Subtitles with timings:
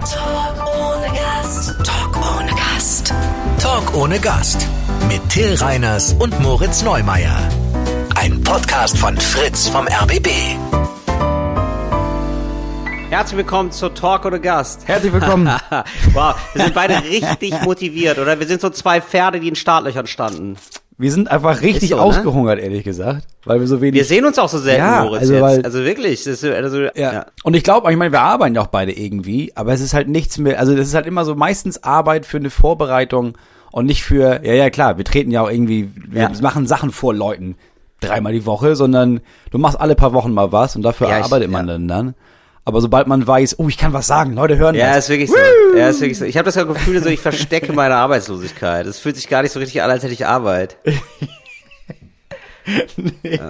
[0.00, 1.74] Talk ohne Gast.
[1.84, 3.14] Talk ohne Gast.
[3.58, 4.68] Talk ohne Gast.
[5.08, 7.36] Mit Till Reiners und Moritz Neumeier.
[8.14, 10.28] Ein Podcast von Fritz vom RBB.
[13.10, 14.86] Herzlich willkommen zur Talk oder Gast.
[14.86, 15.46] Herzlich willkommen.
[16.12, 18.38] wow, wir sind beide richtig motiviert, oder?
[18.38, 20.56] Wir sind so zwei Pferde, die in Startlöchern standen.
[21.00, 22.02] Wir sind einfach richtig so, ne?
[22.02, 23.94] ausgehungert, ehrlich gesagt, weil wir so wenig.
[23.94, 25.42] Wir sehen uns auch so selten, Ja, Moritz, also jetzt.
[25.42, 26.90] weil- also wirklich, ist, also, ja.
[26.96, 27.26] ja.
[27.44, 30.08] Und ich glaube, ich meine, wir arbeiten ja auch beide irgendwie, aber es ist halt
[30.08, 33.38] nichts mehr, also das ist halt immer so meistens Arbeit für eine Vorbereitung
[33.70, 36.30] und nicht für, ja, ja, klar, wir treten ja auch irgendwie, wir Ja.
[36.42, 37.54] machen Sachen vor Leuten
[38.00, 39.20] dreimal die Woche, sondern
[39.52, 42.14] du machst alle paar Wochen mal was und dafür ich- arbeitet man dann dann.
[42.68, 45.04] Aber sobald man weiß, oh, ich kann was sagen, Leute hören Ja, das.
[45.04, 45.36] ist wirklich so.
[45.74, 46.26] Ja, ist wirklich so.
[46.26, 48.84] Ich habe das Gefühl, so ich verstecke meine Arbeitslosigkeit.
[48.86, 50.76] Es fühlt sich gar nicht so richtig an, als hätte ich Arbeit.
[53.22, 53.40] nee,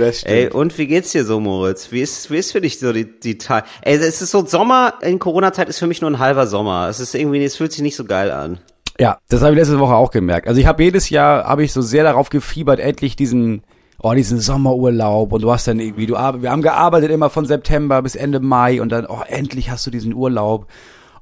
[0.00, 0.34] das stimmt.
[0.34, 1.92] Ey, und wie geht's dir so, Moritz?
[1.92, 3.66] Wie ist, wie ist für dich so die, die Tage?
[3.82, 6.88] Ey, es ist so Sommer in Corona-Zeit ist für mich nur ein halber Sommer.
[6.88, 8.58] Es ist irgendwie, es fühlt sich nicht so geil an.
[8.98, 10.48] Ja, das habe ich letzte Woche auch gemerkt.
[10.48, 13.64] Also ich habe jedes Jahr habe ich so sehr darauf gefiebert, endlich diesen
[14.02, 18.02] oh diesen Sommerurlaub und du hast dann irgendwie du wir haben gearbeitet immer von September
[18.02, 20.66] bis Ende Mai und dann oh endlich hast du diesen Urlaub.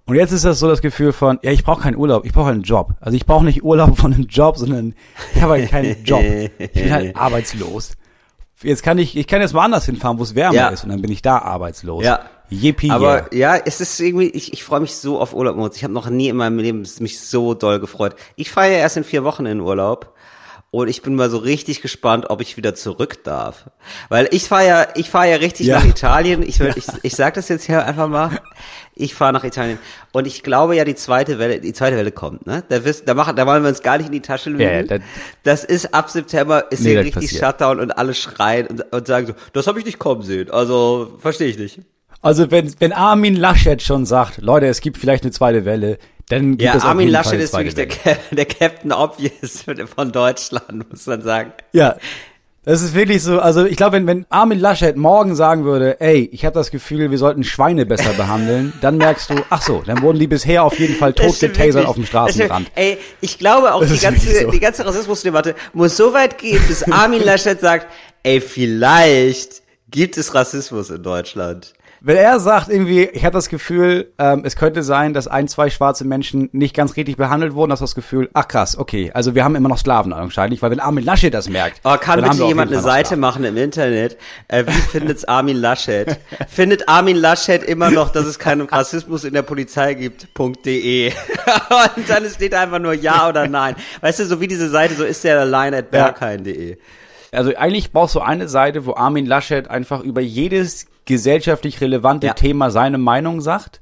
[0.07, 2.51] Und jetzt ist das so das Gefühl von ja, ich brauche keinen Urlaub, ich brauche
[2.51, 2.95] einen Job.
[3.01, 4.95] Also ich brauche nicht Urlaub von einem Job, sondern
[5.35, 6.23] ich habe halt keinen Job.
[6.59, 7.93] Ich bin halt arbeitslos.
[8.63, 10.69] Jetzt kann ich ich kann jetzt woanders hinfahren, wo es wärmer Ja.
[10.69, 12.05] ist und dann bin ich da arbeitslos.
[12.05, 12.21] Ja.
[12.51, 12.89] Yippie.
[12.89, 12.97] yeah.
[12.97, 15.57] Aber ja, es ist irgendwie, ich, ich freue mich so auf Urlaub.
[15.75, 18.15] Ich habe noch nie in meinem Leben mich so doll gefreut.
[18.37, 20.14] Ich fahre ja erst in vier Wochen in Urlaub.
[20.75, 23.71] Und ich bin mal so richtig gespannt, ob ich wieder zurück darf.
[24.09, 25.79] Weil ich fahre ja, ich fahre ja richtig Ja.
[25.79, 26.43] nach Italien.
[26.43, 28.41] Ich, will, ich, ich sag das jetzt hier einfach mal.
[28.97, 29.79] Ich fahre nach Italien.
[30.13, 32.65] Und ich glaube ja, die zweite Welle, die zweite Welle kommt, ne?
[32.69, 34.63] Da, wirst, da, machen, da wollen wir uns gar nicht in die Tasche lügen.
[34.63, 35.01] Ja, ja, das-
[35.43, 37.45] das ist ab September ist Nee, hier richtig passiert.
[37.45, 40.51] Shutdown und alle schreien und, und sagen so, das habe ich nicht kommen sehen.
[40.51, 41.81] Also, verstehe ich nicht.
[42.21, 46.59] Also wenn, wenn Armin Laschet schon sagt, Leute, es gibt vielleicht eine zweite Welle, dann
[46.59, 47.89] Ja, Armin Laschet ist wirklich der,
[48.31, 49.65] der Captain Obvious
[49.97, 51.53] von Deutschland, muss man sagen.
[51.73, 51.97] Ja,
[52.65, 56.31] das ist wirklich so, also ich glaube, wenn, wenn Armin Laschet morgen sagen würde, ey,
[56.33, 60.01] ich habe das Gefühl, wir sollten Schweine besser behandeln, dann merkst du, ach so, dann
[60.01, 62.07] wurden die bisher auf jeden Fall tot getasert auf dem.
[62.07, 62.71] Straßenrand.
[62.75, 64.51] Ey, ich glaube auch, Das die ganze, so.
[64.51, 67.87] die ganze Rassismusdebatte muss so weit gehen, bis Armin Laschet sagt,
[68.23, 71.75] ey, vielleicht gibt es Rassismus in Deutschland.
[72.07, 75.71] Wenn er sagt irgendwie, ich habe das Gefühl, ähm, es könnte sein, dass ein, zwei
[75.71, 79.35] schwarze Menschen nicht ganz richtig behandelt wurden, hast du das Gefühl, ach krass, okay, also
[79.35, 82.45] wir haben immer noch Sklaven anscheinend, weil wenn Armin Laschet das merkt, Aber kann bitte
[82.45, 83.21] jemand eine Seite Sklaven.
[83.21, 84.19] machen im Internet?
[84.49, 86.19] Äh, wie findet's Armin Laschet?
[86.49, 90.29] Findet Armin Laschet immer noch, dass es keinen Rassismus in der Polizei gibt?
[90.67, 91.11] .de.
[91.97, 93.77] Und dann steht einfach nur ja oder nein.
[94.03, 96.77] Weißt du, so wie diese Seite, so ist der allein at berghain.de.
[97.33, 102.33] Also eigentlich brauchst du eine Seite, wo Armin Laschet einfach über jedes gesellschaftlich relevante Ja.
[102.35, 103.81] Thema seine Meinung sagt.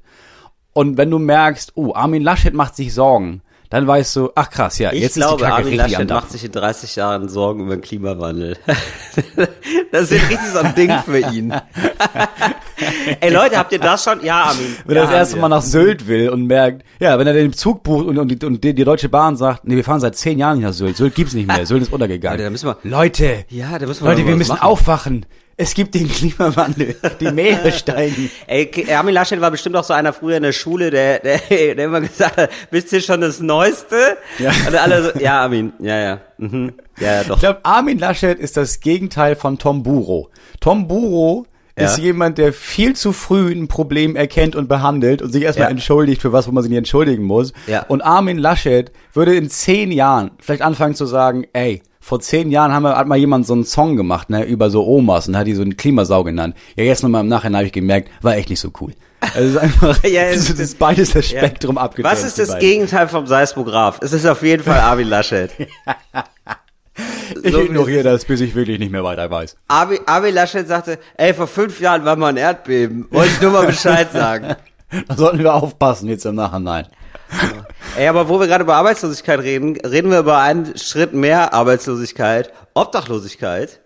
[0.75, 4.78] Und wenn du merkst, oh, Armin Laschet macht sich Sorgen, dann weißt du, ach krass,
[4.78, 7.28] ja, Ich jetzt glaube, ist die Kacke Armin richtig Laschet macht sich in 30 Jahren
[7.28, 8.56] Sorgen über den Klimawandel.
[9.93, 11.53] das ist richtig so ein Ding für ihn.
[13.21, 14.25] Ey Leute, habt ihr das schon?
[14.25, 14.77] Ja, Armin.
[14.84, 17.53] Wenn ja, er das erste Mal nach Sylt will und merkt, ja, wenn er den
[17.53, 20.16] Zug bucht und, und, die, und die, die Deutsche Bahn sagt, nee, wir fahren seit
[20.16, 22.39] zehn Jahren nicht nach Sylt, Sylt gibt's nicht mehr, Sylt ist untergegangen.
[22.39, 24.62] Leute, da müssen wir- Leute, Ja, da müssen wir Leute, wir müssen machen.
[24.66, 25.27] aufwachen.
[25.57, 28.31] Es gibt den Klimawandel, die Meere steigen.
[28.47, 31.85] Ey, Armin Laschet war bestimmt auch so einer früher in der Schule, der, der, der
[31.85, 34.17] immer gesagt hat, wisst ihr schon das Neueste?
[34.39, 34.51] Ja.
[34.67, 36.73] Und alle so, ja, Armin, ja, ja, mhm.
[36.99, 37.37] ja, ja, doch.
[37.37, 40.31] Ich glaube, Armin Laschet ist das Gegenteil von Tom Buro.
[40.61, 41.47] Tom Buro
[41.79, 41.84] Ja.
[41.84, 45.71] ist jemand, der viel zu früh ein Problem erkennt und behandelt und sich erstmal Ja.
[45.71, 47.53] entschuldigt für was, wo man sich nicht entschuldigen muss.
[47.67, 47.84] Ja.
[47.89, 52.73] Und Armin Laschet würde in zehn Jahren vielleicht anfangen zu sagen, ey, vor zehn Jahren
[52.73, 55.47] haben wir, hat mal jemand so einen Song gemacht, ne, über so Omas und hat
[55.47, 56.57] die so einen Klimasau genannt.
[56.77, 58.93] Ja, jetzt nochmal im Nachhinein habe ich gemerkt, war echt nicht so cool.
[59.21, 61.39] Also es ist einfach, Ja, es ist, ist- beides das Ja.
[61.39, 62.13] Spektrum abgetrennt.
[62.13, 62.59] Was ist das.
[62.59, 64.01] Gegenteil vom Seismograph?
[64.03, 65.51] Es ist auf jeden Fall Armin Laschet.
[67.43, 69.57] Ich so- ignoriere das, bis ich wirklich nicht mehr weiter weiß.
[69.69, 73.07] Armin, Armin Laschet sagte, ey, vor fünf Jahren war mal ein Erdbeben.
[73.11, 74.55] Wollte ich nur mal Bescheid sagen.
[75.09, 76.87] Da sollten wir aufpassen jetzt im Nachhinein.
[77.94, 82.50] Ey, aber wo wir gerade über Arbeitslosigkeit reden, reden wir über einen Schritt mehr Arbeitslosigkeit,
[82.72, 83.80] Obdachlosigkeit.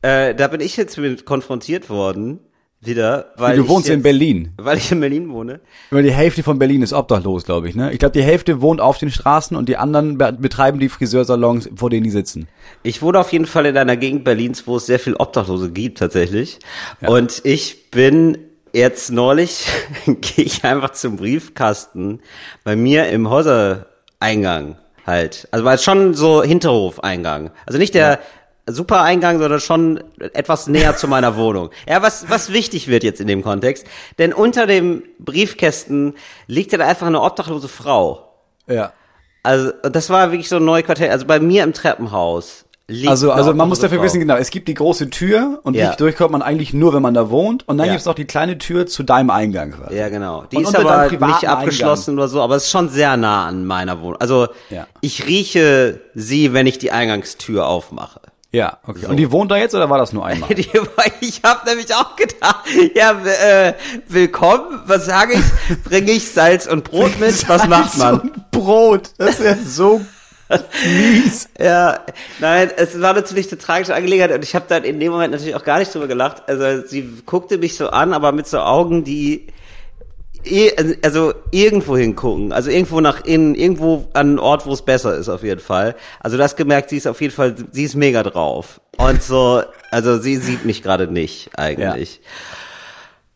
[0.00, 2.40] Äh, da bin ich jetzt mit konfrontiert worden,
[2.80, 4.52] wieder, weil Du wohnst jetzt, in Berlin.
[4.56, 5.60] Weil ich in Berlin wohne.
[5.90, 7.74] Über die Hälfte von Berlin ist obdachlos, glaube ich.
[7.74, 7.92] Ne?
[7.92, 11.68] Ich glaube, die Hälfte wohnt auf den Straßen und die anderen be betreiben die Friseursalons,
[11.76, 12.48] vor denen die sitzen.
[12.82, 15.98] Ich wohne auf jeden Fall in einer Gegend Berlins, wo es sehr viel Obdachlose gibt
[15.98, 16.58] tatsächlich.
[17.06, 18.38] Und ich bin
[18.72, 19.66] jetzt neulich,
[20.06, 22.20] gehe ich einfach zum Briefkasten
[22.64, 24.76] bei mir im Häusereingang
[25.06, 25.48] halt.
[25.50, 27.50] Also war es schon so Hinterhofeingang.
[27.66, 28.20] Also nicht der,
[28.72, 30.02] super Eingang, sondern schon
[30.32, 31.70] etwas näher zu meiner Wohnung.
[31.88, 33.86] Ja, was, was wichtig wird jetzt in dem Kontext.
[34.18, 36.14] Denn unter dem Briefkästen
[36.46, 38.34] liegt ja einfach eine obdachlose Frau.
[38.66, 38.92] Ja.
[39.42, 41.10] Also, das war wirklich so ein Neuquartier.
[41.10, 42.66] Also bei mir im Treppenhaus.
[43.06, 44.04] Also, also man muss dafür Frau.
[44.04, 45.90] wissen, genau, es gibt die große Tür und Ja.
[45.92, 47.66] die durchkommt man eigentlich nur, wenn man da wohnt.
[47.68, 47.92] Und dann Ja.
[47.92, 49.72] gibt's auch die kleine Tür zu deinem Eingang.
[49.72, 49.96] quasi.
[49.96, 50.44] Ja, genau.
[50.50, 53.64] Die Und ist aber nicht abgeschlossen oder so, aber es ist schon sehr nah an
[53.64, 54.16] meiner Wohnung.
[54.20, 54.86] Also Ja.
[55.00, 58.20] ich rieche sie, wenn ich die Eingangstür aufmache.
[58.52, 59.06] Ja, okay.
[59.06, 60.48] Und die wohnt da jetzt oder war das nur einmal?
[60.54, 60.66] Die-
[61.20, 62.64] Ich habe nämlich auch gedacht,
[62.96, 63.74] ja, äh,
[64.08, 65.82] willkommen, was sage ich?
[65.84, 67.48] Bringe ich Salz und Brot mit?
[67.48, 68.20] Was macht So man?
[68.22, 69.10] ein Brot.
[69.18, 70.00] Das ist ja so
[70.84, 71.48] mies.
[71.58, 72.00] Ja,
[72.40, 75.54] nein, es war natürlich eine tragische Angelegenheit und ich habe dann in dem Moment natürlich
[75.54, 76.42] auch gar nicht drüber gelacht.
[76.48, 79.46] Also sie guckte mich so an, aber mit so Augen, die
[80.44, 85.14] eh- also irgendwo hingucken, also irgendwo nach innen, irgendwo an einen Ort, wo es besser
[85.16, 85.94] ist auf jeden Fall.
[86.20, 90.18] Also das gemerkt, sie ist auf jeden Fall, sie ist mega drauf und so, also
[90.18, 92.20] sie sieht mich gerade nicht eigentlich.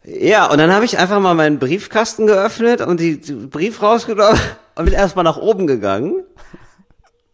[0.07, 0.51] Ja.
[0.51, 4.39] und dann habe ich einfach mal meinen Briefkasten geöffnet und die, die Brief rausgenommen
[4.75, 6.23] und bin erstmal nach oben gegangen.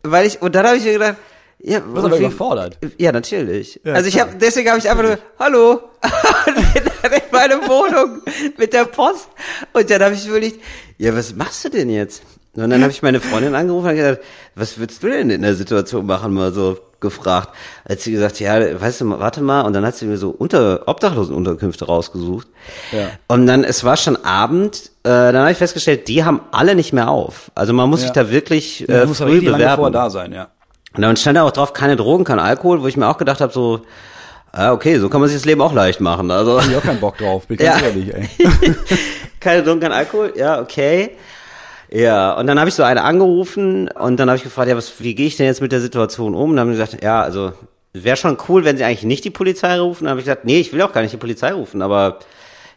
[0.03, 1.17] Weil ich, und dann habe ich mir gedacht,
[1.63, 2.79] ja, warst aber wie- überfordert.
[2.97, 3.81] Ja, natürlich.
[3.85, 5.73] Ja, also ich habe, deswegen habe ich einfach nur, hallo,
[6.47, 8.23] und bin dann in meine Wohnung
[8.57, 9.29] mit der Post.
[9.73, 10.61] Und dann habe ich überlegt,
[10.97, 12.23] ja, was machst du denn jetzt?
[12.55, 14.23] Und dann habe ich meine Freundin angerufen und gesagt,
[14.57, 16.33] was würdest du denn in der Situation machen?
[16.35, 17.51] Mal so gefragt.
[17.85, 19.61] Als sie gesagt, ja, weißt du, warte mal.
[19.63, 22.49] Und dann hat sie mir so unter Obdachlosenunterkünfte rausgesucht.
[22.91, 23.11] Ja.
[23.29, 26.93] Und dann, es war schon Abend, äh, dann habe ich festgestellt, die haben alle nicht
[26.93, 27.51] mehr auf.
[27.55, 28.07] Also man muss Ja.
[28.09, 29.81] sich da wirklich Ja, äh, muss ja früh richtig lange bewerben.
[29.83, 30.49] vorher da sein, ja.
[30.95, 33.41] Und dann stand da auch drauf, keine Drogen, kein Alkohol, wo ich mir auch gedacht
[33.41, 33.81] habe, so,
[34.53, 36.31] ah, okay, so kann man sich das Leben auch leicht machen.
[36.31, 37.87] Also ich auch keinen Bock drauf, bin ganz Ja.
[37.87, 38.29] ehrlich, ey.
[39.41, 41.11] keine Drogen, kein Alkohol, ja, okay.
[41.93, 44.93] Ja, und dann habe ich so eine angerufen und dann habe ich gefragt, ja, was,
[45.01, 46.51] wie gehe ich denn jetzt mit der Situation um?
[46.51, 47.53] Und dann haben die gesagt, ja, also
[47.93, 50.05] wäre schon cool, wenn sie eigentlich nicht die Polizei rufen.
[50.05, 52.19] Dann habe ich gesagt, nee, ich will auch gar nicht die Polizei rufen, aber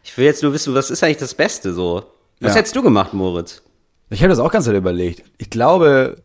[0.04, 2.04] ich will jetzt nur wissen, was ist eigentlich das Beste so?
[2.44, 2.60] Was Ja.
[2.60, 3.62] hättest du gemacht, Moritz?
[4.10, 5.24] Ich habe das auch ganz Zeit überlegt.
[5.38, 6.18] Ich glaube,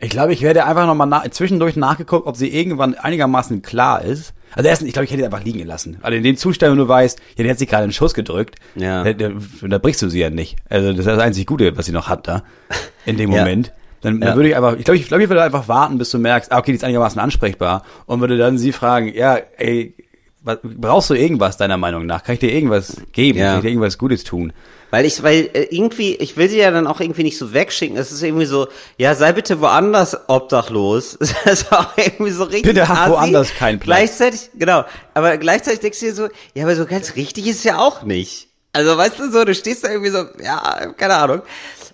[0.00, 4.34] ich glaube, ich werde einfach nochmal nach, zwischendurch nachgeguckt, ob sie irgendwann einigermaßen klar ist.
[4.54, 5.98] Also erstens, ich glaube, ich hätte sie einfach liegen gelassen.
[6.02, 8.56] Also in dem Zustand, wenn du weißt, ja, die hat sich gerade einen Schuss gedrückt,
[8.74, 9.04] Ja.
[9.04, 10.56] da, da, brichst du sie ja nicht.
[10.68, 12.42] Also das ist das einzig Gute, was sie noch hat da,
[13.06, 13.38] in dem Ja.
[13.40, 13.72] Moment.
[14.00, 14.28] Dann, Ja.
[14.28, 16.50] dann würde ich einfach, ich glaube, ich, glaube, ich würde einfach warten, bis du merkst,
[16.50, 19.94] ah, okay, die ist einigermaßen ansprechbar und würde dann sie fragen, ja, ey,
[20.42, 22.24] was, brauchst du irgendwas deiner Meinung nach?
[22.24, 23.38] Kann ich dir irgendwas geben?
[23.38, 24.52] Kann ich dir irgendwas Gutes tun?
[24.92, 27.96] Weil ich, weil äh, irgendwie, ich will sie ja dann auch irgendwie nicht so wegschicken.
[27.96, 28.68] Es ist irgendwie so,
[28.98, 31.18] ja, sei bitte woanders obdachlos.
[31.44, 32.74] Das ist auch irgendwie so richtig.
[32.74, 33.86] Bitte hab woanders keinen Platz.
[33.96, 34.84] Gleichzeitig, genau.
[35.14, 38.02] Aber gleichzeitig denkst du dir so, ja, aber so ganz richtig ist es ja auch
[38.02, 38.48] nicht.
[38.74, 41.42] Also weißt du so, du stehst da irgendwie so, ja, keine Ahnung.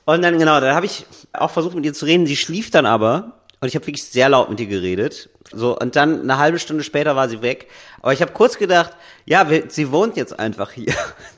[0.04, 2.26] Und dann genau, dann habe ich auch versucht mit ihr zu reden.
[2.26, 5.30] Sie schlief dann aber und ich habe wirklich sehr laut mit ihr geredet.
[5.52, 7.68] So und dann eine halbe Stunde später war sie weg.
[8.02, 8.90] Aber ich habe kurz gedacht,
[9.24, 10.92] ja, wir, sie wohnt jetzt einfach hier.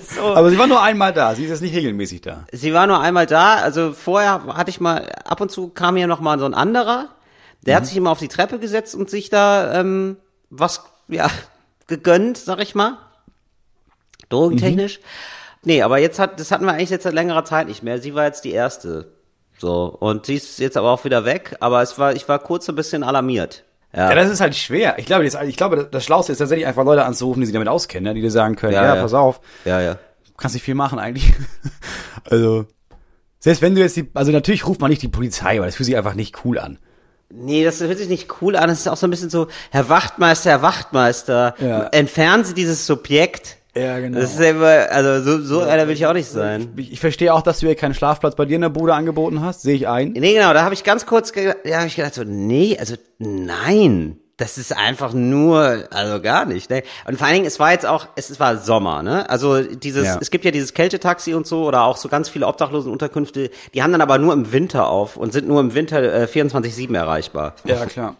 [0.00, 0.22] so.
[0.34, 2.44] Aber sie war nur einmal da, sie ist jetzt nicht regelmäßig da.
[2.52, 6.06] Sie war nur einmal da, also vorher hatte ich mal, ab und zu kam hier
[6.06, 7.08] noch mal so ein anderer,
[7.62, 10.16] der hat sich immer auf die Treppe gesetzt und sich da ähm,
[10.50, 11.28] was, ja,
[11.86, 12.98] gegönnt, sag ich mal.
[14.28, 15.00] Drogentechnisch.
[15.64, 17.98] Nee, aber jetzt hat, das hatten wir eigentlich jetzt seit längerer Zeit nicht mehr.
[17.98, 19.12] Sie war jetzt die erste.
[19.58, 19.84] So.
[19.86, 22.76] Und sie ist jetzt aber auch wieder weg, aber es war, ich war kurz ein
[22.76, 23.64] bisschen alarmiert.
[23.98, 24.10] Ja.
[24.10, 24.96] Ja, das ist halt schwer.
[24.98, 27.68] Ich glaube, das, ich glaube, das Schlauste ist tatsächlich einfach Leute anzurufen, die sich damit
[27.68, 29.02] auskennen, ja, die dir sagen können, ja, Ja, ja.
[29.02, 29.98] pass auf, ja, ja.
[30.36, 31.32] kannst nicht viel machen eigentlich.
[32.30, 32.66] also,
[33.40, 35.86] selbst wenn du jetzt die, also natürlich ruft man nicht die Polizei, weil das fühlt
[35.86, 36.78] sich einfach nicht cool an.
[37.30, 38.70] Nee, das hört sich nicht cool an.
[38.70, 41.88] Es ist auch so ein bisschen so, Herr Wachtmeister, Herr Wachtmeister, Ja.
[41.88, 43.57] entfernen Sie dieses Subjekt.
[43.78, 44.18] Ja, genau.
[44.20, 46.72] Das ist ja immer, also so, so einer will ich auch nicht sein.
[46.76, 49.42] Ich, ich verstehe auch, dass du ihr keinen Schlafplatz bei dir in der Bude angeboten
[49.42, 50.12] hast, sehe ich ein.
[50.12, 52.94] Nee, genau, da habe ich ganz kurz, ge ja, hab ich gedacht so, nee, also
[53.18, 56.70] nein, das ist einfach nur, also gar nicht.
[56.70, 56.82] Ne?
[57.06, 59.28] Und vor allen Dingen, es war jetzt auch, es war Sommer, ne?
[59.28, 60.18] Also dieses, Ja.
[60.20, 63.90] es gibt ja dieses Kältetaxi und so oder auch so ganz viele Obdachlosenunterkünfte, die haben
[63.90, 67.54] dann aber nur im Winter auf und sind nur im Winter äh, 24/7 erreichbar.
[67.64, 68.14] Ja, klar.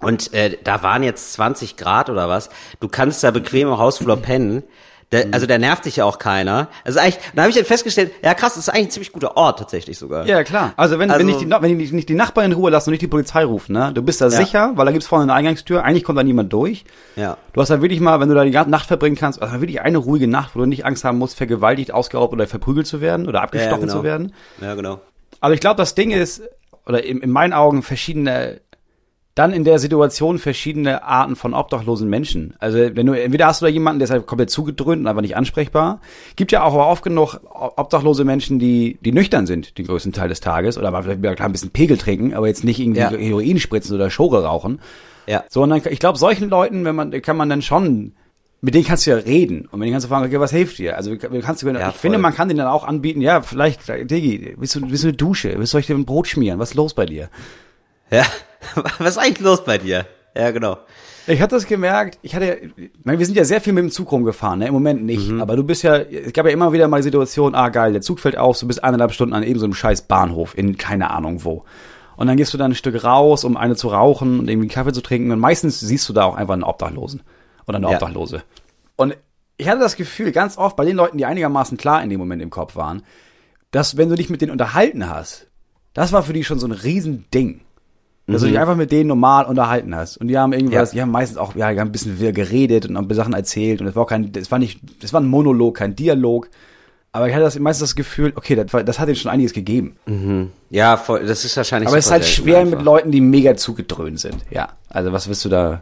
[0.00, 2.48] Und äh, da waren jetzt 20 Grad oder was.
[2.80, 4.62] Du kannst da bequem im Hausflur pennen.
[5.10, 6.68] Da, also da nervt dich ja auch keiner.
[6.84, 9.38] Also eigentlich, da habe ich dann festgestellt, ja krass, das ist eigentlich ein ziemlich guter
[9.38, 10.26] Ort tatsächlich sogar.
[10.26, 10.74] Ja, klar.
[10.76, 12.92] Also wenn, Also- wenn, nicht die, wenn die nicht die Nachbarn in Ruhe lassen und
[12.92, 13.90] nicht die Polizei rufen, ne?
[13.94, 16.84] Du bist da sicher, weil da gibt's vorne eine Eingangstür, eigentlich kommt da niemand durch.
[17.16, 17.38] Ja.
[17.54, 19.80] Du hast da wirklich mal, wenn du da die ganze Nacht verbringen kannst, also wirklich
[19.80, 23.26] eine ruhige Nacht, wo du nicht Angst haben musst, vergewaltigt, ausgeraubt oder verprügelt zu werden
[23.26, 23.92] oder abgestochen genau.
[23.94, 24.34] zu werden.
[24.60, 25.00] Ja, genau.
[25.40, 26.42] Aber ich glaube, das Ding ist,
[26.86, 28.60] oder in, in meinen Augen verschiedene
[29.38, 32.54] dann in der Situation verschiedene Arten von obdachlosen Menschen.
[32.58, 35.22] Also wenn du entweder hast du da jemanden, der ist halt komplett zugedröhnt und einfach
[35.22, 36.00] nicht ansprechbar.
[36.36, 37.38] Gibt ja auch aber oft genug
[37.76, 41.48] obdachlose Menschen, die die nüchtern sind den größten Teil des Tages oder mal vielleicht klar
[41.48, 43.10] ein bisschen Pegel trinken, aber jetzt nicht irgendwie Ja.
[43.10, 44.80] Heroin spritzen oder Schore rauchen.
[45.26, 45.44] Ja.
[45.48, 48.12] So und dann, ich glaube solchen Leuten, wenn man kann man dann schon
[48.60, 50.78] mit denen kannst du ja reden und mit denen kannst du fragen, okay, was hilft
[50.78, 50.96] dir?
[50.96, 51.92] Also kannst du, Ja, ich voll.
[51.92, 55.16] finde, man kann denen dann auch anbieten, ja, vielleicht, Diggi, willst du, willst du eine
[55.16, 55.54] Dusche?
[55.58, 56.58] Willst du euch dir ein Brot schmieren?
[56.58, 57.28] Was ist los bei dir?
[58.10, 58.24] Ja.
[58.98, 60.06] Was ist eigentlich los bei dir?
[60.36, 60.78] Ja, genau.
[61.26, 62.70] Ich hatte das gemerkt, ich hatte,
[63.04, 64.66] wir sind ja sehr viel mit dem Zug rumgefahren, ne?
[64.66, 67.54] im Moment nicht, aber du bist ja, es gab ja immer wieder mal die Situation,
[67.54, 70.02] ah geil, der Zug fällt aus, du bist eineinhalb Stunden an eben so einem scheiß
[70.02, 71.64] Bahnhof in keine Ahnung wo.
[72.16, 74.92] Und dann gehst du dann ein Stück raus, um eine zu rauchen und irgendwie Kaffee
[74.94, 77.22] zu trinken und meistens siehst du da auch einfach einen Obdachlosen
[77.66, 77.92] oder eine Ja.
[77.96, 78.42] Obdachlose.
[78.96, 79.14] Und
[79.58, 82.40] ich hatte das Gefühl, ganz oft bei den Leuten, die einigermaßen klar in dem Moment
[82.40, 83.02] im Kopf waren,
[83.70, 85.48] dass wenn du dich mit denen unterhalten hast,
[85.92, 87.60] das war für die schon so ein Riesending.
[88.28, 90.18] Dass du dich einfach mit denen normal unterhalten hast.
[90.18, 90.96] Und die haben irgendwas, Ja.
[90.96, 93.80] die haben meistens auch, ja, die haben ein bisschen wieder geredet und haben Sachen erzählt.
[93.80, 96.48] Und es war auch kein, es war nicht, es war ein Monolog, kein Dialog.
[97.10, 99.54] Aber ich hatte das meistens das Gefühl, okay, das, war, das hat ihnen schon einiges
[99.54, 99.96] gegeben.
[100.68, 102.76] Ja, voll, das ist wahrscheinlich Aber es ist halt schwer einfach.
[102.76, 104.36] mit Leuten, die mega zugedröhnt sind.
[104.50, 104.68] Ja.
[104.90, 105.80] Also was willst du da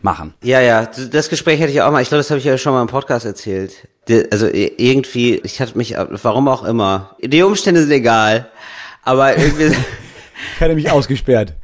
[0.00, 0.32] machen?
[0.42, 2.72] Ja, ja, das Gespräch hatte ich auch mal, ich glaube, das habe ich ja schon
[2.72, 3.86] mal im Podcast erzählt.
[4.30, 8.48] Also i- irgendwie, ich hatte mich, warum auch immer, die Umstände sind egal,
[9.02, 9.76] aber irgendwie,
[10.54, 11.54] Ich hatte mich ausgesperrt.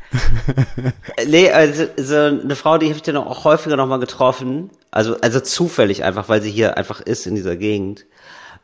[1.27, 5.41] nee, also so eine Frau, die habe ich dann auch häufiger nochmal getroffen, also, also
[5.41, 8.07] zufällig einfach, weil sie hier einfach ist in dieser Gegend,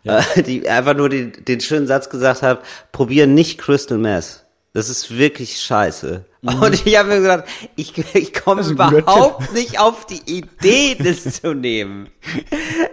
[0.04, 2.62] äh, die einfach nur den, den schönen Satz gesagt hat,
[2.92, 4.44] probier nicht Crystal Meth.
[4.74, 6.24] Das ist wirklich scheiße.
[6.42, 8.70] Und ich habe mir gesagt, ich, ich komme Mhm.
[8.70, 12.10] Überhaupt nicht auf die Idee, das zu nehmen.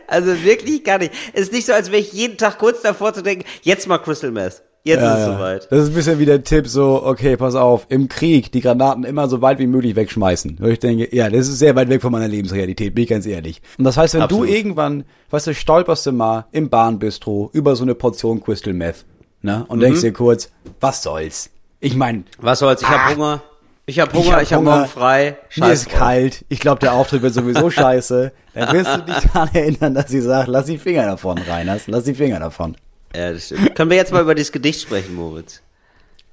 [0.08, 1.14] Also wirklich gar nicht.
[1.34, 4.00] Es ist nicht so, als wäre ich jeden Tag kurz davor zu denken, jetzt mal
[4.00, 4.64] Crystal Meth.
[4.86, 5.68] Jetzt ist es soweit.
[5.72, 9.04] Das ist ein bisschen wie der Tipp so, okay, pass auf, im Krieg die Granaten
[9.04, 10.60] immer so weit wie möglich wegschmeißen.
[10.62, 13.26] Und ich denke, ja, das ist sehr weit weg von meiner Lebensrealität, bin ich ganz
[13.26, 13.62] ehrlich.
[13.80, 14.48] Und das heißt, wenn Absolut.
[14.48, 19.06] du irgendwann, weißt du, stolperst du mal im Bahnbistro über so eine Portion Crystal Meth,
[19.42, 19.66] ne?
[19.68, 19.82] Und Mhm.
[19.84, 21.50] denkst dir kurz, was soll's?
[21.80, 22.82] Ich mein, Was soll's?
[22.84, 23.06] Ich Ah.
[23.08, 23.42] hab Hunger.
[23.88, 24.78] Ich hab Hunger, ich hab Hunger.
[24.78, 25.38] morgen frei.
[25.58, 28.32] mir ist kalt, ich glaube, der Auftritt wird sowieso scheiße.
[28.56, 32.04] Dann wirst du dich daran erinnern, dass sie sagt, lass die Finger davon, Reiners, lass
[32.06, 32.76] die Finger davon.
[33.16, 33.76] Ja, das stimmt.
[33.76, 35.62] Können wir jetzt mal über dieses Gedicht sprechen, Moritz?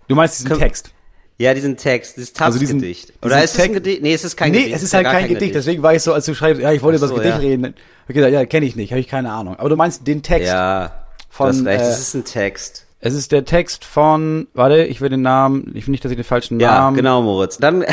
[0.08, 0.90] Du meinst diesen Komm- Text?
[1.38, 3.08] Ja, diesen Text, dieses Also Tanzgedicht.
[3.08, 4.02] diesen Oder ist es ein Gedicht?
[4.02, 4.76] Nee, es ist kein nee, Gedicht.
[4.76, 6.70] es ist ja halt gar kein Gedicht, deswegen war ich so, als du schreibst, ja,
[6.72, 7.48] ich wollte über Ach das so, Gedicht ja.
[7.48, 7.74] reden.
[8.08, 9.56] Okay, ja, kenne ich nicht, habe ich keine Ahnung.
[9.58, 10.48] Aber du meinst den Text.
[10.48, 12.86] Ja, Von, du hast recht, äh, es ist ein Text.
[13.00, 16.16] Es ist der Text von, warte, ich will den Namen, ich will nicht, dass ich
[16.16, 16.96] den falschen Ja, Namen.
[16.96, 17.56] genau, Moritz.
[17.58, 17.84] Dann,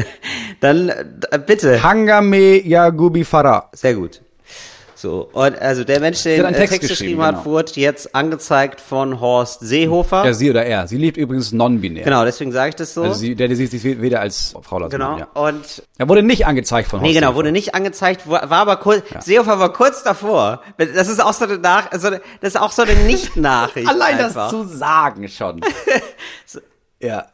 [0.60, 1.04] dann, äh,
[1.44, 1.82] bitte.
[1.82, 3.70] Hangame Yagubi Farah.
[3.72, 4.20] Sehr gut.
[5.02, 7.44] So, und also der Mensch, der den äh, Text, Text geschrieben geschrieben, hat, genau.
[7.44, 10.24] wurde jetzt angezeigt von Horst Seehofer.
[10.24, 10.86] Ja, sie oder er.
[10.86, 12.04] Sie lebt übrigens non-binär.
[12.04, 13.02] Genau, deswegen sage ich das so.
[13.02, 15.10] Also sie, der, der sieht sich weder als Frau als genau.
[15.10, 15.26] Mann, ja.
[15.42, 17.36] Und Er wurde nicht angezeigt von Horst Nee, genau, Seehofer.
[17.36, 20.62] wurde nicht angezeigt, war war aber kurz, Seehofer war kurz davor.
[20.78, 23.88] Das ist auch so eine Nach, so eine, das ist auch so eine Nicht-Nachricht.
[23.88, 24.52] Allein einfach.
[24.52, 25.62] das zu sagen schon.
[27.00, 27.26] ja.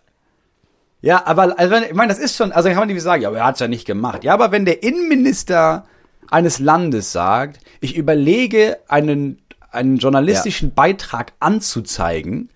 [1.02, 3.36] Ja, aber also, ich meine, das ist schon, also kann man nicht sagen, ja, aber
[3.36, 4.24] er hat's ja nicht gemacht.
[4.24, 5.84] Ja, aber wenn der Innenminister
[6.30, 12.50] eines Landes sagt, ich überlege einen einen journalistischen Beitrag anzuzeigen,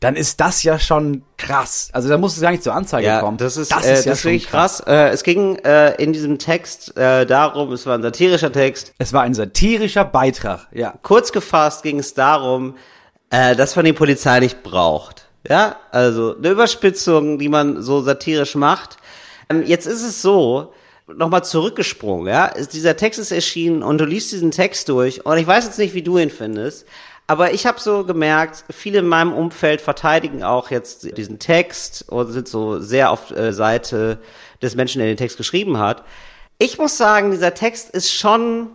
[0.00, 1.88] dann ist das ja schon krass.
[1.92, 3.38] Also da muss es gar nicht zur Anzeige Ja, kommen.
[3.38, 4.80] das ist, das äh, ist ja das wirklich krass.
[4.80, 8.92] Äh, es ging äh, in diesem Text äh, darum, es war ein satirischer Text.
[8.98, 10.94] Es war ein satirischer Beitrag, ja.
[11.02, 12.74] Kurz gefasst ging es darum,
[13.30, 15.28] äh, dass man die Polizei nicht braucht.
[15.48, 18.96] Ja, also eine Überspitzung, die man so satirisch macht.
[19.48, 20.74] Ähm, jetzt ist es so,
[21.06, 25.46] nochmal zurückgesprungen, ja, dieser Text ist erschienen und du liest diesen Text durch und ich
[25.46, 26.86] weiß jetzt nicht, wie du ihn findest,
[27.26, 32.32] aber ich habe so gemerkt, viele in meinem Umfeld verteidigen auch jetzt diesen Text und
[32.32, 34.18] sind so sehr auf äh, Seite
[34.62, 36.04] des Menschen, der den Text geschrieben hat.
[36.58, 38.70] Ich muss sagen, dieser Text ist schon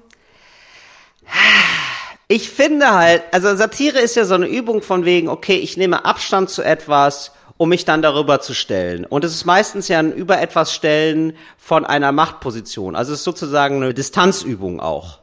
[2.28, 6.06] ich finde halt, also Satire ist ja so eine Übung von wegen, okay, ich nehme
[6.06, 9.06] Abstand zu etwas, um mich dann darüber zu stellen.
[9.06, 12.96] Und es ist meistens ja ein über etwas stellen von einer Machtposition.
[12.96, 15.20] Also es ist sozusagen eine Distanzübung auch.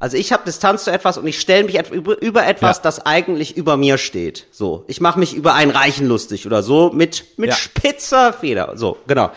[0.00, 2.82] Also ich habe Distanz zu etwas und ich stelle mich über, etwas, Ja.
[2.84, 4.46] das eigentlich über mir steht.
[4.50, 7.56] So, ich mache mich über einen Reichen lustig oder so mit mit Ja.
[7.56, 8.72] spitzer Feder.
[8.76, 9.30] So, genau.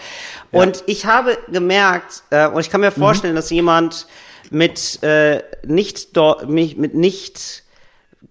[0.51, 4.07] Und ich habe gemerkt äh, und ich kann mir vorstellen, dass jemand
[4.51, 6.09] mit äh, nicht
[6.47, 7.63] mit mit nicht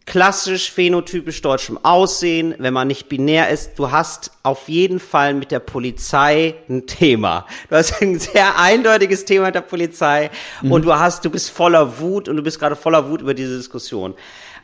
[0.04, 5.50] klassisch phänotypisch deutschem Aussehen, wenn man nicht binär ist, du hast auf jeden Fall mit
[5.50, 7.46] der Polizei ein Thema.
[7.68, 10.30] Du hast ein sehr eindeutiges Thema mit der Polizei
[10.62, 13.56] und du hast, du bist voller Wut und du bist gerade voller Wut über diese
[13.56, 14.14] Diskussion.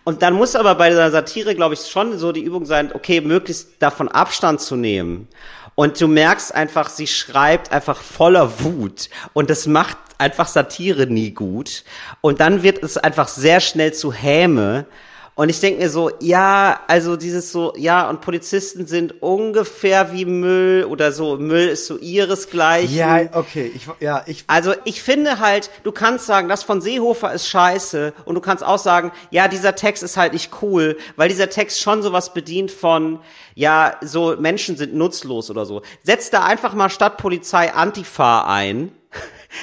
[0.05, 3.21] Und dann muss aber bei dieser Satire, glaube ich, schon so die Übung sein, okay,
[3.21, 5.29] möglichst davon Abstand zu nehmen
[5.75, 9.09] Und du merkst einfach, sie schreibt einfach voller Wut.
[9.33, 11.85] Und das macht einfach Satire nie gut.
[12.21, 14.87] Und dann wird es einfach sehr schnell zu Häme.
[15.35, 20.27] Und ich denke mir so, ja, also dieses so, ja, und Polizisten sind ungefähr wie
[20.27, 22.95] Müll oder so, Müll ist so ihresgleichen.
[22.95, 27.33] Ja, okay, ich, ja, ich, Also ich finde halt, du kannst sagen, das von Seehofer
[27.33, 31.31] ist scheiße und du kannst auch sagen, ja, dieser Text ist halt nicht cool, weil
[31.31, 33.19] dieser Text schon sowas bedient von,
[33.55, 35.81] ja, so Menschen sind nutzlos oder so.
[36.03, 38.93] Setz da einfach mal Stadtpolizei Antifa ein.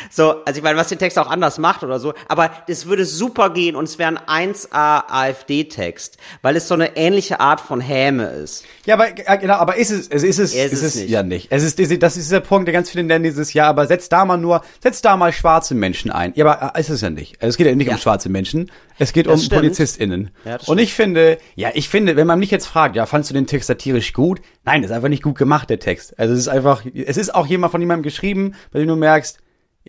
[0.09, 3.05] So, also ich meine, was den Text auch anders macht oder so, aber das würde
[3.05, 7.81] super gehen und es wäre ein 1A AfD-Text, weil es so eine ähnliche Art von
[7.81, 8.65] Häme ist.
[8.85, 11.09] Ja, aber genau, aber ist es, es ist es, Ja, ist ist es es nicht.
[11.09, 11.47] ja nicht.
[11.51, 14.25] Es ist das ist dieser Punkt, der ganz viele nennen dieses Jahr, aber setz da
[14.25, 16.33] mal nur, setz da mal schwarze Menschen ein.
[16.35, 17.37] Ja, aber äh, ist es ja nicht.
[17.39, 17.93] Es geht ja nicht Ja.
[17.93, 19.61] um schwarze Menschen, es geht Das um stimmt.
[19.61, 20.31] PolizistInnen.
[20.45, 23.33] Ja, Und ich finde, ja, ich finde, wenn man mich jetzt fragt, ja, fandst du
[23.33, 24.41] den Text satirisch gut?
[24.65, 26.17] Nein, das ist einfach nicht gut gemacht, der Text.
[26.19, 29.39] Also es ist einfach, es ist auch jemand von jemandem geschrieben, bei dem du merkst,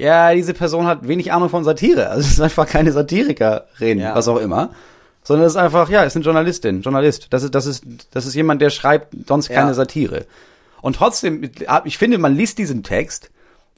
[0.01, 2.09] ja, diese Person hat wenig Ahnung von Satire.
[2.09, 4.15] Also es ist einfach keine Satirikerin, Ja.
[4.15, 4.71] was auch immer.
[5.23, 7.27] Sondern es ist einfach, ja, es ist eine Journalistin, Journalist.
[7.31, 9.75] Das ist, das ist, das ist jemand, der schreibt sonst keine Ja.
[9.75, 10.25] Satire.
[10.81, 11.51] Und trotzdem,
[11.85, 13.31] ich finde, man liest diesen Text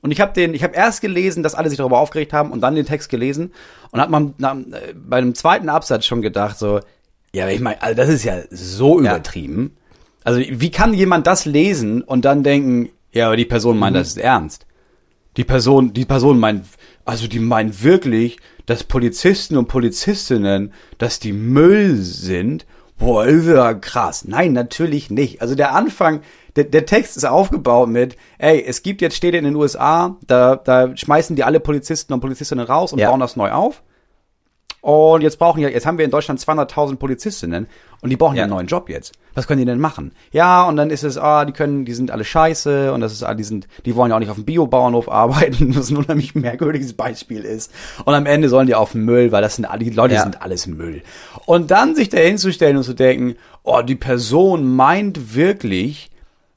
[0.02, 2.61] und ich habe den, ich habe erst gelesen, dass alle sich darüber aufgeregt haben und
[2.61, 3.52] dann den Text gelesen
[3.91, 6.79] und hat man na, äh, bei einem zweiten Absatz schon gedacht so,
[7.35, 9.11] ja, ich meine, also das ist ja so Ja.
[9.11, 9.76] übertrieben.
[10.23, 14.09] Also wie kann jemand das lesen und dann denken, ja, aber die Person meint, das
[14.09, 14.64] ist ernst.
[15.37, 16.65] Die Person, die Person meint,
[17.05, 22.67] also die meint wirklich, dass Polizisten und Polizistinnen, dass die Müll sind.
[22.99, 24.25] Boah, ist ja krass.
[24.27, 25.41] Nein, natürlich nicht.
[25.43, 26.21] Also der Anfang,
[26.55, 30.57] der, der Text ist aufgebaut mit, ey, es gibt jetzt Städte in den USA, da,
[30.57, 33.09] da schmeißen die alle Polizisten und Polizistinnen raus und Ja.
[33.11, 33.83] bauen das neu auf.
[34.83, 37.69] Und jetzt brauchen ja, jetzt haben wir in Deutschland 200.000 Polizistinnen
[38.01, 38.43] und die brauchen ja.
[38.43, 39.12] Einen neuen Job jetzt.
[39.35, 40.11] Was können die denn machen?
[40.33, 43.23] Ja, und dann ist es, ah, die können, die sind alle scheiße und das ist,
[43.23, 46.35] ah, die sind, die wollen ja auch nicht auf dem Biobauernhof arbeiten, was ein unheimlich
[46.35, 47.71] merkwürdiges Beispiel ist.
[48.05, 50.25] Und am Ende sollen die auf den Müll, weil das sind, alle- die Leute Ja.
[50.25, 51.03] sind alles Müll.
[51.47, 56.11] Und dann sich da hinzustellen und zu denken, oh, die Person meint wirklich,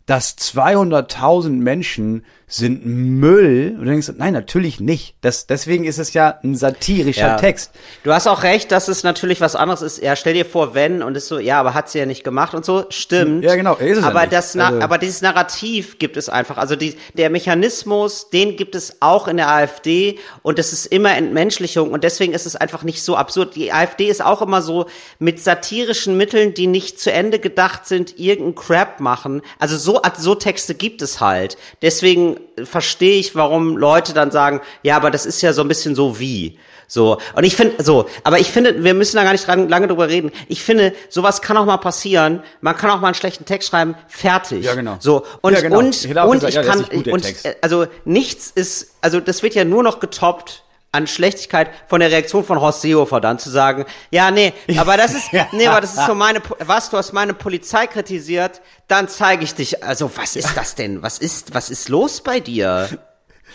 [0.08, 3.74] dass 200.000 Menschen sind Müll.
[3.78, 5.16] Und du denkst, nein, natürlich nicht.
[5.22, 7.36] Das, deswegen ist es ja ein satirischer Ja.
[7.38, 7.72] Text.
[8.04, 10.02] Du hast auch recht, dass es natürlich was anderes ist.
[10.02, 12.54] Ja, stell dir vor, wenn und ist so, ja, aber hat sie ja nicht gemacht
[12.54, 12.86] und so.
[12.90, 13.44] Stimmt.
[13.44, 14.34] Ja, genau, ist es ja aber nicht.
[14.34, 16.58] das, Also- aber dieses Narrativ gibt es einfach.
[16.58, 21.16] Also die, der Mechanismus, den gibt es auch in der AfD und das ist immer
[21.18, 23.56] Entmenschlichung und deswegen ist es einfach nicht so absurd.
[23.56, 24.86] Die AfD ist auch immer so
[25.18, 29.42] mit satirischen Mitteln, die nicht zu Ende gedacht sind, irgendeinen Crap machen.
[29.58, 31.58] Also so, so Texte gibt es halt.
[31.82, 35.96] Deswegen verstehe ich, warum Leute dann sagen, ja, aber das ist ja so ein bisschen
[35.96, 36.58] so wie.
[36.88, 37.18] So.
[37.36, 40.08] Und ich finde, so, aber ich finde, wir müssen da gar nicht dran, lange drüber
[40.08, 40.32] reden.
[40.48, 42.44] Ich finde, sowas kann auch mal passieren.
[42.62, 44.64] Man kann auch mal einen schlechten Text schreiben, fertig.
[44.64, 44.98] Ja, genau.
[45.00, 45.26] So.
[45.42, 45.80] Und, Ja, genau.
[45.80, 49.20] und, Ich und gesagt, ich ja, kann, nicht gut, und, äh, also nichts ist, also
[49.20, 50.64] das wird ja nur noch getoppt
[50.96, 55.14] an Schlechtigkeit von der Reaktion von Horst Seehofer dann zu sagen, ja, nee, aber das
[55.14, 59.44] ist, nee, aber das ist so meine, was, du hast meine Polizei kritisiert, dann zeige
[59.44, 61.02] ich dich, also was ist das denn?
[61.02, 62.90] Was ist, was ist los bei dir?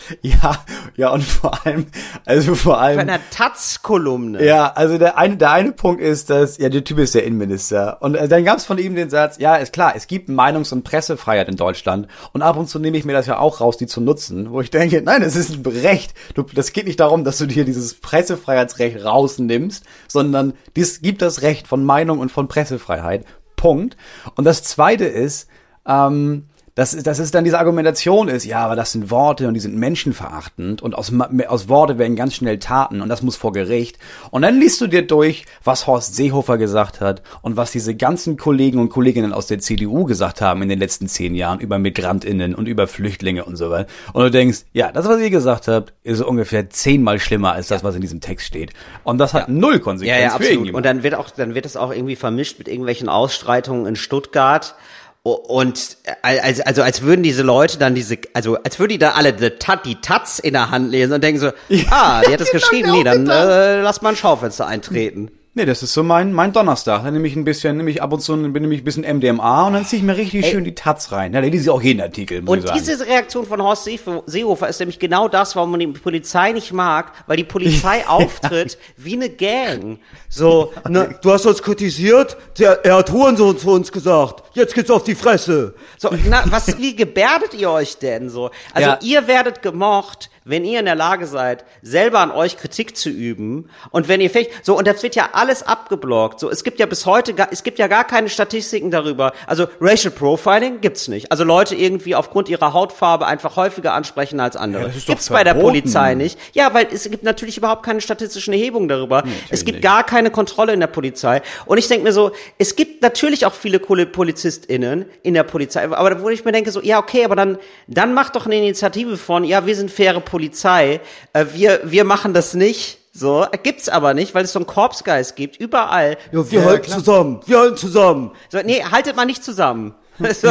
[0.21, 0.63] Ja,
[0.95, 1.87] ja, und vor allem,
[2.25, 2.99] also vor allem.
[2.99, 4.43] einer Taz-Kolumne.
[4.45, 7.97] Ja, also der eine, der eine Punkt ist, dass, ja, der Typ ist der Innenminister.
[8.01, 10.71] Und äh, dann gab es von ihm den Satz, ja, ist klar, es gibt Meinungs-
[10.73, 12.07] und Pressefreiheit in Deutschland.
[12.33, 14.51] Und ab und zu nehme ich mir das ja auch raus, die zu nutzen.
[14.51, 16.13] Wo ich denke, nein, das ist ein Recht.
[16.33, 21.41] Du, das geht nicht darum, dass du dir dieses Pressefreiheitsrecht rausnimmst, sondern dies gibt das
[21.41, 23.25] Recht von Meinung und von Pressefreiheit.
[23.55, 23.95] Punkt.
[24.35, 25.47] Und das zweite ist,
[25.85, 29.59] ähm, dass, dass es dann diese Argumentation ist, ja, aber das sind Worte und die
[29.59, 31.11] sind menschenverachtend und aus,
[31.47, 33.99] aus Worte werden ganz schnell Taten und das muss vor Gericht.
[34.29, 38.37] Und dann liest du dir durch, was Horst Seehofer gesagt hat und was diese ganzen
[38.37, 42.55] Kollegen und Kolleginnen aus der CDU gesagt haben in den letzten zehn Jahren über MigrantInnen
[42.55, 43.89] und über Flüchtlinge und so weiter.
[44.13, 47.83] Und du denkst, ja, das, was ihr gesagt habt, ist ungefähr zehnmal schlimmer als das,
[47.83, 48.71] was in diesem Text steht.
[49.03, 50.73] Und das hat null Konsequenz Ja, ja, absolut.
[50.73, 54.75] Und dann wird auch, dann wird es auch irgendwie vermischt mit irgendwelchen Ausstreitungen in Stuttgart.
[55.23, 59.11] Und äh, also, also als würden diese Leute dann diese, also als würden die da
[59.11, 61.51] alle die, Tat, die Taz in der Hand lesen und denken so,
[61.91, 65.31] ah, die hat es geschrieben, nee, dann äh, lass mal ein Schaufenster eintreten.
[65.53, 67.03] Nee, das ist so mein, mein Donnerstag.
[67.03, 69.67] Dann nehme ich ein bisschen, nehme ich ab und zu bin nämlich ein bisschen MDMA
[69.67, 71.33] und dann ziehe ich mir richtig schön die Taz rein.
[71.33, 72.79] Ja, da lese ich auch jeden Artikel, muss ich Und sagen.
[72.79, 76.71] diese Reaktion von Horst Seehofer- Seehofer ist nämlich genau das, warum man die Polizei nicht
[76.71, 79.99] mag, weil die Polizei auftritt wie eine Gang.
[80.29, 84.89] So, ne, du hast uns kritisiert, der, er hat Hurensohn zu uns gesagt, jetzt geht's
[84.89, 85.75] auf die Fresse.
[85.97, 88.51] So, na, was, wie gebärdet ihr euch denn so?
[88.73, 88.99] Also Ja.
[89.01, 93.69] ihr werdet gemocht, wenn ihr in der Lage seid, selber an euch Kritik zu üben
[93.91, 96.85] und wenn ihr fähig, so, und das wird ja alles abgeblockt, so, es gibt ja
[96.85, 101.31] bis heute, gar, es gibt ja gar keine Statistiken darüber, also Racial Profiling gibt's nicht,
[101.31, 104.87] also Leute irgendwie aufgrund ihrer Hautfarbe einfach häufiger ansprechen als andere.
[104.87, 105.73] Ja, gibt's bei der verboten.
[105.73, 106.39] Polizei nicht.
[106.53, 109.23] Ja, weil es gibt natürlich überhaupt keine statistischen Erhebungen darüber.
[109.49, 109.83] es gibt nicht.
[109.83, 111.41] gar keine Kontrolle in der Polizei.
[111.65, 115.83] Und ich denke mir so, es gibt natürlich auch viele coole PolizistInnen in der Polizei,
[115.83, 119.17] aber wo ich mir denke so, ja, okay, aber dann, dann macht doch eine Initiative
[119.17, 121.01] von, ja, wir sind faire Polizei,
[121.33, 122.97] äh, wir, wir machen das nicht.
[123.13, 126.17] So, gibt's aber nicht, weil es so einen Korpsgeist gibt, überall.
[126.31, 126.97] Ja, wir Ja, halten klar.
[126.99, 128.31] zusammen, wir halten zusammen.
[128.49, 129.93] So, nee, haltet mal nicht zusammen.
[130.39, 130.49] So,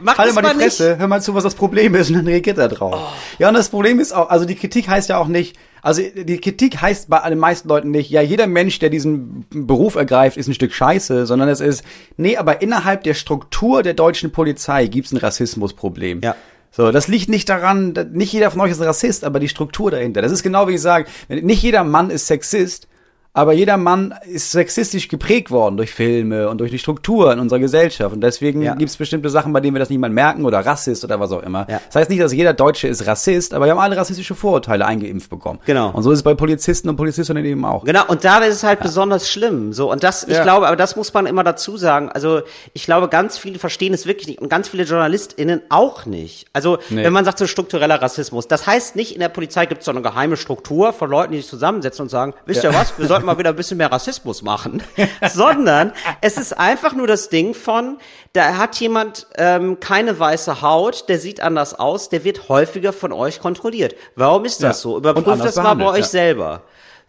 [0.00, 0.76] macht Halt mal die nicht.
[0.76, 3.12] Fresse, hör mal zu, was das Problem ist und dann reagiert er drauf.
[3.38, 6.38] Ja, und das Problem ist auch, also die Kritik heißt ja auch nicht, also die
[6.40, 10.48] Kritik heißt bei den meisten Leuten nicht, ja, jeder Mensch, der diesen Beruf ergreift, ist
[10.48, 11.84] ein Stück Scheiße, sondern es ist,
[12.16, 16.20] nee, aber innerhalb der Struktur der deutschen Polizei gibt's ein Rassismusproblem.
[16.22, 16.34] Ja.
[16.80, 19.90] So, das liegt nicht daran, da- nicht jeder von euch ist Rassist, aber die Struktur
[19.90, 20.22] dahinter.
[20.22, 22.88] Das ist genau wie ich sage, nicht jeder Mann ist Sexist,
[23.32, 27.60] aber jeder Mann ist sexistisch geprägt worden durch Filme und durch die Struktur in unserer
[27.60, 28.14] Gesellschaft.
[28.14, 28.74] Und deswegen Ja.
[28.74, 31.42] gibt's bestimmte Sachen, bei denen wir das nicht mal merken oder Rassist oder was auch
[31.42, 31.66] immer.
[31.70, 31.80] Ja.
[31.86, 35.30] Das heißt nicht, dass jeder Deutsche ist Rassist, aber wir haben alle rassistische Vorurteile eingeimpft
[35.30, 35.60] bekommen.
[35.64, 35.90] Genau.
[35.90, 37.84] Und so ist es bei Polizisten und Polizistinnen eben auch.
[37.84, 39.72] Genau, und da ist es halt besonders schlimm.
[39.72, 40.42] So, und das, ich Ja.
[40.42, 42.10] glaube, aber das muss man immer dazu sagen.
[42.10, 46.46] Also, ich glaube, ganz viele verstehen es wirklich nicht und ganz viele JournalistInnen auch nicht.
[46.52, 47.04] Also, Nee.
[47.04, 49.92] wenn man sagt, so struktureller Rassismus, das heißt nicht, in der Polizei gibt es so
[49.92, 53.19] eine geheime Struktur von Leuten, die sich zusammensetzen und sagen, wisst ihr was, wir sollten
[53.22, 54.82] mal wieder ein bisschen mehr Rassismus machen.
[55.32, 57.98] Sondern es ist einfach nur das Ding von,
[58.32, 63.12] da hat jemand ähm, keine weiße Haut, der sieht anders aus, der wird häufiger von
[63.12, 63.94] euch kontrolliert.
[64.16, 64.82] Warum ist das Ja.
[64.82, 64.96] so?
[64.98, 66.04] Überprüft das mal bei euch ja.
[66.04, 66.62] selber.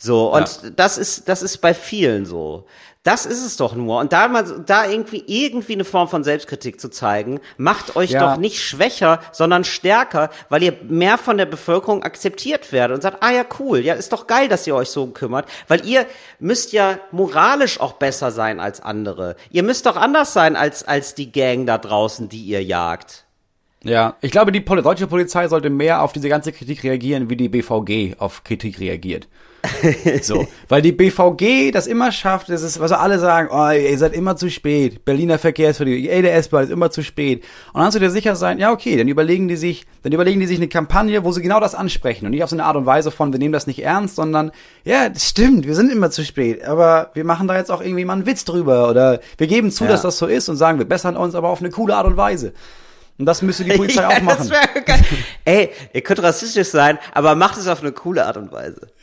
[0.03, 2.65] So, und das ist, das ist bei vielen so.
[3.03, 3.99] Das ist es doch nur.
[3.99, 8.19] Und da mal, da irgendwie, irgendwie eine Form von Selbstkritik zu zeigen, macht euch Ja.
[8.33, 13.21] doch nicht schwächer, sondern stärker, weil ihr mehr von der Bevölkerung akzeptiert werdet und sagt,
[13.21, 16.07] ah ja, cool, ja, ist doch geil, dass ihr euch so kümmert, weil ihr
[16.39, 19.35] müsst ja moralisch auch besser sein als andere.
[19.51, 23.25] Ihr müsst doch anders sein als, als die Gang da draußen, die ihr jagt.
[23.83, 27.35] Ja, ich glaube, die Pol deutsche Polizei sollte mehr auf diese ganze Kritik reagieren, wie
[27.35, 29.27] die BVG auf Kritik reagiert.
[30.21, 34.13] so, weil die BVG das immer schafft, das ist, was alle sagen, oh, ihr seid
[34.13, 35.05] immer zu spät.
[35.05, 37.43] Berliner Verkehrsverdienung, ey, der S-Bahn ist immer zu spät.
[37.67, 40.39] Und dann kannst du dir sicher sein, ja, okay, dann überlegen die sich, dann überlegen
[40.39, 42.75] die sich eine Kampagne, wo sie genau das ansprechen und nicht auf so eine Art
[42.75, 44.51] und Weise von, wir nehmen das nicht ernst, sondern,
[44.83, 48.05] ja, das stimmt, wir sind immer zu spät, aber wir machen da jetzt auch irgendwie
[48.05, 49.91] mal einen Witz drüber oder wir geben zu, Ja.
[49.91, 52.17] dass das so ist und sagen, wir bessern uns, aber auf eine coole Art und
[52.17, 52.53] Weise.
[53.17, 54.49] Und das müsste die Polizei Ja, auch machen.
[54.49, 54.59] wär.
[55.45, 58.87] Ey, ihr könnt rassistisch sein, aber macht es auf eine coole Art und Weise.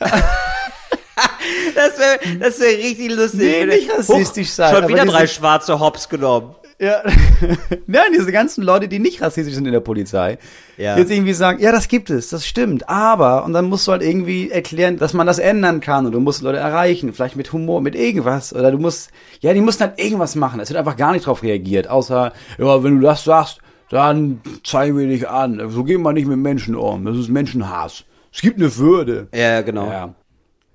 [1.74, 3.40] das wäre das wär richtig lustig.
[3.40, 6.54] Nee, nicht rassistisch sein, Schon wieder drei schwarze Hops genommen.
[6.80, 7.02] Ja.
[7.88, 10.38] Nein, diese ganzen Leute, die nicht rassistisch sind in der Polizei,
[10.76, 10.96] Ja.
[10.96, 14.02] jetzt irgendwie sagen, ja, das gibt es, das stimmt, aber, und dann musst du halt
[14.02, 17.80] irgendwie erklären, dass man das ändern kann und du musst Leute erreichen, vielleicht mit Humor,
[17.80, 21.10] mit irgendwas, oder du musst, ja, die mussten halt irgendwas machen, es wird einfach gar
[21.10, 23.58] nicht drauf reagiert, außer, ja, wenn du das sagst,
[23.90, 28.04] dann zeigen wir dich an, so gehen wir nicht mit Menschen um, das ist Menschenhass.
[28.32, 29.28] Es gibt eine Würde.
[29.34, 29.90] Ja, genau.
[29.90, 30.14] Ja.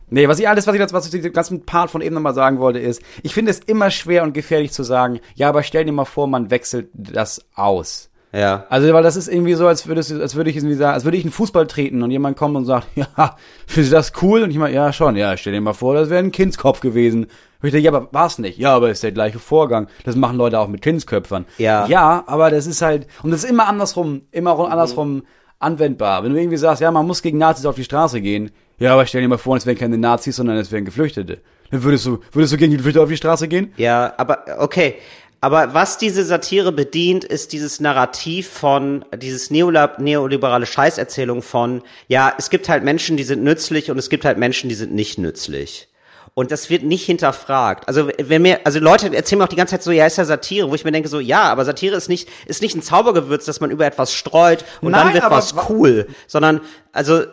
[0.09, 2.33] Nee, was ich alles, was ich jetzt, was ich den ganzen Part von eben nochmal
[2.33, 5.85] sagen wollte, ist, ich finde es immer schwer und gefährlich zu sagen, ja, aber stell
[5.85, 8.11] dir mal vor, man wechselt das aus.
[8.31, 8.65] Ja.
[8.69, 11.03] Also, weil das ist irgendwie so, als würdest du, als würde ich irgendwie sagen, als
[11.03, 14.43] würde ich einen Fußball treten und jemand kommt und sagt, ja, findest du das cool?
[14.43, 17.27] Und ich meine, ja, schon, ja, stell dir mal vor, das wäre ein Kindskopf gewesen.
[17.63, 18.57] Und ich denke, ja, aber war's nicht.
[18.57, 19.87] Ja, aber ist der gleiche Vorgang.
[20.03, 21.45] Das machen Leute auch mit Kindsköpfern.
[21.57, 21.87] Ja.
[21.87, 25.23] Ja, aber das ist halt, und das ist immer andersrum, immer andersrum
[25.59, 26.25] anwendbar.
[26.25, 29.05] Wenn du irgendwie sagst, ja, man muss gegen Nazis auf die Straße gehen, ja, aber
[29.05, 31.39] stell dir mal vor, es wären keine Nazis, sondern es wären Geflüchtete.
[31.71, 33.71] Dann würdest du, würdest du gegen die Geflüchtete auf die Straße gehen?
[33.77, 34.95] Ja, aber okay.
[35.39, 42.49] Aber was diese Satire bedient, ist dieses Narrativ von, dieses neoliberale Scheißerzählung von, ja, es
[42.49, 45.87] gibt halt Menschen, die sind nützlich und es gibt halt Menschen, die sind nicht nützlich.
[46.35, 47.87] Und das wird nicht hinterfragt.
[47.87, 50.25] Also wenn mir, also Leute erzählen mir auch die ganze Zeit so, ja, ist ja
[50.25, 53.45] Satire, wo ich mir denke so, ja, aber Satire ist nicht, ist nicht ein Zaubergewürz,
[53.45, 57.23] dass man über etwas streut und Nein, dann wird was wa- cool, sondern also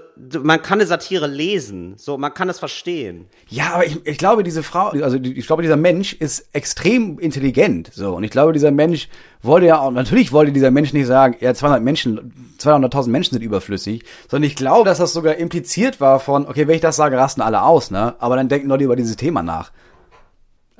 [0.42, 3.26] man kann eine Satire lesen, so man kann es verstehen.
[3.48, 7.90] Ja, aber ich, ich glaube, diese Frau, also ich glaube, dieser Mensch ist extrem intelligent,
[7.92, 8.14] so.
[8.14, 9.08] Und ich glaube, dieser Mensch
[9.42, 13.42] wollte ja auch, natürlich wollte dieser Mensch nicht sagen, ja, 200 Menschen, 200.000 Menschen sind
[13.42, 17.16] überflüssig, sondern ich glaube, dass das sogar impliziert war von, okay, wenn ich das sage,
[17.16, 18.14] rasten alle aus, ne?
[18.18, 19.72] Aber dann denken Leute über dieses Thema nach.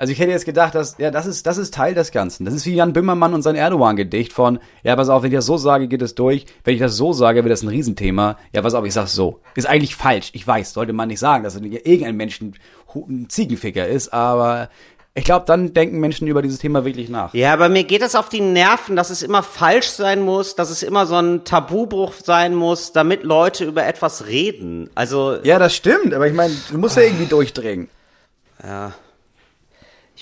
[0.01, 2.47] Also ich hätte jetzt gedacht, dass, ja, das ist, das ist Teil des Ganzen.
[2.47, 5.45] Das ist wie Jan Böhmermann und sein Erdogan-Gedicht von, ja, pass auf, wenn ich das
[5.45, 6.47] so sage, geht es durch.
[6.65, 8.39] Wenn ich das so sage, wird das ein Riesenthema.
[8.55, 9.41] Ja, pass auf, ich sag's so.
[9.55, 10.31] Ist eigentlich falsch.
[10.33, 14.71] Ich weiß, sollte man nicht sagen, dass irgendein Mensch ein Ziegenficker ist, aber
[15.13, 17.35] Ich glaube, dann denken Menschen über dieses Thema wirklich nach.
[17.35, 20.71] Ja, aber mir geht es auf die Nerven, dass es immer falsch sein muss, dass
[20.71, 24.89] es immer so ein Tabubruch sein muss, damit Leute über etwas reden.
[24.95, 27.89] Also Ja, das stimmt, aber ich meine, du musst ja irgendwie durchdringen.
[28.63, 29.10] ich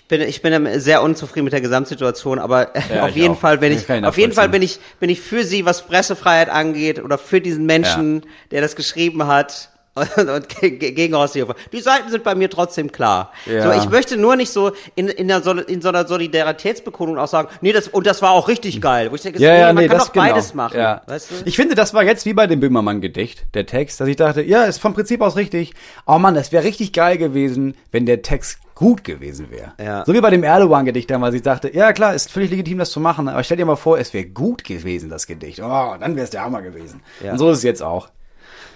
[0.08, 3.38] bin ich bin sehr unzufrieden mit der Gesamtsituation, aber Ja, auf jeden auch.
[3.38, 7.02] Fall bin ich auf jeden Fall bin ich bin ich für sie, was Pressefreiheit angeht
[7.02, 9.70] oder für diesen Menschen, der das geschrieben hat.
[10.16, 11.56] Und, und ge- ge- gegen Horst Seehofer.
[11.72, 13.32] Die Seiten sind bei mir trotzdem klar.
[13.46, 13.64] Ja.
[13.64, 17.48] So, ich möchte nur nicht so in, in, der, in so einer Solidaritätsbekundung auch sagen,
[17.62, 19.10] nee, das, und das war auch richtig geil.
[19.10, 20.26] Wo ich denke, Ja, nee, ja, man nee, kann doch genau.
[20.26, 20.78] beides machen.
[20.78, 21.02] Ja.
[21.06, 21.34] Weißt du?
[21.46, 24.64] Ich finde, das war jetzt wie bei dem Böhmermann-Gedicht, der Text, dass ich dachte, ja,
[24.64, 25.72] ist vom Prinzip aus richtig.
[26.06, 29.72] Oh Mann, das wäre richtig geil gewesen, wenn der Text gut gewesen wäre.
[29.80, 30.04] Ja.
[30.06, 31.34] So wie bei dem Erdogan-Gedicht damals.
[31.34, 33.98] Ich dachte, ja klar, ist völlig legitim, das zu machen, aber stell dir mal vor,
[33.98, 35.58] es wäre gut gewesen, das Gedicht.
[35.58, 37.02] Oh, dann wäre es der Hammer gewesen.
[37.20, 37.32] Ja.
[37.32, 38.08] Und so ist es jetzt auch.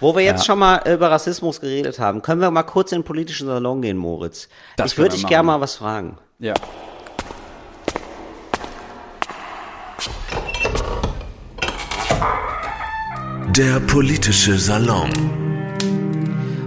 [0.00, 3.04] Wo wir jetzt schon mal über Rassismus geredet haben, können wir mal kurz in den
[3.04, 4.48] politischen Salon gehen, Moritz.
[4.76, 6.18] Das ich würde dich gerne mal was fragen.
[6.40, 6.54] Ja.
[13.56, 15.10] Der politische Salon.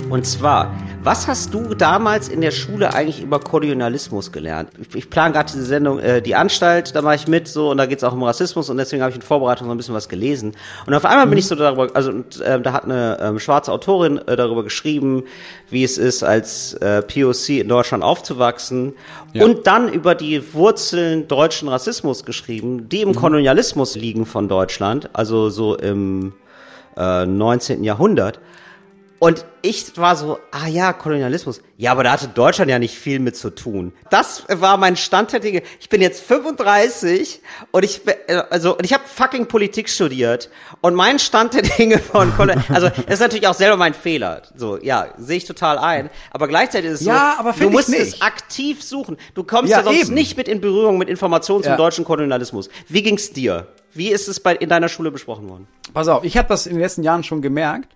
[0.10, 0.72] Und zwar,
[1.06, 4.72] was hast du damals in der Schule eigentlich über Kolonialismus gelernt?
[4.80, 7.78] Ich, ich plane gerade diese Sendung, äh, die Anstalt, da mache ich mit so und
[7.78, 9.94] da geht es auch um Rassismus und deswegen habe ich in Vorbereitung so ein bisschen
[9.94, 10.54] was gelesen.
[10.88, 13.72] Und auf einmal bin ich so darüber, also und, ähm, da hat eine ähm, schwarze
[13.72, 15.26] Autorin äh, darüber geschrieben,
[15.70, 18.94] wie es ist, als äh, POC in Deutschland aufzuwachsen
[19.36, 25.52] und dann über die Wurzeln deutschen Rassismus geschrieben, die im Kolonialismus liegen von Deutschland, also
[25.52, 26.34] so im
[26.98, 27.84] äh, 19.
[27.84, 28.40] Jahrhundert.
[29.18, 31.62] Und ich war so, ah ja, Kolonialismus.
[31.78, 33.94] Ja, aber da hatte Deutschland ja nicht viel mit zu tun.
[34.10, 35.64] Das war mein Stand der Dinge.
[35.80, 40.50] Ich bin jetzt 35 und ich äh, also und ich habe fucking Politik studiert
[40.82, 44.42] und mein Stand der Dinge von Kolon also das ist natürlich auch selber mein Fehler.
[44.56, 47.94] So, ja, sehe ich total ein, aber gleichzeitig ist es Ja, so, aber du musst
[47.94, 49.18] es aktiv suchen.
[49.34, 50.14] Du kommst Ja, ja, sonst eben.
[50.14, 51.78] nicht mit in Berührung mit Informationen zum Ja.
[51.78, 52.70] deutschen Kolonialismus.
[52.88, 53.68] Wie ging's dir?
[53.94, 55.68] Wie ist es bei in deiner Schule besprochen worden?
[55.94, 57.90] Pass auf, ich habe das in den letzten Jahren schon gemerkt,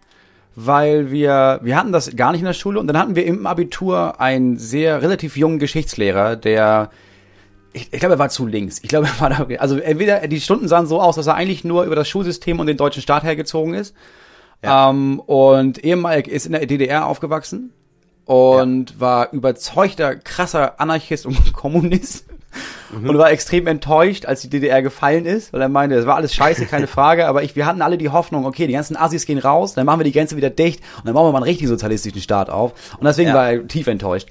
[0.61, 3.47] weil wir, wir hatten das gar nicht in der Schule und dann hatten wir im
[3.47, 6.89] Abitur einen sehr relativ jungen Geschichtslehrer, der,
[7.71, 8.79] ich, ich glaube, er war zu links.
[8.83, 11.63] Ich glaube, er war da, also entweder, die Stunden sahen so aus, dass er eigentlich
[11.63, 13.95] nur über das Schulsystem und den deutschen Staat hergezogen ist.
[14.61, 17.71] Ähm, und ehemalig ist in der DDR aufgewachsen
[18.25, 22.25] und war überzeugter, krasser Anarchist und Kommunist.
[22.91, 26.33] Und war extrem enttäuscht, als die DDR gefallen ist, weil er meinte, es war alles
[26.33, 29.37] scheiße, keine Frage, aber ich, wir hatten alle die Hoffnung, okay, die ganzen Assis gehen
[29.37, 31.67] raus, dann machen wir die Grenze wieder dicht und dann bauen wir mal einen richtig
[31.67, 32.73] sozialistischen Staat auf.
[32.97, 33.35] Und deswegen Ja.
[33.35, 34.27] war er tief enttäuscht.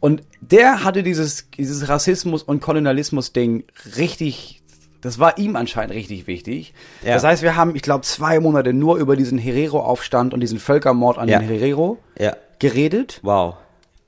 [0.00, 3.64] Und der hatte dieses, dieses Rassismus- und Kolonialismus-Ding
[3.96, 4.62] richtig,
[5.02, 6.74] das war ihm anscheinend richtig wichtig.
[7.04, 7.14] Ja.
[7.14, 11.18] Das heißt, wir haben, ich glaube, zwei Monate nur über diesen Herero-Aufstand und diesen Völkermord
[11.18, 11.38] an Ja.
[11.38, 12.34] den Herero Ja.
[12.58, 13.20] geredet.
[13.22, 13.54] Wow.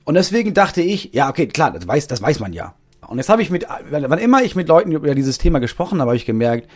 [0.03, 2.73] Und deswegen dachte ich, ja, okay, klar, das weiß, das weiß man ja.
[3.07, 6.09] Und jetzt habe ich mit, wann immer ich mit Leuten über dieses Thema gesprochen habe,
[6.11, 6.69] habe ich gemerkt,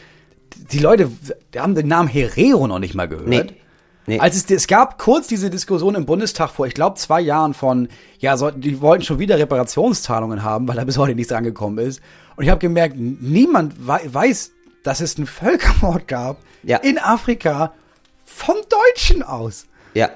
[0.71, 1.09] die Leute,
[1.53, 3.27] die haben den Namen Herero noch nicht mal gehört.
[3.27, 3.45] Nee.
[4.09, 4.19] Nee.
[4.19, 7.89] Als es, es gab kurz diese Diskussion im Bundestag vor, ich glaube, zwei Jahren von,
[8.19, 11.99] ja, so, die wollten schon wieder Reparationszahlungen haben, weil da bis heute nichts angekommen ist.
[12.37, 14.51] Und ich habe gemerkt, niemand wei- weiß,
[14.83, 16.77] dass es einen Völkermord gab Ja.
[16.77, 17.73] in Afrika
[18.23, 19.65] von Deutschen aus.
[19.93, 20.09] Ja.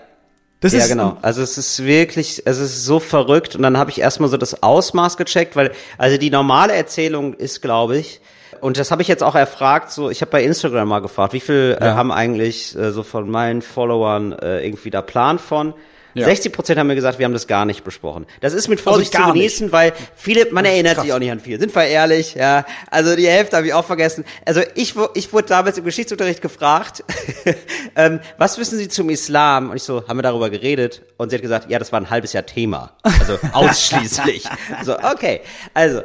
[0.62, 1.18] Das ja, genau.
[1.22, 4.62] Also es ist wirklich, es ist so verrückt und dann habe ich erstmal so das
[4.64, 8.22] Ausmaß gecheckt, weil also die normale Erzählung ist, glaube ich,
[8.62, 11.40] und das habe ich jetzt auch erfragt, so ich habe bei Instagram mal gefragt, wie
[11.40, 11.96] viel äh, Ja.
[11.96, 15.74] haben eigentlich äh, so von meinen Followern äh, irgendwie da Plan von?
[16.14, 16.26] Ja.
[16.26, 18.26] 60 Prozent haben mir gesagt, wir haben das gar nicht besprochen.
[18.42, 21.04] Das ist mit Vorsicht Also zu genießen, weil viele, man erinnert krass.
[21.04, 21.60] sich auch nicht an viel.
[21.60, 22.66] Sind wir ehrlich, ja.
[22.90, 24.26] Also die Hälfte habe ich auch vergessen.
[24.46, 27.04] Also ich, ich wurde damals im Geschichtsunterricht gefragt,
[27.96, 29.70] ähm, was wissen Sie zum Islam?
[29.70, 31.02] Und ich so, haben wir darüber geredet?
[31.18, 32.94] Und sie hat gesagt, ja, das war ein halbes Jahr Thema.
[33.04, 34.44] Also ausschließlich.
[34.84, 35.42] so, okay.
[35.74, 36.02] Also,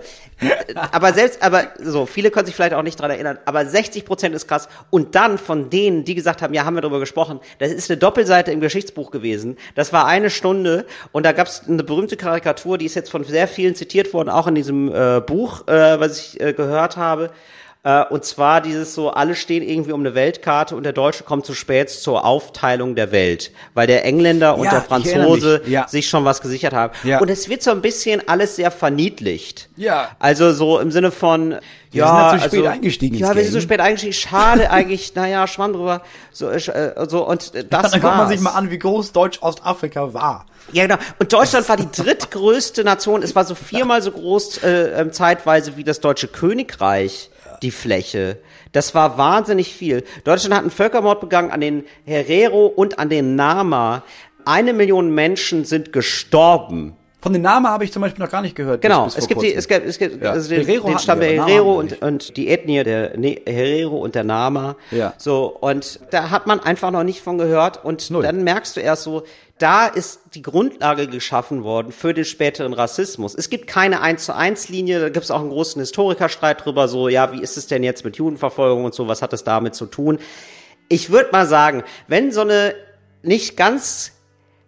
[0.92, 4.34] aber selbst, aber so, viele können sich vielleicht auch nicht dran erinnern, aber 60 Prozent
[4.34, 4.68] ist krass.
[4.90, 7.96] Und dann von denen, die gesagt haben, ja, haben wir darüber gesprochen, das ist eine
[7.96, 9.56] Doppelseite im Geschichtsbuch gewesen.
[9.74, 13.24] Das war eine Stunde und da gab es eine berühmte Karikatur, die ist jetzt von
[13.24, 17.30] sehr vielen zitiert worden, auch in diesem äh, Buch, äh, was ich äh, gehört habe.
[17.86, 21.46] Äh, und zwar dieses so, alle stehen irgendwie um eine Weltkarte und der Deutsche kommt
[21.46, 25.62] zu spät zur Aufteilung der Welt, weil der Engländer und Ja, der ich erinnere Franzose.
[25.66, 25.86] Ja.
[25.86, 26.92] sich schon was gesichert haben.
[27.04, 27.20] Ja.
[27.20, 29.68] Und es wird so ein bisschen alles sehr verniedlicht.
[29.76, 30.08] Ja.
[30.18, 31.50] Also so im Sinne von,
[31.92, 34.14] Wir ja, sind ja zu spät also, eingestiegen Ja, wir sind zu spät eingestiegen.
[34.14, 36.02] Schade eigentlich, naja, Schwamm drüber.
[36.32, 40.12] So, äh, so und äh, das Dann guckt man sich mal an, wie groß Deutsch-Ostafrika
[40.12, 40.46] war.
[40.72, 40.96] Ja, genau.
[41.20, 43.22] Und Deutschland war die drittgrößte Nation.
[43.22, 47.30] Es war so viermal so groß äh, ähm, zeitweise wie das Deutsche Königreich,
[47.62, 48.38] die Fläche.
[48.72, 50.04] Das war wahnsinnig viel.
[50.24, 54.02] Deutschland hat einen Völkermord begangen an den Herero und an den Nama.
[54.44, 58.54] Eine Million Menschen sind gestorben Von den Namen habe ich zum Beispiel noch gar nicht
[58.54, 58.80] gehört.
[58.82, 60.30] Genau, es gibt, die, es gibt, es gibt Ja.
[60.30, 63.96] also den, Herero den Stamm der Nama Herero und, und die Ethnie der ne Herero
[63.96, 64.76] und der Nama.
[64.92, 65.14] Ja.
[65.18, 67.84] So, und da hat man einfach noch nicht von gehört.
[67.84, 68.22] Und Null.
[68.22, 69.24] dann merkst du erst so,
[69.58, 73.34] da ist die Grundlage geschaffen worden für den späteren Rassismus.
[73.34, 76.88] Es gibt keine 1 zu 1 Linie, da gibt es auch einen großen Historikerstreit drüber,
[76.88, 79.74] so, ja, wie ist es denn jetzt mit Judenverfolgung und so, was hat es damit
[79.74, 80.18] zu tun?
[80.88, 82.74] Ich würde mal sagen, wenn so eine
[83.22, 84.12] nicht ganz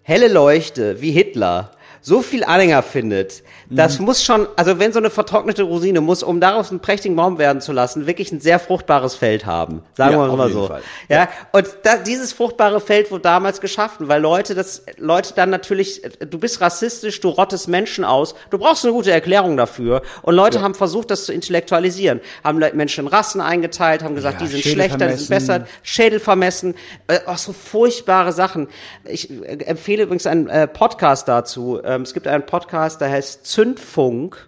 [0.03, 5.11] helle Leuchte wie Hitler so viel Anhänger findet, das muss schon, also wenn so eine
[5.11, 9.15] vertrocknete Rosine muss, um daraus einen prächtigen Baum werden zu lassen, wirklich ein sehr fruchtbares
[9.15, 9.83] Feld haben.
[9.95, 10.67] Sagen Ja, wir mal so.
[10.69, 10.83] Fall.
[11.09, 16.03] Ja, und da, dieses fruchtbare Feld wurde damals geschaffen, weil Leute das, Leute dann natürlich,
[16.19, 20.03] du bist rassistisch, du rottest Menschen aus, du brauchst eine gute Erklärung dafür.
[20.23, 24.47] Und Leute haben versucht, das zu intellektualisieren, haben Menschen in Rassen eingeteilt, haben gesagt, Ja,
[24.47, 25.67] die sind Schädel schlechter, die sind besser.
[25.83, 26.75] Schädel vermessen,
[27.07, 28.69] äh, auch so furchtbare Sachen.
[29.05, 31.81] Ich äh, empfehle übrigens einen äh, Podcast dazu.
[31.89, 34.47] Ähm, es gibt einen Podcast, der heißt Zündfunk.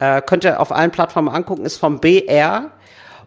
[0.00, 2.72] Äh, könnt ihr auf allen Plattformen angucken, ist vom BR.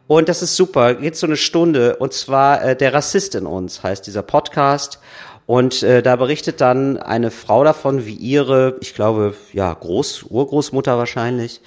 [0.07, 1.95] Und das ist super, geht so eine Stunde.
[1.95, 4.99] Und zwar äh, Der Rassist in uns heißt dieser Podcast.
[5.45, 10.97] Und äh, da berichtet dann eine Frau davon, wie ihre, ich glaube, ja, Groß, Urgroßmutter
[10.97, 11.61] wahrscheinlich,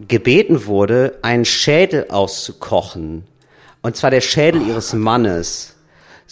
[0.00, 3.26] gebeten wurde, einen Schädel auszukochen.
[3.82, 5.76] Und zwar der Schädel ihres Mannes.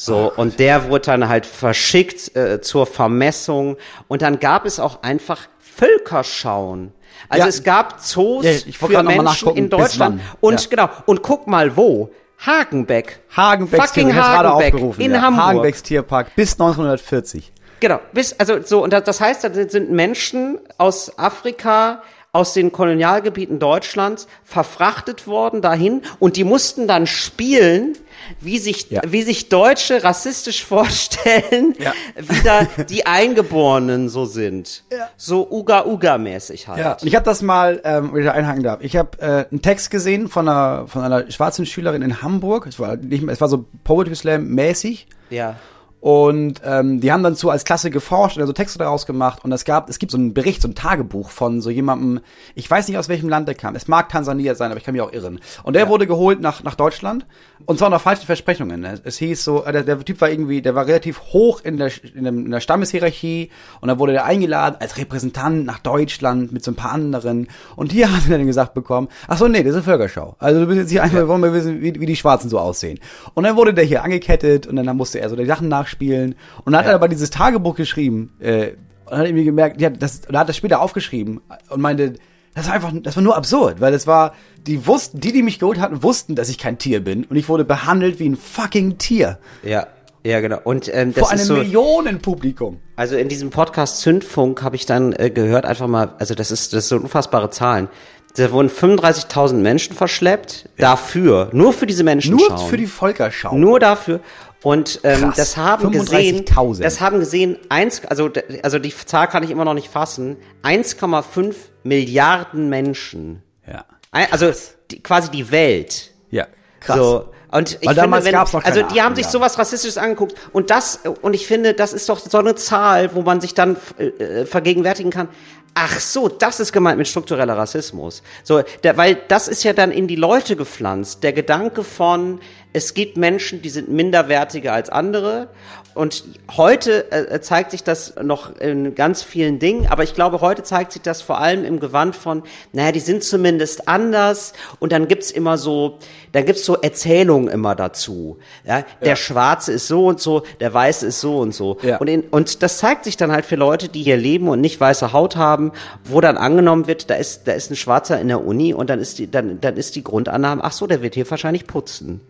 [0.00, 3.76] So, und der wurde dann halt verschickt äh, zur Vermessung.
[4.06, 6.92] Und dann gab es auch einfach Völkerschauen.
[7.28, 7.48] Also Ja.
[7.48, 10.20] es gab Zoos Ja, für Menschen in Deutschland.
[10.40, 10.66] Und Ja.
[10.70, 12.10] genau, und guck mal wo.
[12.46, 13.18] Hagenbeck.
[13.36, 15.00] Hagenbecks Fucking Hagenbeck aufgerufen.
[15.00, 15.20] in ja.
[15.22, 15.44] Hamburg.
[15.44, 17.52] Hagenbecks Tierpark bis 1940.
[17.80, 23.58] Genau, bis, also so, und das, heißt, da sind Menschen aus Afrika, aus den Kolonialgebieten
[23.58, 27.96] Deutschlands verfrachtet worden dahin und die mussten dann spielen,
[28.40, 29.00] wie sich, Ja.
[29.06, 31.92] wie sich Deutsche rassistisch vorstellen, Ja.
[32.16, 34.84] wie da die Eingeborenen so sind.
[35.16, 36.78] So Uga-Uga-mäßig halt.
[36.78, 38.80] Ja, ich habe das mal, ähm, wenn ich da einhaken darf.
[38.82, 42.66] Ich habe äh, einen Text gesehen von einer von einer schwarzen Schülerin in Hamburg.
[42.66, 45.06] Es war nicht, es war so Poetry Slam mäßig.
[45.30, 45.56] ja.
[46.00, 49.44] Und ähm, die haben dann so als Klasse geforscht und so Texte daraus gemacht.
[49.44, 52.20] Und es gab, es gibt so einen Bericht, so ein Tagebuch von so jemandem,
[52.54, 53.74] ich weiß nicht aus welchem Land der kam.
[53.74, 55.40] Es mag Tansania sein, aber ich kann mich auch irren.
[55.64, 57.26] Und der wurde geholt nach, nach Deutschland.
[57.66, 58.80] Und zwar unter falschen Versprechungen.
[58.80, 59.00] ne?
[59.04, 61.90] Es hieß so, äh, der, der Typ war irgendwie, der war relativ hoch in der,
[62.14, 63.50] in, der Stammeshierarchie.
[63.80, 67.48] Und dann wurde der eingeladen als Repräsentant nach Deutschland mit so ein paar anderen.
[67.76, 70.36] Und hier hat er dann gesagt bekommen, ach so, nee, das ist eine Völkerschau.
[70.38, 72.58] Also du bist jetzt hier einfach, wir wollen mal wissen, wie, wie die Schwarzen so
[72.58, 72.98] aussehen.
[73.34, 76.34] Und dann wurde der hier angekettet und dann musste er so die Sachen nachspielen.
[76.64, 78.34] Und dann hat er aber dieses Tagebuch geschrieben.
[78.40, 78.72] Äh,
[79.10, 81.40] und hat irgendwie gemerkt, ja, das, und hat er später aufgeschrieben
[81.70, 82.14] und meinte,
[82.54, 84.34] das war einfach, das war nur absurd, weil es war,
[84.66, 87.48] die wussten, die, die mich geholt hatten, wussten, dass ich kein Tier bin und ich
[87.48, 89.38] wurde behandelt wie ein fucking Tier.
[89.62, 89.86] Ja,
[90.24, 90.58] ja, genau.
[90.64, 92.80] Und ähm, das Vor einem ist so, Millionenpublikum.
[92.96, 96.72] Also in diesem Podcast Zündfunk habe ich dann äh, gehört, einfach mal, also das ist,
[96.72, 97.88] das sind unfassbare Zahlen.
[98.36, 103.56] Da wurden 35.000 Menschen verschleppt, dafür, nur für diese Menschen Nur für die Volkerschau.
[103.56, 104.20] Nur dafür.
[104.62, 105.36] Und ähm, Krass.
[105.36, 106.82] das haben gesehen, 35.000.
[106.82, 108.28] das haben gesehen, eins, also,
[108.62, 113.42] also die Zahl kann ich immer noch nicht fassen, 1,5 Milliarden Menschen.
[113.66, 113.84] Ja.
[114.10, 114.50] Ein- Also
[114.90, 116.10] die, quasi die Welt.
[116.30, 116.46] Ja.
[116.80, 116.96] Krass.
[116.96, 117.28] So.
[117.50, 121.32] Und ich Weil finde, wenn, also die haben sich sowas Rassistisches angeguckt und das, und
[121.32, 125.28] ich finde, das ist doch so eine Zahl, wo man sich dann äh, vergegenwärtigen kann.
[125.72, 128.22] Ach so, das ist gemeint mit struktureller Rassismus.
[128.42, 131.22] So, der, weil das ist ja dann in die Leute gepflanzt.
[131.22, 132.40] Der Gedanke von,
[132.72, 135.48] es gibt Menschen, die sind minderwertiger als andere.
[135.94, 136.22] Und
[136.56, 140.92] heute äh, zeigt sich das noch in ganz vielen Dingen, aber ich glaube, heute zeigt
[140.92, 145.32] sich das vor allem im Gewand von, naja, die sind zumindest anders und dann gibt's
[145.32, 145.98] immer so,
[146.30, 148.38] dann gibt's so Erzählungen immer dazu.
[148.64, 151.78] Ja, der Schwarze ist so und so, der Weiße ist so und so.
[151.82, 151.96] Ja.
[151.96, 154.80] Und, in, und das zeigt sich dann halt für Leute, die hier leben und nicht
[154.80, 155.72] weiße Haut haben,
[156.04, 159.00] wo dann angenommen wird, da ist, da ist ein Schwarzer in der Uni und dann
[159.00, 162.20] ist die, dann, dann ist die Grundannahme, ach so, der wird hier wahrscheinlich putzen.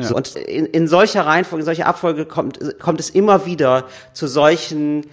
[0.00, 4.26] So, und in, in solcher Reihenfolge, in solcher Abfolge kommt, kommt es immer wieder zu
[4.26, 5.06] solchen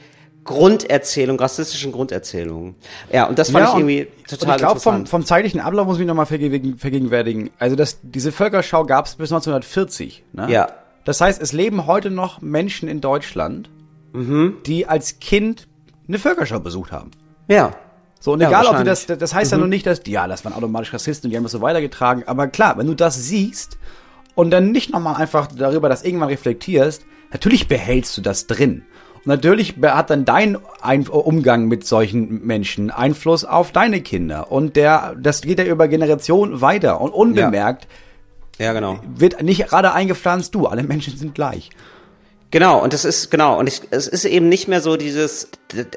[0.43, 2.75] Grunderzählungen, rassistischen Grunderzählungen.
[3.11, 5.85] Ja, und das fand ich und- irgendwie total und ich glaube, vom, vom zeitlichen Ablauf
[5.85, 7.51] muss ich mich nochmal vergegen, vergegenwärtigen.
[7.59, 10.23] Also das, diese Völkerschau gab es bis 1940.
[10.33, 10.51] Ne?
[10.51, 10.69] Ja.
[11.05, 13.69] Das heißt, es leben heute noch Menschen in Deutschland,
[14.13, 14.57] Mhm.
[14.65, 15.67] die als Kind
[16.07, 17.11] eine Völkerschau besucht haben.
[17.47, 17.71] ja.
[18.23, 20.45] So, und Ja, egal, ob du das, das heißt ja nur nicht, dass, ja, das
[20.45, 22.21] waren automatisch Rassisten und die haben das so weitergetragen.
[22.27, 23.79] Aber klar, wenn du das siehst
[24.35, 28.83] und dann nicht nochmal einfach darüber das irgendwann reflektierst, natürlich behältst du das drin.
[29.17, 34.51] Und natürlich hat dann dein Ein Umgang mit solchen Menschen Einfluss auf deine Kinder.
[34.51, 36.99] Und der, das geht ja über Generationen weiter.
[37.01, 37.87] Und unbemerkt
[38.57, 38.99] Ja, genau.
[39.15, 41.69] wird nicht gerade eingepflanzt, du, alle Menschen sind gleich.
[42.51, 45.47] Genau, und das ist, genau, und ich, es ist eben nicht mehr so dieses,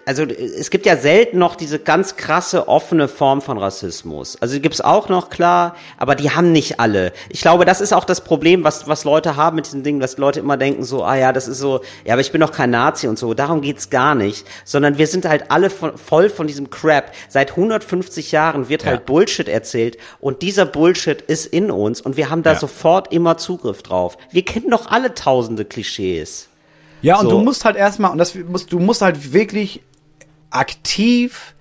[0.06, 4.36] also es gibt ja selten noch diese ganz krasse, offene Form von Rassismus.
[4.40, 7.12] Also die gibt's auch noch, klar, aber die haben nicht alle.
[7.28, 10.16] Ich glaube, das ist auch das Problem, was, was Leute haben mit diesen Dingen, dass
[10.16, 12.70] Leute immer denken so, ah ja, das ist so, ja, aber ich bin doch kein
[12.70, 14.46] Nazi und so, darum geht's gar nicht.
[14.64, 17.10] Sondern wir sind halt alle von, voll von diesem Crap.
[17.28, 18.90] Seit 150 Jahren wird Ja.
[18.90, 22.58] halt Bullshit erzählt und dieser Bullshit ist in uns und wir haben da Ja.
[22.60, 24.16] sofort immer Zugriff drauf.
[24.30, 26.43] Wir kennen doch alle tausende Klischees.
[27.04, 27.32] Ja, und So.
[27.32, 29.82] du musst halt erstmal, und das musst, du musst halt wirklich
[30.50, 31.54] aktiv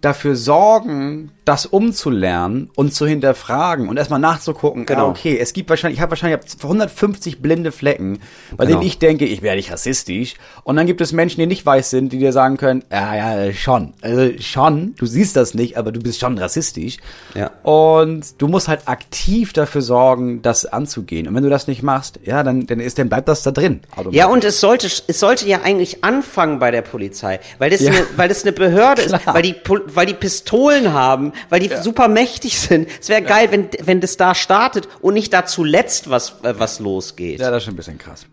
[0.00, 5.06] dafür sorgen, das umzulernen und zu hinterfragen und erstmal nachzugucken, Genau.
[5.06, 8.20] ah, okay, es gibt wahrscheinlich, ich habe wahrscheinlich 150 blinde Flecken,
[8.56, 8.78] bei Genau.
[8.78, 10.34] denen ich denke, ich wäre nicht rassistisch.
[10.62, 13.52] Und dann gibt es Menschen, die nicht weiß sind, die dir sagen können, ja, ja,
[13.52, 13.94] schon.
[14.00, 16.98] Also schon, du siehst das nicht, aber du bist schon rassistisch.
[17.34, 17.50] Ja.
[17.64, 21.26] Und du musst halt aktiv dafür sorgen, das anzugehen.
[21.26, 23.80] Und wenn du das nicht machst, ja, dann, dann ist, dann bleibt das da drin.
[24.12, 27.90] Ja, und es sollte, es sollte ja eigentlich anfangen bei der Polizei, weil das, Ja.
[27.90, 29.56] eine, weil das eine Behörde ist, weil die,
[29.94, 32.88] weil die Pistolen haben, weil die super mächtig sind.
[33.00, 36.80] Es wäre geil, wenn, wenn das da startet und nicht da zuletzt was, äh, was
[36.80, 37.40] losgeht.
[37.40, 37.50] Ja, Ja.
[37.50, 38.26] das ist schon ein bisschen krass.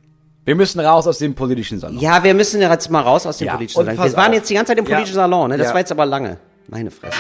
[0.46, 2.00] Wir müssen raus aus dem politischen Salon.
[2.00, 3.98] wir müssen ja jetzt mal raus aus dem Ja, politischen Salon.
[4.04, 4.34] Wir waren auf.
[4.36, 4.92] jetzt die ganze Zeit im Ja.
[4.96, 5.58] politischen Salon, ne?
[5.58, 5.74] Das Ja.
[5.74, 6.38] war jetzt aber lange.
[6.70, 7.18] Meine Fresse.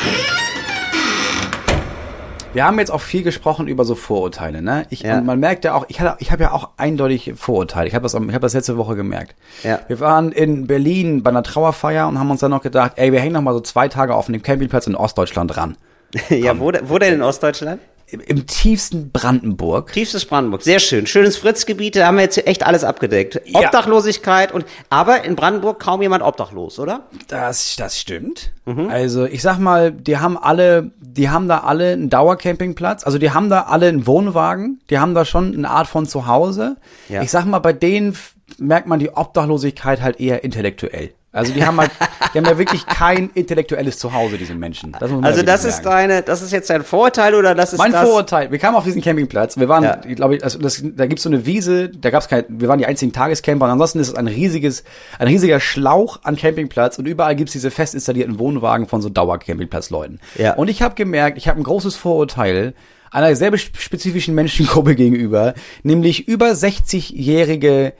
[2.57, 4.87] Wir haben jetzt auch viel gesprochen über so Vorurteile, ne?
[4.89, 5.19] Ich, Ja.
[5.19, 7.87] und man merkt ja auch, ich, hatte, ich habe ja auch eindeutig Vorurteile.
[7.87, 9.35] Ich habe das, ich hab das letzte Woche gemerkt.
[9.61, 9.79] Ja.
[9.87, 13.19] Wir waren in Berlin bei einer Trauerfeier und haben uns dann noch gedacht, ey, wir
[13.19, 15.77] hängen noch mal so zwei Tage auf dem Campingplatz in Ostdeutschland ran.
[16.29, 17.79] ja, wo, de- wo denn in Ostdeutschland?
[18.09, 19.91] Im, im tiefsten Brandenburg.
[19.91, 21.07] Tiefstes Brandenburg, sehr schön.
[21.07, 23.41] Schönes Fritzgebiet, da haben wir jetzt echt alles abgedeckt.
[23.45, 23.59] Ja.
[23.59, 27.07] Obdachlosigkeit und, aber in Brandenburg kaum jemand obdachlos, oder?
[27.27, 28.53] Das, das stimmt.
[28.63, 28.89] Mhm.
[28.89, 33.03] Also ich sag mal, die haben alle, die haben da alle einen Dauercampingplatz.
[33.03, 34.79] Also die haben da alle einen Wohnwagen.
[34.89, 36.77] Die haben da schon eine Art von Zuhause.
[37.09, 37.21] Ja.
[37.23, 38.17] Ich sag mal, bei denen
[38.57, 41.11] merkt man die Obdachlosigkeit halt eher intellektuell.
[41.37, 41.91] Also die haben halt,
[42.33, 44.95] die haben ja wirklich kein intellektuelles Zuhause, diese Menschen.
[44.99, 48.01] Das Also das ist deine, das ist jetzt dein Vorurteil oder das ist Mein das?
[48.07, 48.51] Vorurteil.
[48.51, 49.57] Wir kamen auf diesen Campingplatz.
[49.57, 50.01] Wir waren, Ja.
[50.07, 51.89] ich glaube, also das, da gibt's so eine Wiese.
[51.89, 52.45] Da gab's kein.
[52.49, 53.65] Wir waren die einzigen Tagescamper.
[53.65, 54.83] Und ansonsten ist es ein riesiges,
[55.19, 56.97] ein riesiger Schlauch an Campingplatz.
[56.99, 60.19] Und überall gibt's diese fest installierten Wohnwagen von so Dauercampingplatzleuten.
[60.37, 60.53] Ja.
[60.55, 62.73] Und ich habe gemerkt, ich habe ein großes Vorurteil
[63.11, 67.93] einer sehr spezifischen Menschengruppe gegenüber, nämlich über 60-jährige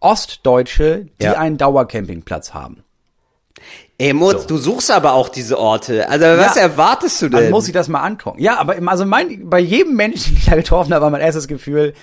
[0.00, 1.32] Ostdeutsche, die Ja.
[1.38, 2.84] einen Dauercampingplatz haben.
[3.96, 6.08] Ey, Mutz, du suchst aber auch diese Orte.
[6.08, 6.62] Also was Ja.
[6.62, 7.50] erwartest du Man denn?
[7.50, 8.40] muss sich das mal angucken.
[8.42, 11.46] Ja, aber also mein, bei jedem Menschen, den ich da getroffen habe, war mein erstes
[11.46, 11.94] Gefühl,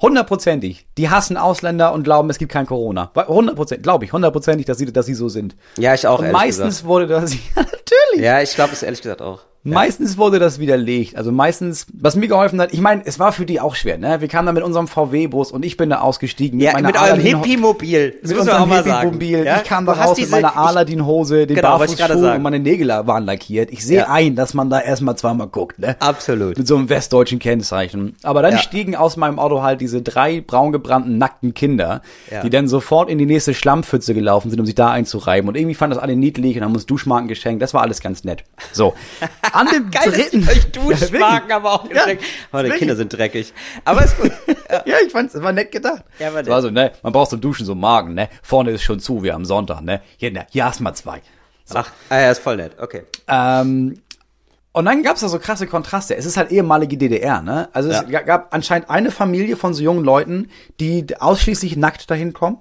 [0.00, 3.10] hundertprozentig, die hassen Ausländer und glauben, es gibt kein Corona.
[3.14, 5.54] Hundertprozentig, glaube ich, hundertprozentig, dass sie, dass sie so sind.
[5.76, 6.18] ja, ich auch.
[6.18, 6.88] Und ehrlich meistens gesagt.
[6.88, 8.24] wurde das, ja, natürlich.
[8.24, 9.40] Ja, ich glaube es ehrlich gesagt auch.
[9.64, 11.16] Meistens wurde das widerlegt.
[11.16, 14.20] Also meistens, was mir geholfen hat, ich meine, es war für die auch schwer, ne?
[14.20, 16.60] Wir kamen da mit unserem VW-Bus und ich bin da ausgestiegen.
[16.60, 18.14] Ja, meiner mit eurem Hippie-Mobil.
[18.22, 18.70] Mit unserem.
[18.70, 19.44] Hippie-Mobil.
[19.46, 19.56] Ja?
[19.58, 22.36] Ich kam da raus mit diese- meiner ich- Aladdin-Hose, den Genau, wollte ich gerade Barfußschuhen
[22.36, 23.70] und meine Nägel waren lackiert.
[23.72, 24.10] Ich sehe Ja.
[24.10, 25.96] ein, dass man da erstmal zweimal guckt, ne?
[25.98, 26.58] Absolut.
[26.58, 28.16] Mit so einem westdeutschen Kennzeichen.
[28.22, 28.58] Aber dann Ja.
[28.58, 32.02] stiegen aus meinem Auto halt diese drei braun gebrannten, nackten Kinder,
[32.42, 35.48] die dann sofort in die nächste Schlammpfütze gelaufen sind, um sich da einzureiben.
[35.48, 37.62] Und irgendwie fanden das alle niedlich und haben uns Duschmarken geschenkt.
[37.62, 38.44] Das war alles ganz nett.
[38.72, 38.92] So.
[39.54, 40.44] An dem Geil, dritten.
[40.44, 41.12] dass ich euch Ja, Duschmarken
[41.48, 41.52] wirklich.
[41.54, 42.24] aber auch Ja, geschenkt.
[42.52, 42.78] Oh, die wirklich.
[42.78, 43.54] Kinder sind dreckig.
[43.84, 44.32] Aber ist gut.
[44.86, 46.04] Ja, ich fand's, es war nett gedacht.
[46.18, 48.28] Ja, war Es war so, ne, man braucht zum Duschen so Magen, ne.
[48.42, 50.00] Vorne ist schon zu, wir am Sonntag, ne.
[50.16, 51.22] Hier, ne, hier hast mal zwei.
[51.72, 52.72] Ach, ah, ja, ist voll nett.
[52.78, 53.02] Okay.
[53.28, 54.00] Ähm,
[54.72, 56.16] und dann gab's da so krasse Kontraste.
[56.16, 57.68] Es ist halt ehemalige DDR, ne?
[57.72, 58.20] Also es Ja.
[58.22, 60.50] gab anscheinend eine Familie von so jungen Leuten,
[60.80, 62.58] die ausschließlich nackt dahin kommen.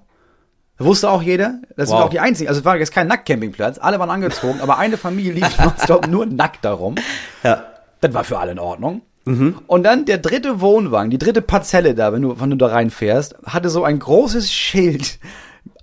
[0.85, 1.59] Wusste auch jeder.
[1.75, 2.05] Das sind Wow.
[2.05, 2.47] auch die einzigen.
[2.49, 3.77] Also es war jetzt kein Nacktcampingplatz.
[3.79, 6.95] Alle waren angezogen, aber eine Familie lief nonstop nur nackt darum.
[7.43, 7.63] Ja.
[8.01, 9.01] Das war für alle in Ordnung.
[9.25, 13.35] Und dann der dritte Wohnwagen, die dritte Parzelle da, wenn du, wenn du da reinfährst,
[13.45, 15.17] hatte so ein großes Schild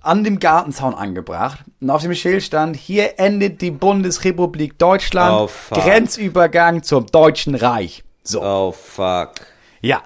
[0.03, 1.61] an dem Gartenzaun angebracht.
[1.81, 5.79] Und auf dem Schild stand, hier endet die Bundesrepublik Deutschland, Oh, fuck.
[5.79, 8.03] Grenzübergang zum Deutschen Reich.
[8.23, 9.31] So, Oh, fuck.
[9.81, 10.01] ja.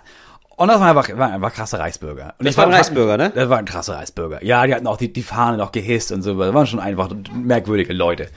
[0.58, 2.36] Und das war einfach, war einfach krasse Reichsbürger.
[2.40, 3.32] Und Das waren Reichsbürger, ne?
[3.36, 4.44] Das waren krasse Reichsbürger.
[4.44, 6.38] Ja, die hatten auch die, die Fahne noch gehisst und so.
[6.40, 8.28] Das waren schon einfach merkwürdige Leute.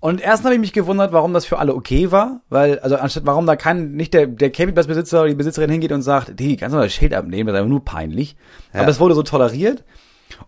[0.00, 3.24] Und erst habe ich mich gewundert, warum das für alle okay war, weil, also anstatt
[3.24, 6.74] warum da kein, nicht der, der Campingplatzbesitzer oder die Besitzerin hingeht und sagt, die kannst
[6.74, 8.36] du mal das Schild abnehmen, das ist einfach nur peinlich.
[8.74, 9.82] Aber es wurde so toleriert.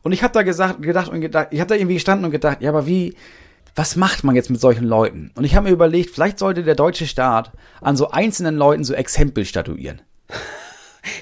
[0.03, 2.61] Und ich habe da gesagt, gedacht und gedacht, ich habe da irgendwie gestanden und gedacht,
[2.61, 3.15] ja, aber wie,
[3.75, 5.31] was macht man jetzt mit solchen Leuten?
[5.37, 8.95] Und ich habe mir überlegt, vielleicht sollte der deutsche Staat an so einzelnen Leuten so
[8.95, 10.03] Exempel statuieren.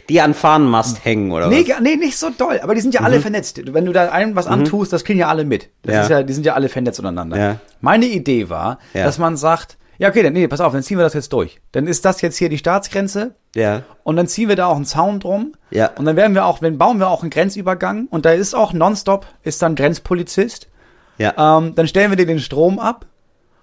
[0.09, 1.81] Die an Fahnenmast hängen, oder Nee, was?
[1.81, 3.61] nee, nicht so doll, aber die sind ja alle vernetzt.
[3.73, 5.71] Wenn du da einem was antust, das kriegen ja alle mit.
[5.83, 6.03] Das Ja.
[6.03, 7.37] ist ja, die sind ja alle vernetzt untereinander.
[7.39, 7.57] Ja.
[7.81, 9.05] Meine Idee war, Ja.
[9.05, 11.61] dass man sagt, Ja, okay, dann, nee, pass auf, dann ziehen wir das jetzt durch.
[11.71, 13.37] Dann ist das jetzt hier die Staatsgrenze.
[13.55, 13.83] Ja.
[14.03, 15.53] Und dann ziehen wir da auch einen Zaun drum.
[15.71, 15.91] Ja.
[15.97, 18.09] Und dann werden wir auch, wenn bauen wir auch einen Grenzübergang.
[18.11, 20.67] Und da ist auch nonstop, ist dann Grenzpolizist.
[21.17, 21.59] Ja.
[21.59, 23.07] Ähm, dann stellen wir dir den Strom ab.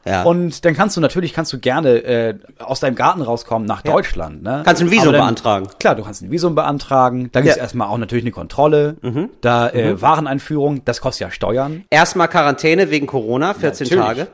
[0.05, 0.23] Ja.
[0.23, 4.43] Und dann kannst du natürlich, kannst du gerne äh, aus deinem Garten rauskommen nach Deutschland.
[4.43, 4.61] Ne?
[4.65, 5.67] Kannst ein Visum dann, beantragen.
[5.79, 7.29] Klar, du kannst ein Visum beantragen.
[7.31, 7.61] Dann gibt's Ja.
[7.61, 7.65] Mhm.
[7.65, 8.95] erstmal auch natürlich eine Kontrolle.
[9.41, 11.83] Da äh, Wareneinführung, das kostet ja Steuern.
[11.89, 14.05] Erstmal Quarantäne wegen Corona, 14 Natürlich.
[14.05, 14.27] Tage.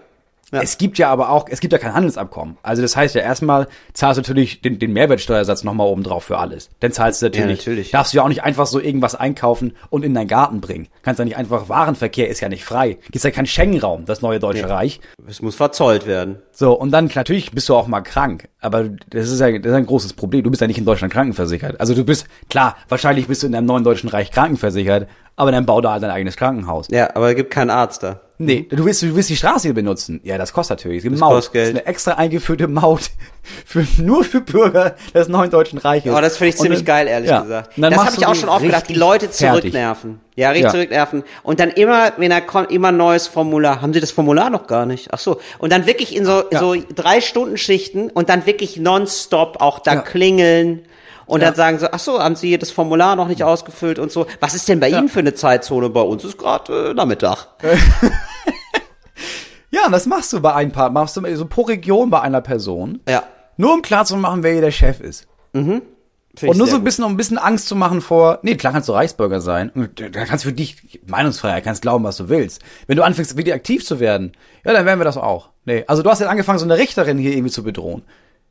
[0.51, 0.61] Ja.
[0.61, 2.57] Es gibt ja aber auch, es gibt ja kein Handelsabkommen.
[2.63, 6.37] Also das heißt ja erstmal zahlst du natürlich den, den Mehrwertsteuersatz nochmal oben drauf für
[6.37, 6.69] alles.
[6.79, 7.91] Dann zahlst du natürlich, natürlich.
[7.91, 10.87] darfst du ja auch nicht einfach so irgendwas einkaufen und in deinen Garten bringen.
[11.01, 12.97] Kannst ja nicht einfach, Warenverkehr ist ja nicht frei.
[13.11, 15.01] Gibt's ja kein Schengen-Raum, das neue Deutsche Reich.
[15.27, 16.37] Es muss verzollt werden.
[16.53, 18.47] So, und dann natürlich bist du auch mal krank.
[18.61, 20.43] Aber das ist ja das ist ein großes Problem.
[20.43, 21.79] Du bist ja nicht in Deutschland krankenversichert.
[21.81, 25.65] Also du bist, klar, wahrscheinlich bist du in einem neuen Deutschen Reich krankenversichert, aber dann
[25.65, 26.87] bau da halt dein eigenes Krankenhaus.
[26.91, 28.19] Ja, aber es gibt keinen Arzt da.
[28.39, 30.19] Nee, du willst, du willst die Straße hier benutzen.
[30.23, 30.97] Ja, das kostet natürlich.
[30.97, 31.31] Es gibt Das Maut.
[31.33, 31.65] kostet Geld.
[31.65, 33.09] Das ist eine extra eingeführte Maut
[33.65, 36.13] für, nur für Bürger des neuen Deutschen Reiches.
[36.15, 37.41] Oh, das finde ich ziemlich dann- geil, ehrlich ja.
[37.41, 37.71] gesagt.
[37.77, 39.61] Das habe ich auch schon oft gedacht, die Leute fertig.
[39.71, 40.19] zurücknerven.
[40.35, 40.69] Ja, richtig Ja.
[40.71, 41.23] zurücknerven.
[41.41, 43.81] Und dann immer, wenn er kommt, immer ein neues Formular.
[43.81, 45.07] Haben sie das Formular noch gar nicht?
[45.11, 45.39] Ach so.
[45.57, 46.59] Und dann wirklich in so, Ja.
[46.59, 50.81] so drei Stunden Schichten und dann wirklich nonstop auch da klingeln.
[51.27, 51.47] Und Ja.
[51.47, 54.25] dann sagen sie, ach so, haben Sie das Formular noch nicht ausgefüllt und so.
[54.39, 55.89] Was ist denn bei Ihnen für eine Zeitzone?
[55.89, 57.47] Bei uns ist gerade äh, Nachmittag.
[59.69, 62.39] Ja, und das machst du bei ein paar, machst du so pro Region bei einer
[62.41, 63.01] Person.
[63.07, 63.23] Ja.
[63.57, 65.27] Nur um klarzumachen, wer hier der Chef ist.
[65.51, 65.81] Find
[66.41, 68.71] ich Und nur so ein bisschen, um ein bisschen Angst zu machen vor, nee, klar
[68.71, 69.71] kannst du Reichsbürger sein.
[69.95, 72.61] Da kannst du für dich Meinungsfreiheit, kannst glauben, was du willst.
[72.85, 74.31] Wenn du anfängst, wirklich aktiv zu werden,
[74.63, 75.49] ja, dann werden wir das auch.
[75.65, 78.03] Nee, also du hast jetzt angefangen, so eine Richterin hier irgendwie zu bedrohen.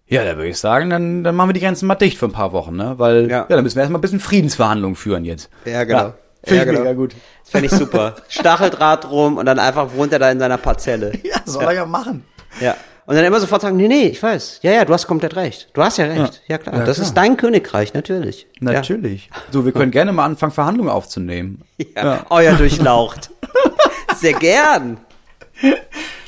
[0.09, 2.33] Ja, da würde ich sagen, dann, dann machen wir die Grenzen mal dicht für ein
[2.33, 2.95] paar Wochen, ne?
[2.99, 3.45] Weil, ja, Ja.
[3.49, 5.51] dann müssen wir erstmal ein bisschen Friedensverhandlungen führen jetzt.
[5.65, 6.15] Ja, genau.
[6.45, 6.81] Finde Ja, ich genau.
[6.81, 7.15] mega gut.
[7.43, 8.15] Das fände ich super.
[8.29, 11.13] Stacheldraht drum und dann einfach wohnt er da in seiner Parzelle.
[11.25, 12.25] Ja, soll er ja machen.
[12.61, 12.77] Ja.
[13.07, 14.61] Und dann immer sofort sagen, nee, nee, ich weiß.
[14.63, 15.69] Ja, ja, du hast komplett recht.
[15.75, 16.43] Du hast ja recht.
[16.49, 16.75] Ja, klar.
[16.77, 17.07] Ja, das klar.
[17.09, 18.47] ist dein Königreich, natürlich.
[18.61, 19.31] Natürlich.
[19.53, 21.63] So, wir können gerne mal anfangen, Verhandlungen aufzunehmen.
[21.79, 21.87] Ja.
[22.05, 22.27] ja.
[22.31, 23.31] Euer Durchlaucht.
[24.17, 24.99] Sehr gern.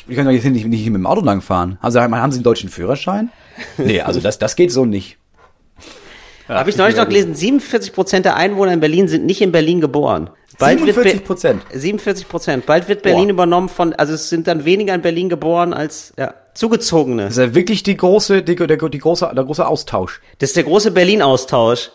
[0.09, 1.79] Wir können doch jetzt nicht, nicht mit dem Auto langfahren.
[1.81, 3.31] Also haben Sie einen deutschen Führerschein?
[3.77, 5.19] Nee, also das, das geht so nicht.
[6.49, 9.83] Habe ich neulich noch gelesen, 47 Prozent der Einwohner in Berlin sind nicht in Berlin
[9.83, 10.31] geboren.
[10.59, 11.63] wird 47 Be- Prozent.
[11.75, 12.67] 47 Prozent.
[12.67, 13.33] Bald wird Berlin Boah.
[13.33, 17.25] übernommen von, also es sind dann weniger in Berlin geboren als ja, Zugezogene.
[17.25, 20.23] Das ist ja wirklich die große, die, der, die große, der große Austausch.
[20.39, 21.91] Das ist der große Berlin-Austausch.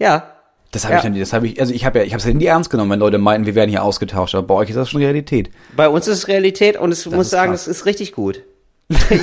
[0.00, 0.33] Ja.
[0.74, 0.98] Das habe Ja.
[0.98, 2.68] ich dann, das habe ich, also ich habe ja, ich habe es ja nie ernst
[2.68, 4.34] genommen, wenn Leute meinten, wir werden hier ausgetauscht.
[4.34, 5.50] Aber bei euch ist das schon Realität.
[5.76, 7.68] Bei uns ist es Realität und ich muss sagen, krass.
[7.68, 8.42] es ist richtig gut.
[8.90, 9.20] ich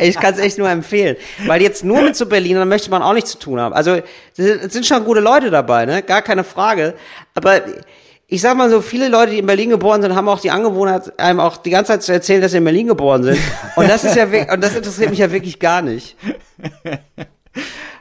[0.00, 1.16] ich kann's echt nur empfehlen.
[1.46, 3.72] Weil jetzt nur mit so Berlinern möchte man auch nichts zu tun haben.
[3.72, 4.02] Also,
[4.36, 6.02] es sind schon gute Leute dabei, ne?
[6.02, 6.94] Gar keine Frage.
[7.34, 7.62] Aber
[8.26, 11.18] ich sag mal so, viele Leute, die in Berlin geboren sind, haben auch die Angewohnheit,
[11.18, 13.38] einem auch die ganze Zeit zu erzählen, dass sie in Berlin geboren sind.
[13.76, 16.16] Und das ist ja und das interessiert mich ja wirklich gar nicht.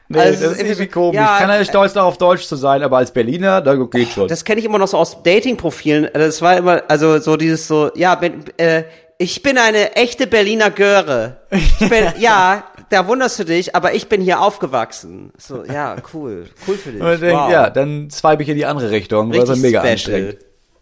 [0.10, 1.16] Nee, Also, das es ist irgendwie so- komisch.
[1.16, 4.10] ja, ich kann ja nicht stolz darauf, Deutsch zu sein, aber als Berliner, da geht
[4.10, 4.28] schon.
[4.30, 6.10] Das kenne ich immer noch so aus Dating-Profilen.
[6.14, 8.84] Das war immer, also so dieses so, ja, bin, äh,
[9.18, 11.38] ich bin eine echte Berliner Göre.
[11.52, 15.34] Ich bin, ja, da wunderst du dich, aber ich bin hier aufgewachsen.
[15.38, 16.46] So, ja, cool.
[16.68, 17.02] Cool für dich.
[17.02, 17.52] Und denk, wow.
[17.52, 19.92] Ja, dann swipe ich in die andere Richtung, weil Richtig das mega special.
[19.92, 20.38] anstrengend.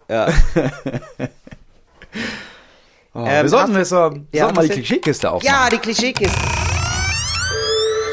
[0.08, 0.28] Ja.
[3.18, 3.96] Oh, Ähm, wir sollten, hast- wir so,
[4.34, 5.56] Ja, sollten mal die Klischeekiste aufmachen.
[5.56, 6.38] ja, die Klischeekiste.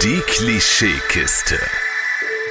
[0.02, 1.60] Die Klischeekiste.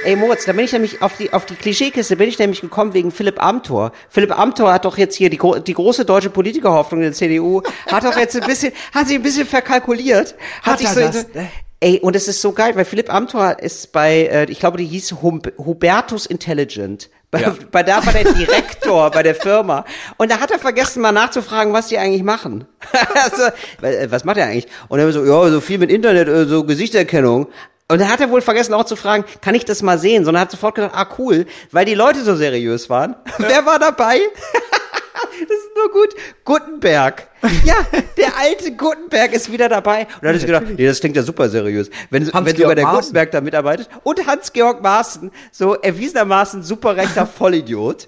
[0.04, 2.94] Ey Moritz, da bin ich nämlich auf die auf die Klischeekiste bin ich nämlich gekommen
[2.94, 3.92] wegen Philipp Amthor.
[4.08, 8.04] Philipp Amthor hat doch jetzt hier die, die große deutsche Politikerhoffnung in der CDU, hat
[8.04, 11.34] doch jetzt ein bisschen, hat sich ein bisschen verkalkuliert, hat, Hat sich er so, das,
[11.34, 11.50] ne?
[11.82, 14.84] Ey, und es ist so geil, weil Philipp Amthor ist bei, äh, ich glaube, die
[14.84, 17.10] hieß Hum Hubertus Intelligent.
[17.32, 17.56] Bei, Ja.
[17.72, 19.84] bei da war der Direktor bei der Firma.
[20.16, 22.68] Und da hat er vergessen, mal nachzufragen, was die eigentlich machen.
[23.24, 23.42] also,
[23.84, 24.68] äh, was macht er eigentlich?
[24.86, 27.48] Und er so, ja, so viel mit Internet, äh, so Gesichtserkennung.
[27.88, 30.24] Und da hat er wohl vergessen auch zu fragen, kann ich das mal sehen?
[30.24, 33.16] Sondern hat sofort gedacht, ah cool, weil die Leute so seriös waren.
[33.38, 34.20] Wer war dabei?
[34.52, 36.14] Das ist nur gut.
[36.44, 37.28] Gutenberg.
[37.64, 37.74] Ja,
[38.16, 40.02] der alte Gutenberg ist wieder dabei.
[40.02, 41.90] Und dann hat er sich gedacht, nee, das klingt ja super seriös.
[42.10, 43.00] Wenn, wenn Hans-Georg sogar der Maaßen.
[43.00, 43.88] Gutenberg da mitarbeitet.
[44.02, 48.06] Und Hans-Georg Maaßen, so erwiesenermaßen super rechter Vollidiot.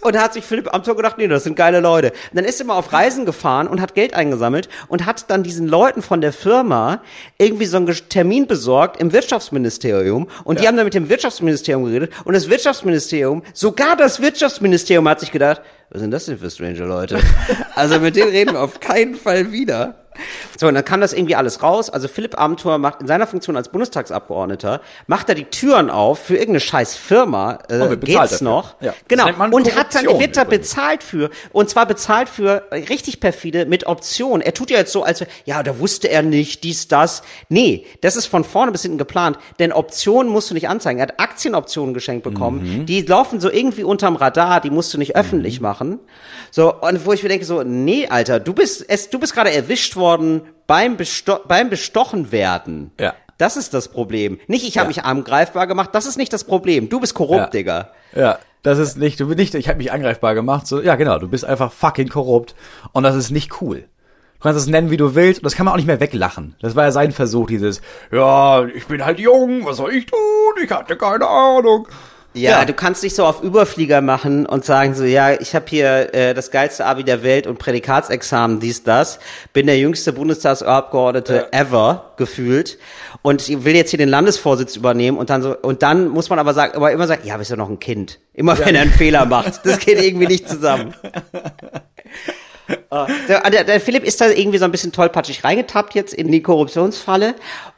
[0.00, 2.08] Und da hat sich Philipp Amthor gedacht, nee, das sind geile Leute.
[2.10, 5.42] Und dann ist er mal auf Reisen gefahren und hat Geld eingesammelt und hat dann
[5.42, 7.02] diesen Leuten von der Firma
[7.38, 10.28] irgendwie so einen Termin besorgt im Wirtschaftsministerium.
[10.44, 12.12] Und die haben dann mit dem Wirtschaftsministerium geredet.
[12.24, 16.84] Und das Wirtschaftsministerium, sogar das Wirtschaftsministerium hat sich gedacht, was sind das denn für strange
[16.84, 17.18] Leute?
[17.74, 20.01] Also mit denen reden wir auf keinen Fall wieder.
[20.58, 21.90] So, und dann kam das irgendwie alles raus.
[21.90, 26.34] Also Philipp Amthor macht in seiner Funktion als Bundestagsabgeordneter, macht er die Türen auf für
[26.34, 27.58] irgendeine scheiß Firma.
[27.68, 28.44] Äh, bezahlt geht's dafür.
[28.44, 28.74] noch?
[28.80, 28.94] Ja.
[29.08, 29.26] Genau.
[29.50, 31.30] Und hat dann, wird da bezahlt für.
[31.52, 34.40] Und zwar bezahlt für richtig perfide mit Option.
[34.40, 37.22] Er tut ja jetzt so, als ja, da wusste er nicht, dies, das.
[37.48, 39.38] Nee, das ist von vorne bis hinten geplant.
[39.58, 40.98] Denn Optionen musst du nicht anzeigen.
[40.98, 42.80] Er hat Aktienoptionen geschenkt bekommen.
[42.80, 42.86] Mhm.
[42.86, 45.98] Die laufen so irgendwie unterm Radar, die musst du nicht öffentlich machen.
[46.50, 49.50] So, und wo ich mir denke, so, nee, Alter, du bist es, du bist gerade
[49.50, 50.01] erwischt worden
[50.66, 52.92] beim, Besto beim bestochen werden.
[52.98, 53.14] Ja.
[53.38, 54.38] Das ist das Problem.
[54.46, 56.88] Nicht, ich habe mich angreifbar gemacht, das ist nicht das Problem.
[56.88, 57.46] Du bist korrupt, Ja.
[57.46, 57.90] Digga.
[58.14, 60.66] Ja, das ist nicht, du bist nicht, ich habe mich angreifbar gemacht.
[60.66, 62.54] So, ja, genau, du bist einfach fucking korrupt
[62.92, 63.84] und das ist nicht cool.
[64.38, 66.56] Du kannst es nennen, wie du willst, und das kann man auch nicht mehr weglachen.
[66.60, 67.80] Das war ja sein Versuch, dieses,
[68.10, 70.18] ja, ich bin halt jung, was soll ich tun?
[70.62, 71.88] Ich hatte keine Ahnung.
[72.34, 72.64] Ja, Ja.
[72.64, 76.32] du kannst nicht so auf Überflieger machen und sagen so, ja, ich habe hier äh,
[76.34, 79.18] das geilste Abi der Welt und Prädikatsexamen, dies, das,
[79.52, 82.78] bin der jüngste Bundestagsabgeordnete ever gefühlt
[83.20, 86.38] und ich will jetzt hier den Landesvorsitz übernehmen und dann so und dann muss man
[86.38, 88.18] aber sagen, aber immer sagen, ja, bist ja noch ein Kind.
[88.32, 90.94] Immer wenn er einen Fehler macht, das geht irgendwie nicht zusammen.
[93.28, 96.42] Der, der, der Philipp ist da irgendwie so ein bisschen tollpatschig reingetappt jetzt in die
[96.42, 97.34] Korruptionsfalle.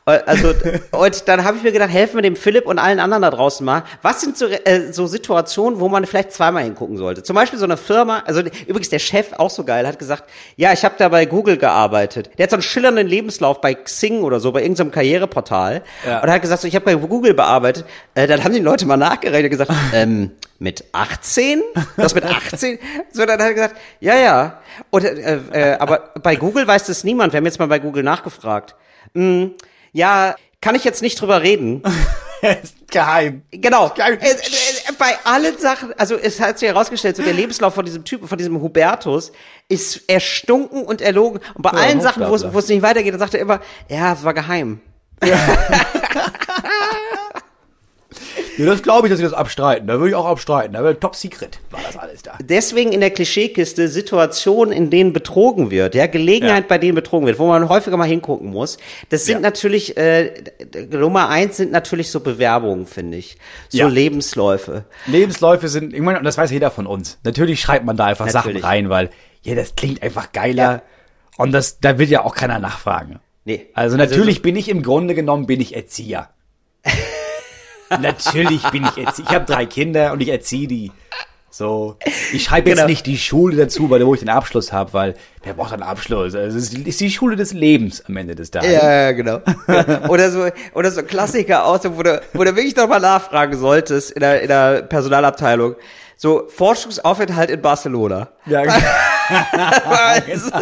[0.06, 0.52] Äh, Also
[0.90, 3.64] und dann habe ich mir gedacht, helfen wir dem Philipp und allen anderen da draußen
[3.64, 3.84] mal.
[4.02, 7.22] Was sind so, äh, so Situationen, wo man vielleicht zweimal hingucken sollte?
[7.22, 10.24] Zum Beispiel so eine Firma, also übrigens der Chef auch so geil, hat gesagt,
[10.56, 12.30] ja, ich habe da bei Google gearbeitet.
[12.38, 16.20] Der hat so einen schillernden Lebenslauf bei Xing oder so, bei irgendeinem Karriereportal Ja.
[16.22, 17.84] und hat gesagt, so, ich habe bei Google bearbeitet.
[18.14, 21.62] Äh, dann haben die Leute mal nachgerechnet und gesagt, ähm, mit 18?
[21.96, 22.78] Das mit 18?
[23.12, 24.60] So, dann hat er gesagt, ja, ja.
[24.90, 27.32] Und, äh, äh, aber bei Google weiß das niemand.
[27.32, 28.74] Wir haben jetzt mal bei Google nachgefragt.
[29.14, 29.52] Hm,
[29.94, 31.82] ja, kann ich jetzt nicht drüber reden.
[32.90, 33.42] geheim.
[33.50, 33.90] Genau.
[33.94, 34.18] Geil.
[34.20, 38.04] Äh, äh, bei allen Sachen, also es hat sich herausgestellt, so der Lebenslauf von diesem
[38.04, 39.32] Typen, von diesem Hubertus,
[39.68, 41.40] ist erstunken und erlogen.
[41.54, 42.54] Und bei allen Sachen, wo es Hochstapler.
[42.54, 44.80] wo es nicht weitergeht, dann sagt er immer, ja, es war geheim.
[45.24, 45.38] Ja,
[48.58, 49.86] das glaube ich, dass sie das abstreiten.
[49.88, 50.74] Da würde ich auch abstreiten.
[50.74, 52.38] Da wäre Top Secret, war das alles da.
[52.42, 56.68] Deswegen in der Klischeekiste Situationen, in denen betrogen wird, ja, Gelegenheit, Ja.
[56.68, 58.78] bei denen betrogen wird, wo man häufiger mal hingucken muss.
[59.10, 59.40] Das sind Ja.
[59.40, 60.32] natürlich, äh,
[60.90, 63.36] Nummer eins sind natürlich so Bewerbungen, finde ich.
[63.68, 63.88] So Ja.
[63.88, 64.84] Lebensläufe.
[65.06, 67.18] Lebensläufe sind, ich meine, und das weiß jeder von uns.
[67.24, 68.62] Natürlich schreibt man da einfach Natürlich.
[68.62, 69.10] Sachen rein, weil,
[69.42, 70.82] ja, das klingt einfach geiler.
[71.36, 73.18] Und das, da will ja auch keiner nachfragen.
[73.44, 73.66] Nee.
[73.74, 76.30] Also natürlich bin ich im Grunde genommen, bin ich Erzieher.
[78.00, 79.26] natürlich bin ich Erzieher.
[79.28, 80.92] Ich habe drei Kinder und ich erziehe die.
[81.50, 81.96] So,
[82.32, 82.88] ich schreibe jetzt Genau.
[82.88, 85.14] nicht die Schule dazu, weil wo ich den Abschluss habe, weil
[85.44, 86.34] wer braucht einen Abschluss?
[86.34, 88.72] Also es ist, die Schule des Lebens am Ende des Tages.
[88.72, 89.40] Ja, genau.
[90.08, 94.10] Oder so, oder so Klassiker aus, wo du, wo du wirklich noch mal nachfragen solltest
[94.10, 95.76] in der, in der Personalabteilung.
[96.16, 98.28] So, Forschungsaufenthalt in Barcelona.
[98.46, 98.74] Ja, ist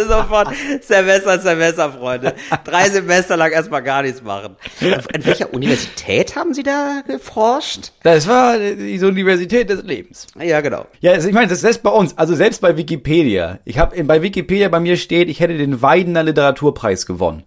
[0.09, 0.49] sofort
[0.81, 2.35] Semester, Semester, Freunde.
[2.65, 4.57] Drei Semester lang erstmal gar nichts machen.
[4.81, 7.93] An welcher Universität haben Sie da geforscht?
[8.03, 10.27] das war die Universität des Lebens.
[10.41, 10.87] Ja, genau.
[11.01, 13.59] Ja, also ich meine, das ist selbst bei uns, also selbst bei Wikipedia.
[13.65, 17.45] Ich habe bei Wikipedia bei mir steht, ich hätte den Weidener Literaturpreis gewonnen.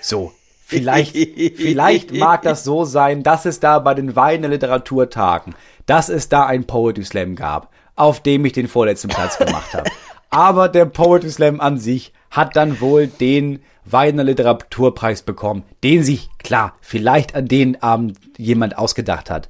[0.00, 0.32] So,
[0.64, 1.16] vielleicht,
[1.56, 5.54] vielleicht mag das so sein, dass es da bei den Weidener Literaturtagen,
[5.86, 9.90] dass es da ein Poetry Slam gab, auf dem ich den vorletzten Platz gemacht habe.
[10.30, 16.28] Aber der Poetry Slam an sich hat dann wohl den Weidener Literaturpreis bekommen, den sich,
[16.38, 19.48] klar, vielleicht an den Abend jemand ausgedacht hat.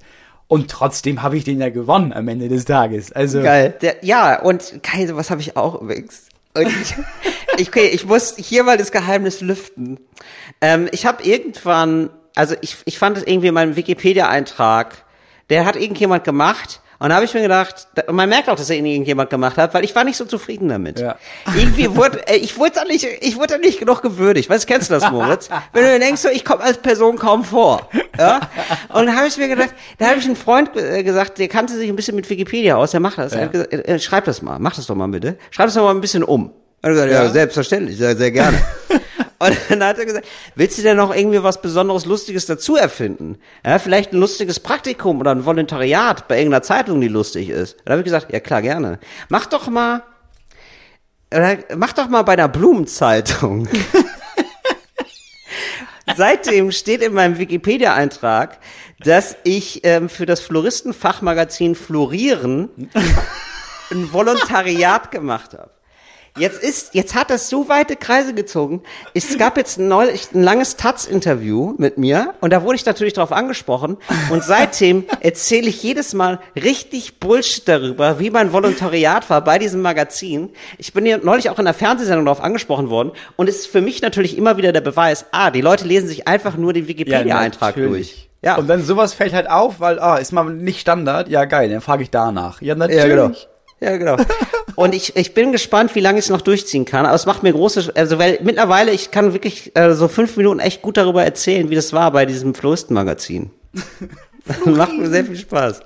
[0.48, 3.10] Und trotzdem habe ich den ja gewonnen am Ende des Tages.
[3.12, 3.74] Also Geil.
[3.80, 6.28] Der, ja, und Kai, was habe ich auch übrigens.
[6.54, 6.94] Und ich,
[7.58, 9.98] ich, okay, ich muss hier mal das Geheimnis lüften.
[10.60, 15.04] Ähm, ich habe irgendwann, also ich, ich fand es irgendwie in meinem Wikipedia-Eintrag,
[15.50, 16.80] der hat irgendjemand gemacht.
[16.98, 19.56] Und da habe ich mir gedacht, da- man merkt auch, dass er ihn irgendjemand gemacht
[19.58, 20.98] hat, weil ich war nicht so zufrieden damit.
[20.98, 21.16] Ja.
[21.54, 24.48] Irgendwie wurde, äh, ich wurde da nicht, ich wurde da nicht genug gewürdigt.
[24.48, 25.48] Weißt, kennst du das, Moritz?
[25.72, 27.88] Wenn du denkst, so, ich komme als Person kaum vor.
[28.18, 28.40] Ja?
[28.92, 31.74] Und da habe ich mir gedacht, da habe ich einen Freund äh, gesagt, der kannte
[31.74, 33.32] sich ein bisschen mit Wikipedia aus, der macht das.
[33.32, 35.36] Er hat gesagt, äh, schreib das mal, mach das doch mal bitte.
[35.50, 36.50] Schreib das doch mal ein bisschen um.
[36.82, 38.58] Er hat gesagt, ja, selbstverständlich, sehr, sehr gerne.
[39.38, 43.38] Und dann hat er gesagt, willst du denn noch irgendwie was Besonderes, Lustiges dazu erfinden?
[43.64, 47.76] Ja, vielleicht ein lustiges Praktikum oder ein Volontariat bei irgendeiner Zeitung, die lustig ist.
[47.84, 48.98] Dann habe ich gesagt, ja klar, gerne.
[49.28, 50.02] Mach doch mal,
[51.34, 53.68] oder mach doch mal bei einer Blumenzeitung.
[56.16, 58.58] Seitdem steht in meinem Wikipedia-Eintrag,
[59.00, 62.70] dass ich ähm, für das Floristenfachmagazin Florieren
[63.90, 65.75] ein Volontariat gemacht habe.
[66.38, 68.82] Jetzt ist, jetzt hat das so weite Kreise gezogen.
[69.14, 73.32] Es gab jetzt neulich ein langes Taz-Interview mit mir und da wurde ich natürlich darauf
[73.32, 73.96] angesprochen
[74.30, 79.80] und seitdem erzähle ich jedes Mal richtig Bullshit darüber, wie mein Volontariat war bei diesem
[79.80, 80.50] Magazin.
[80.76, 83.80] Ich bin hier neulich auch in der Fernsehsendung darauf angesprochen worden und es ist für
[83.80, 87.76] mich natürlich immer wieder der Beweis, ah, die Leute lesen sich einfach nur den Wikipedia-Eintrag
[87.76, 88.10] natürlich.
[88.10, 88.28] durch.
[88.42, 88.56] Ja.
[88.56, 91.28] Und dann sowas fällt halt auf, weil, ah, ist mal nicht Standard.
[91.28, 92.60] Ja, geil, dann frage ich danach.
[92.60, 92.98] Ja, natürlich.
[93.00, 93.32] Ja, genau.
[93.80, 94.16] Ja, genau.
[94.76, 97.06] Und ich, ich bin gespannt, wie lange ich es noch durchziehen kann.
[97.06, 100.60] Aber es macht mir große, also weil mittlerweile ich kann wirklich äh, so fünf Minuten
[100.60, 103.50] echt gut darüber erzählen, wie das war bei diesem Floristen-Magazin.
[104.64, 105.80] macht mir sehr viel Spaß.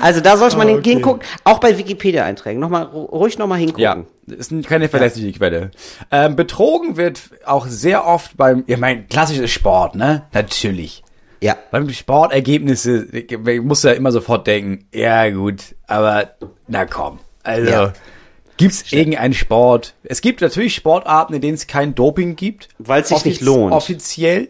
[0.00, 0.90] Also da sollte man Ah, okay.
[0.94, 2.60] hingucken, auch bei Wikipedia-Einträgen.
[2.60, 3.82] Noch mal, ru- ruhig nochmal hingucken.
[3.82, 5.70] Ja, ist keine verlässliche Quelle.
[6.10, 10.22] Ähm, betrogen wird auch sehr oft beim, ich meine, klassisches Sport, ne?
[10.32, 11.02] Natürlich.
[11.42, 11.56] Ja.
[11.70, 16.30] Beim Sportergebnisse ich muss ja immer sofort denken, ja gut, aber
[16.68, 17.18] na komm.
[17.42, 17.92] Also Ja.
[18.56, 19.94] gibt's irgendeinen Sport?
[20.02, 23.72] Es gibt natürlich Sportarten, in denen es kein Doping gibt, Weil es sich nicht lohnt.
[23.72, 24.48] Offiziell,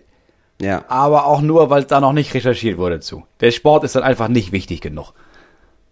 [0.61, 0.84] Ja.
[0.88, 3.24] aber auch nur, weil da noch nicht recherchiert wurde zu.
[3.41, 5.12] Der Sport ist dann einfach nicht wichtig genug.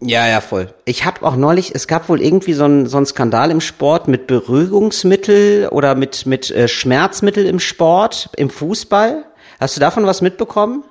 [0.01, 0.73] Ja, ja, voll.
[0.85, 4.07] Ich habe auch neulich, es gab wohl irgendwie so einen so einen Skandal im Sport
[4.07, 9.25] mit Beruhigungsmittel oder mit mit äh, Schmerzmittel im Sport, im Fußball.
[9.59, 10.83] Hast du davon was mitbekommen?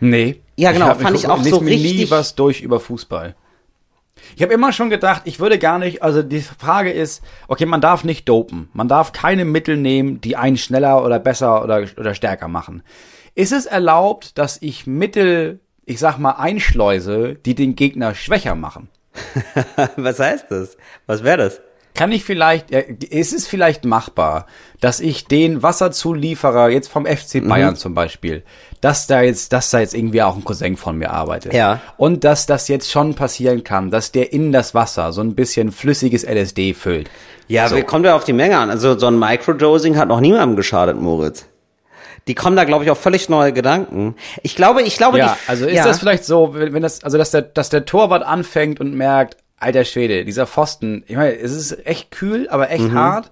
[0.00, 0.42] Nee.
[0.56, 3.34] Ja, genau, hab- fand ich auch lese so mir nie richtig- was durch über Fußball.
[4.36, 7.80] Ich habe immer schon gedacht, ich würde gar nicht, also die Frage ist, okay, man
[7.80, 8.68] darf nicht dopen.
[8.72, 12.82] Man darf keine Mittel nehmen, die einen schneller oder besser oder, oder stärker machen.
[13.34, 18.88] Ist es erlaubt, dass ich Mittel, ich sag mal, einschleuse, die den Gegner schwächer machen?
[19.96, 20.76] Was heißt das?
[21.06, 21.60] Was wäre das?
[21.96, 24.46] Kann ich vielleicht, ist es vielleicht machbar,
[24.80, 27.48] dass ich den Wasserzulieferer jetzt vom FC Mhm.
[27.48, 28.42] Bayern zum Beispiel,
[28.84, 31.54] dass da jetzt, dass da jetzt irgendwie auch ein Cousin von mir arbeitet.
[31.54, 31.80] Ja.
[31.96, 35.72] Und dass das jetzt schon passieren kann, dass der in das Wasser so ein bisschen
[35.72, 37.08] flüssiges LSD füllt.
[37.48, 37.76] Ja, So.
[37.76, 38.68] wir kommen ja auf die Menge an.
[38.68, 41.46] Also so ein Microdosing hat noch niemandem geschadet, Moritz.
[42.28, 44.16] Die kommen da, glaube ich, auf völlig neue Gedanken.
[44.42, 45.84] Ich glaube, ich glaube, Ja, die, also ist ja.
[45.84, 49.36] das vielleicht so, wenn wenn das, also dass der, dass der Torwart anfängt und merkt,
[49.58, 52.94] alter Schwede, dieser Pfosten, ich meine, es ist echt kühl, aber echt Mhm.
[52.94, 53.30] hart.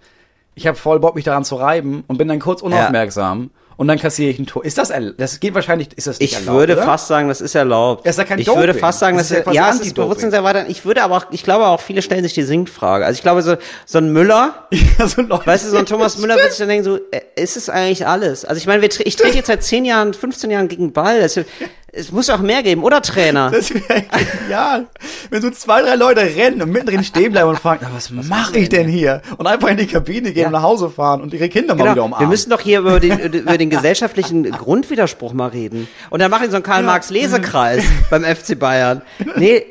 [0.55, 3.51] Ich habe voll Bock, mich daran zu reiben und bin dann kurz unaufmerksam
[3.83, 4.65] und dann kassiere ich ein Tor.
[4.65, 6.85] Ist das, das geht wahrscheinlich, ist das nicht Ich erlaubt, würde oder?
[6.85, 8.07] fast sagen, das ist erlaubt.
[8.07, 8.61] Das ist ja kein ich Doping.
[8.61, 10.05] würde fast sagen, Das das ist ja ja, es ist Anti-Doping.
[10.09, 10.69] Bewusstsein sehr weiter.
[10.69, 13.05] Ich würde aber auch, ich glaube auch, viele stellen sich die Sinkfrage.
[13.05, 14.69] Also ich glaube, so, so ein Müller,
[14.99, 17.21] Ja, so Leute- weißt du, so ein Thomas Müller wird sich dann denken, so, äh,
[17.35, 18.45] ist es eigentlich alles?
[18.45, 21.21] Also ich meine, wir, ich trete jetzt seit 10 Jahren, 15 Jahren gegen Ball.
[21.21, 21.35] Das,
[21.95, 23.51] es muss auch mehr geben, oder Trainer?
[23.51, 24.05] Das wäre
[24.41, 24.87] genial.
[25.31, 28.59] Wenn so zwei, drei Leute rennen und mittendrin stehen bleiben und fragen, "Na, was, mache
[28.59, 29.21] ich denn hier?
[29.37, 31.93] Und einfach in die Kabine gehen und nach Hause fahren und ihre Kinder mal wieder
[31.95, 32.05] Genau.
[32.07, 32.27] umarmen.
[32.27, 35.87] Wir müssen doch hier über den, über den gesellschaftlichen Grundwiderspruch mal reden.
[36.11, 39.03] Und dann machen die so einen Karl-Marx-Lesekreis beim FC Bayern.
[39.37, 39.65] Nee,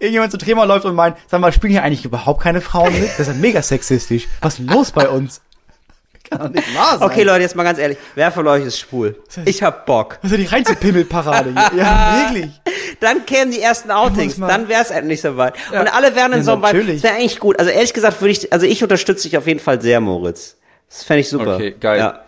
[0.00, 3.08] Irgendjemand zu Trema läuft und meint, sag mal, spielen hier eigentlich überhaupt keine Frauen mit?
[3.10, 4.26] Das ist ja mega sexistisch.
[4.40, 5.40] Was ist denn los bei uns?
[6.30, 7.08] Kann doch nicht wahr sein.
[7.08, 7.98] okay Leute, jetzt mal ganz ehrlich.
[8.14, 9.16] Wer von euch ist schwul?
[9.44, 10.18] Ich hab Bock.
[10.22, 11.78] Denn die reinste Pimmelparade hier?
[11.78, 12.50] Ja, wirklich.
[13.00, 15.54] Dann kämen die ersten Outings, dann wär's endlich soweit.
[15.72, 15.80] Ja.
[15.80, 17.02] Und alle wären in Ja, so einem natürlich.
[17.02, 17.58] Das wäre eigentlich gut.
[17.58, 20.56] Also ehrlich gesagt würde ich, also ich unterstütze dich auf jeden Fall sehr, Moritz.
[20.88, 21.56] Das fände ich super.
[21.56, 21.98] Okay, geil.
[21.98, 22.20] Ja.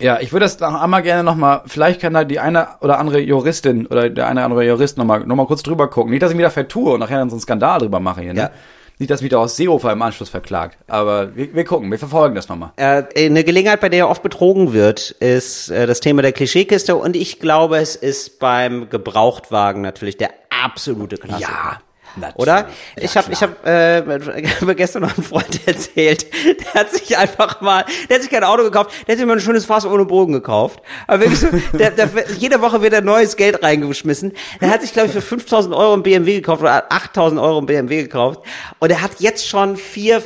[0.00, 3.20] Ja, ich würde das noch einmal gerne nochmal, vielleicht kann da die eine oder andere
[3.20, 6.10] Juristin oder der eine oder andere Jurist nochmal noch mal kurz drüber gucken.
[6.10, 8.34] Nicht, dass ich mich da vertue und nachher dann so einen Skandal drüber mache hier,
[8.34, 8.40] ne?
[8.40, 8.50] Ja.
[8.98, 10.78] Nicht, dass mich da aus Seehofer im Anschluss verklagt.
[10.86, 12.72] Aber wir, wir gucken, wir verfolgen das nochmal.
[12.76, 17.16] Äh, eine Gelegenheit, bei der oft betrogen wird, ist äh, das Thema der Klischeekiste und
[17.16, 20.30] ich glaube, es ist beim Gebrauchtwagen natürlich der
[20.64, 21.50] absolute Klassiker.
[21.50, 21.78] Ja,
[22.16, 22.36] natürlich.
[22.36, 22.68] Oder?
[22.96, 24.02] ich habe ich hab, äh,
[24.64, 28.44] mir gestern noch einen Freund erzählt, der hat sich einfach mal, der hat sich kein
[28.44, 30.80] Auto gekauft, der hat sich mal ein schönes Fass ohne Bogen gekauft.
[31.06, 32.08] Aber wirklich so, der, der,
[32.38, 34.32] jede Woche wird da neues Geld reingeschmissen.
[34.60, 37.66] Der hat sich, glaube ich, für 5000 Euro einen BMW gekauft oder 8000 Euro einen
[37.66, 38.40] BMW gekauft.
[38.78, 40.22] Und er hat jetzt schon 4.000,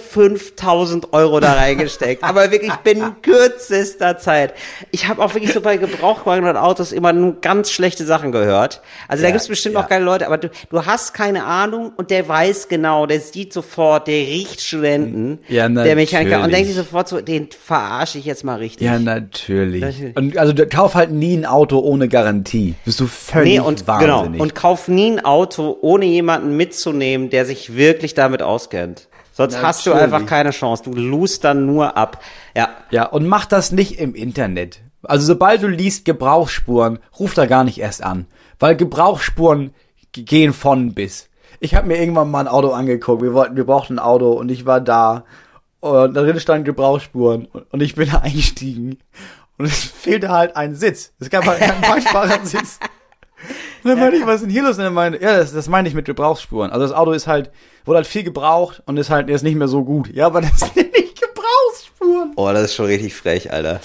[0.58, 2.22] 5.000 Euro da reingesteckt.
[2.24, 4.54] Aber wirklich binnen kürzester Zeit.
[4.90, 8.82] Ich habe auch wirklich so bei Gebrauchtwagen und Autos immer nur ganz schlechte Sachen gehört.
[9.06, 9.82] Also da Ja, gibt's bestimmt ja.
[9.82, 13.52] auch geile Leute, aber du, du hast keine Ahnung und der weiß genau, der sieht
[13.52, 16.54] sofort, der riecht Studenten, Ja, der Mechaniker und natürlich.
[16.54, 18.86] denkt sich sofort so, den verarsche ich jetzt mal richtig.
[18.86, 19.80] Ja, natürlich.
[19.82, 20.16] Natürlich.
[20.16, 22.74] Und also kauf halt nie ein Auto ohne Garantie.
[22.84, 24.32] Bist du völlig Nee, und wahnsinnig.
[24.32, 24.42] genau.
[24.42, 29.08] Und kauf nie ein Auto, ohne jemanden mitzunehmen, der sich wirklich damit auskennt.
[29.32, 30.12] Sonst hast du Natürlich.
[30.14, 30.82] einfach keine Chance.
[30.84, 32.20] Du lust dann nur ab.
[32.56, 32.70] Ja.
[32.90, 34.80] ja, und mach das nicht im Internet.
[35.04, 38.26] Also sobald du liest Gebrauchsspuren, ruf da gar nicht erst an.
[38.58, 39.70] Weil Gebrauchsspuren
[40.12, 41.27] gehen von bis.
[41.60, 43.22] Ich habe mir irgendwann mal ein Auto angeguckt.
[43.22, 45.24] Wir wollten, wir brauchten ein Auto und ich war da.
[45.80, 47.46] Und da drin standen Gebrauchsspuren.
[47.46, 48.98] Und- Und ich bin da eingestiegen.
[49.58, 51.12] Und es fehlte halt ein Sitz.
[51.18, 52.78] Es gab halt keinen Beifahrersitz.
[53.84, 54.78] Und dann meinte ich, was ist denn hier los?
[54.78, 56.70] Und er meinte, ja, das, das meine ich mit Gebrauchsspuren.
[56.72, 57.52] Also das Auto ist halt,
[57.84, 60.12] wurde halt viel gebraucht und ist halt jetzt nicht mehr so gut.
[60.12, 62.32] Ja, aber das sind nicht Gebrauchsspuren.
[62.36, 63.80] Oh, das ist schon richtig frech, Alter.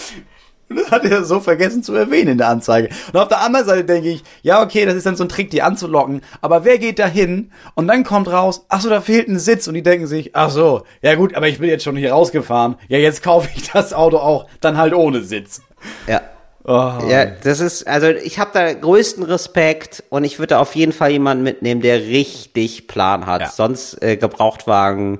[0.74, 2.89] Und das hat er so vergessen zu erwähnen in der Anzeige.
[3.11, 5.51] Und auf der anderen Seite denke ich, ja, okay, das ist dann so ein Trick,
[5.51, 6.21] die anzulocken.
[6.41, 7.51] Aber wer geht da hin?
[7.76, 9.67] Und dann kommt raus, ach so, da fehlt ein Sitz.
[9.67, 12.76] Und die denken sich, ach so, ja gut, aber ich bin jetzt schon hier rausgefahren.
[12.88, 15.61] Ja, jetzt kaufe ich das Auto auch, dann halt ohne Sitz.
[16.07, 16.21] Ja.
[16.65, 16.93] Oh.
[17.09, 21.11] Ja, das ist, also ich habe da größten Respekt und ich würde auf jeden Fall
[21.11, 23.41] jemanden mitnehmen, der richtig Plan hat.
[23.41, 23.49] Ja.
[23.49, 25.19] Sonst äh, Gebrauchtwagen,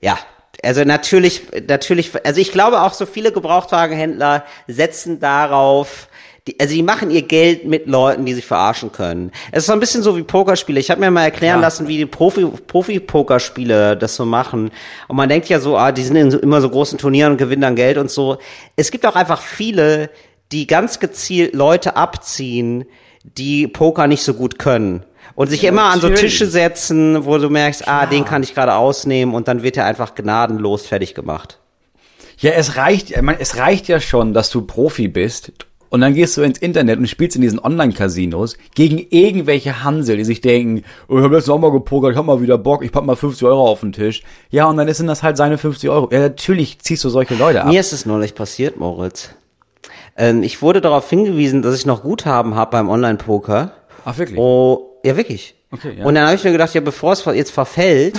[0.00, 0.18] ja.
[0.62, 6.08] Also natürlich, natürlich, also ich glaube auch so viele Gebrauchtwagenhändler setzen darauf,
[6.46, 9.32] die, also die machen ihr Geld mit Leuten, die sich verarschen können.
[9.50, 10.78] Es ist so ein bisschen so wie Pokerspiele.
[10.78, 11.62] Ich habe mir mal erklären Ja.
[11.62, 14.70] lassen, wie die Profi, Profi-Pokerspiele das so machen.
[15.08, 17.38] Und man denkt ja so, ah, die sind in so, immer so großen Turnieren und
[17.38, 18.38] gewinnen dann Geld und so.
[18.76, 20.10] Es gibt auch einfach viele,
[20.52, 22.84] die ganz gezielt Leute abziehen,
[23.22, 25.04] die Poker nicht so gut können.
[25.34, 26.32] Und sich immer an so natürlich.
[26.32, 29.86] Tische setzen, wo du merkst, ah, den kann ich gerade ausnehmen und dann wird er
[29.86, 31.58] einfach gnadenlos fertig gemacht.
[32.38, 35.52] Ja, es reicht, ich meine, es reicht ja schon, dass du Profi bist.
[35.90, 40.24] Und dann gehst du ins Internet und spielst in diesen Online-Casinos gegen irgendwelche Hansel, die
[40.24, 42.90] sich denken, oh, ich habe letztens auch mal gepokert, ich hab mal wieder Bock, ich
[42.90, 44.24] pack mal 50 Euro auf den Tisch.
[44.50, 46.08] Ja, und dann sind das halt seine 50 Euro.
[46.10, 47.68] Ja, natürlich ziehst du solche Leute ab.
[47.68, 49.30] Mir ist es neulich passiert, Moritz.
[50.16, 53.72] Ähm, ich wurde darauf hingewiesen, dass ich noch Guthaben habe beim Online-Poker.
[54.04, 54.38] Ach, wirklich?
[54.38, 55.54] Oh, ja, wirklich.
[55.70, 56.04] Okay, ja.
[56.04, 58.16] Und dann habe ich mir gedacht, ja, bevor es jetzt verfällt,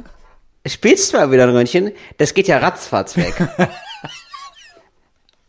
[0.66, 3.34] spielst du mal wieder ein Röntchen, das geht ja ratzfatz weg.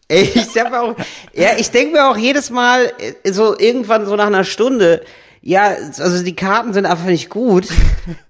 [0.10, 0.96] ich hab auch,
[1.34, 5.04] ja, ich denke mir auch jedes Mal, äh, so irgendwann so nach einer Stunde,
[5.48, 7.68] ja, also die Karten sind einfach nicht gut.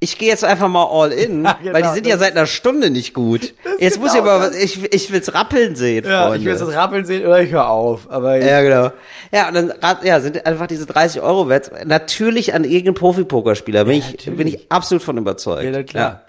[0.01, 2.45] Ich gehe jetzt einfach mal all in, Ja, genau, weil die sind ja seit einer
[2.45, 3.53] Stunde nicht gut.
[3.80, 6.39] Jetzt muss ich genau aber, ich, ich will's rappeln sehen, Ja, Freunde.
[6.39, 8.11] ich will jetzt das Rappeln sehen oder ich höre auf.
[8.11, 8.91] Aber Ja, genau.
[9.32, 11.72] Ja, und dann ja, sind einfach diese 30 Euro wert.
[11.86, 13.86] Natürlich an irgendeinen Profi-Pokerspieler.
[13.86, 14.38] Bin, ich, natürlich.
[14.38, 15.63] bin ich absolut von überzeugt.
[15.63, 16.22] Ja, klar.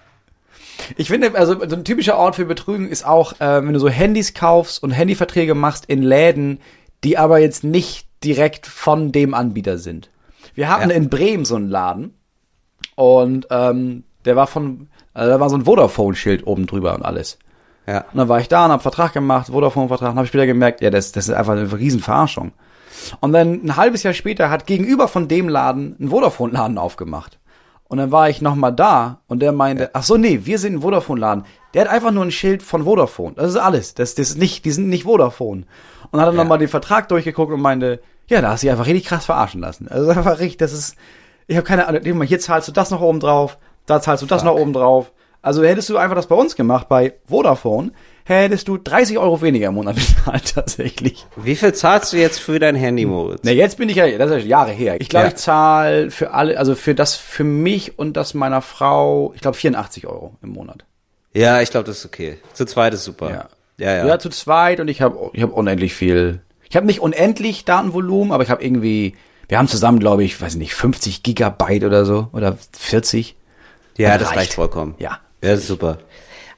[0.95, 3.89] Ich finde, also so ein typischer Ort für Betrügen ist auch, äh, wenn du so
[3.89, 6.61] Handys kaufst und Handyverträge machst in Läden,
[7.03, 10.09] die aber jetzt nicht direkt von dem Anbieter sind.
[10.57, 10.95] Wir hatten Ja.
[10.95, 12.15] in Bremen so einen Laden
[12.95, 17.37] und ähm, der war von, also da war so ein Vodafone-Schild oben drüber und alles.
[17.85, 18.05] Ja.
[18.11, 20.89] Und dann war ich da und hab Vertrag gemacht, Vodafone-Vertrag, und habe später gemerkt, ja,
[20.89, 22.51] das, das ist einfach eine Riesenverarschung.
[23.21, 27.39] Und dann ein halbes Jahr später hat gegenüber von dem Laden ein Vodafone-Laden aufgemacht.
[27.83, 30.81] Und dann war ich nochmal da und der meinte, ach so, nee, wir sind ein
[30.81, 31.45] Vodafone-Laden.
[31.73, 33.35] Der hat einfach nur ein Schild von Vodafone.
[33.35, 33.93] Das ist alles.
[33.93, 35.63] Das, das ist nicht, die sind nicht Vodafone.
[36.11, 38.85] Und hat dann nochmal den Vertrag durchgeguckt und meinte, ja, da hast du dich einfach
[38.87, 39.87] richtig krass verarschen lassen.
[39.87, 40.95] Also einfach richtig, das ist,
[41.47, 44.43] ich habe keine Ahnung, hier zahlst du das noch oben drauf, da zahlst du das
[44.43, 45.11] noch oben drauf.
[45.41, 47.91] Also hättest du einfach das bei uns gemacht, bei Vodafone,
[48.25, 51.25] hättest du 30 Euro weniger im Monat bezahlt, tatsächlich.
[51.37, 53.41] Wie viel zahlst du jetzt für dein Handy, Moritz?
[53.43, 54.99] Na, jetzt bin ich ja, das ist ja Jahre her.
[54.99, 55.29] Ich glaube, Ja.
[55.29, 59.55] ich zahle für alle, also für das, für mich und das meiner Frau, ich glaube
[59.55, 60.83] 84 Euro im Monat.
[61.33, 62.39] Ja, ich glaube, das ist okay.
[62.53, 63.29] Zu zweit ist super.
[63.29, 63.47] Ja.
[63.77, 64.07] Ja, ja.
[64.07, 66.41] Ja, zu zweit und ich habe ich hab unendlich viel.
[66.69, 69.15] Ich habe nicht unendlich Datenvolumen, aber ich habe irgendwie,
[69.47, 73.35] wir haben zusammen, glaube ich, weiß nicht, 50 Gigabyte oder so oder 40.
[73.97, 74.37] Ja, Das das reicht.
[74.39, 74.53] reicht.
[74.53, 74.95] vollkommen.
[74.99, 75.19] Ja.
[75.43, 75.99] Ja, das ist super.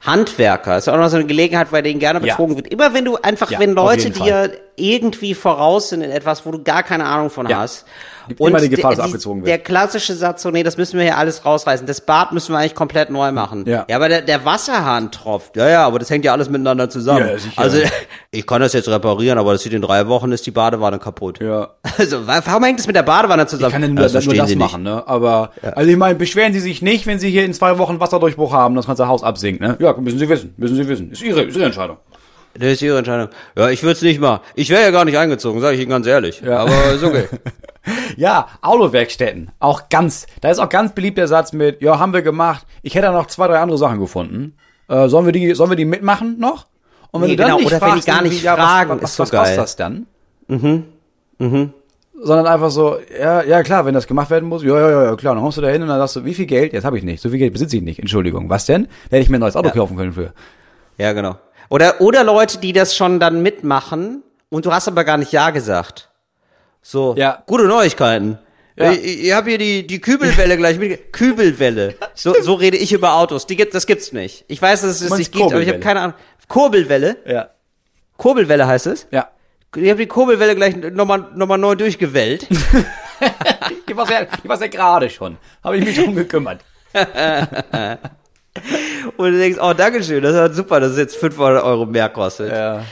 [0.02, 2.32] Handwerker ist auch noch so eine Gelegenheit, bei denen gerne Ja.
[2.34, 2.68] betrogen wird.
[2.68, 6.62] Immer wenn du einfach, Ja, wenn Leute dir irgendwie voraus sind in etwas, wo du
[6.62, 7.58] gar keine Ahnung von Ja.
[7.58, 7.84] hast.
[8.30, 9.48] Gibt immer die Gefahr, dass der- abgezogen wird.
[9.48, 11.86] Der klassische Satz, so, nee, das müssen wir hier alles rausreißen.
[11.86, 13.64] Das Bad müssen wir eigentlich komplett neu machen.
[13.66, 13.84] Ja.
[13.88, 15.56] ja aber der, der Wasserhahn tropft.
[15.56, 17.26] Ja, ja, aber das hängt ja alles miteinander zusammen.
[17.28, 17.60] Ja, sicher.
[17.60, 17.78] also,
[18.30, 21.40] ich kann das jetzt reparieren, aber das sieht in drei Wochen ist die Badewanne kaputt.
[21.40, 21.70] Ja.
[21.98, 23.66] Also, wa- warum hängt es mit der Badewanne zusammen?
[23.68, 25.02] Ich kann ja nur, das nur das machen, ne?
[25.06, 28.52] Aber, also ich meine, beschweren Sie sich nicht, wenn Sie hier in zwei Wochen Wasserdurchbruch
[28.52, 29.76] haben, das ganze Haus absinkt, ne?
[29.80, 31.10] Ja, müssen Sie wissen, müssen Sie wissen.
[31.10, 31.98] Ist Ihre, ist Ihre Entscheidung.
[32.54, 33.28] Das ist Ihre Entscheidung.
[33.56, 34.40] Ja, ich würde es nicht machen.
[34.54, 36.40] Ich wäre ja gar nicht eingezogen, sage ich Ihnen ganz ehrlich.
[36.40, 36.58] Ja.
[36.58, 37.26] Aber ist okay.
[38.16, 39.50] Ja, Autowerkstätten.
[39.58, 42.66] Auch ganz, da ist auch ganz beliebt der Satz mit, ja, haben wir gemacht.
[42.82, 44.54] Ich hätte noch zwei, drei andere Sachen gefunden.
[44.88, 46.66] Äh, sollen wir die, sollen wir die mitmachen noch?
[47.10, 48.90] Und wenn Nee, du dann genau, nicht oder wenn die fragst, gar nicht ja, fragen,
[48.90, 49.56] was, was, ist so was kostet geil.
[49.56, 50.06] das dann?
[50.48, 50.84] Mhm,
[51.38, 51.72] mhm.
[52.22, 55.16] Sondern einfach so, ja, ja klar, wenn das gemacht werden muss, ja, ja, ja, ja,
[55.16, 56.74] klar, dann kommst du da hin und dann sagst du, wie viel Geld?
[56.74, 58.50] Jetzt habe ich nicht, so viel Geld besitze ich nicht, Entschuldigung.
[58.50, 58.88] Was denn?
[59.04, 60.32] Hätte ich mir ein neues Auto kaufen können für.
[60.98, 61.36] Ja, genau.
[61.70, 65.50] Oder, oder Leute, die das schon dann mitmachen und du hast aber gar nicht Ja
[65.50, 66.10] gesagt.
[66.82, 67.42] So, Ja.
[67.46, 68.38] gute Neuigkeiten.
[68.76, 68.92] Ja.
[68.92, 71.12] Ich, ich habe hier die, die Kübelwelle gleich mit.
[71.12, 71.94] Kübelwelle.
[72.14, 73.46] So, so rede ich über Autos.
[73.46, 74.44] Die gibt, das gibt's nicht.
[74.48, 76.14] Ich weiß, dass es meinst nicht gibt, aber ich habe keine Ahnung.
[76.48, 77.16] Kurbelwelle?
[77.26, 77.50] Ja.
[78.16, 79.06] Kurbelwelle heißt es?
[79.10, 79.28] Ja.
[79.76, 82.46] Ich habe die Kurbelwelle gleich nochmal noch mal neu durchgewellt.
[83.86, 85.36] Ich war's ja, ich war's ja gerade schon.
[85.62, 86.60] Habe ich mich drum gekümmert.
[89.16, 92.52] Und du denkst, oh, Dankeschön, das ist super, dass es jetzt 500 Euro mehr kostet.
[92.52, 92.84] Ja.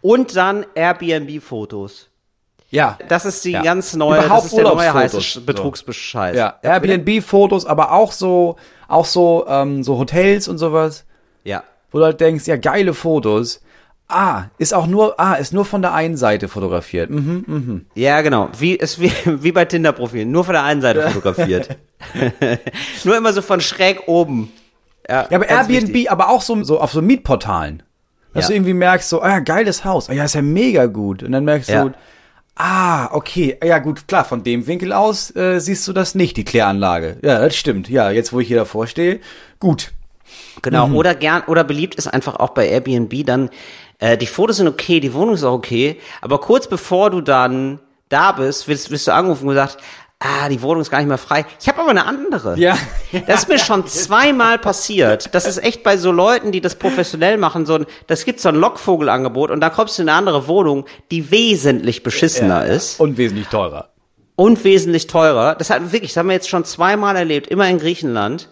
[0.00, 2.08] Und dann Airbnb-Fotos.
[2.70, 2.98] Ja.
[3.08, 3.62] Das ist die Ja.
[3.62, 5.40] ganz neue, Überhaupt das ist der neue heiße so.
[5.42, 6.34] Betrugsbescheid.
[6.34, 8.56] Ja, Airbnb-Fotos, aber auch so,
[8.88, 11.04] auch so, ähm, so Hotels und sowas,
[11.44, 11.62] Ja.
[11.90, 13.60] wo du halt denkst, ja, geile Fotos.
[14.08, 17.10] Ah, ist auch nur, ah, ist nur von der einen Seite fotografiert.
[17.10, 17.86] Mhm, mhm.
[17.94, 18.48] Ja, genau.
[18.56, 20.30] Wie, ist wie, wie bei Tinder-Profilen.
[20.30, 21.76] Nur von der einen Seite fotografiert.
[23.04, 24.52] Nur immer so von schräg oben.
[25.08, 26.10] Ja, Ja, aber Airbnb, wichtig.
[26.10, 27.82] aber auch so, so auf so Mietportalen.
[28.34, 28.48] Dass Ja.
[28.48, 30.10] du irgendwie merkst, so, ah, geiles Haus.
[30.10, 31.22] Ah, ja, ist ja mega gut.
[31.22, 31.84] Und dann merkst Ja.
[31.84, 31.92] du,
[32.56, 36.44] ah, okay, ja gut, klar, von dem Winkel aus äh, siehst du das nicht, die
[36.44, 37.16] Kläranlage.
[37.22, 37.88] Ja, das stimmt.
[37.88, 39.20] Ja, jetzt wo ich hier davor stehe,
[39.60, 39.92] gut.
[40.62, 40.96] Genau, Mhm.
[40.96, 43.48] oder gern, oder beliebt ist einfach auch bei Airbnb dann,
[44.00, 47.78] äh, die Fotos sind okay, die Wohnung ist auch okay, aber kurz bevor du dann
[48.08, 49.78] da bist, wirst, wirst du angerufen und gesagt,
[50.20, 51.44] ah, die Wohnung ist gar nicht mehr frei.
[51.60, 52.58] Ich habe aber eine andere.
[52.58, 52.76] Ja.
[53.26, 55.34] Das ist mir schon zweimal passiert.
[55.34, 58.48] Das ist echt bei so Leuten, die das professionell machen, so ein, das gibt so
[58.48, 63.16] ein Lockvogelangebot und da kommst du in eine andere Wohnung, die wesentlich beschissener ist Und
[63.18, 63.90] wesentlich teurer.
[64.36, 65.54] und wesentlich teurer.
[65.54, 68.48] Das hat wirklich, das haben wir jetzt schon zweimal erlebt, immer in Griechenland.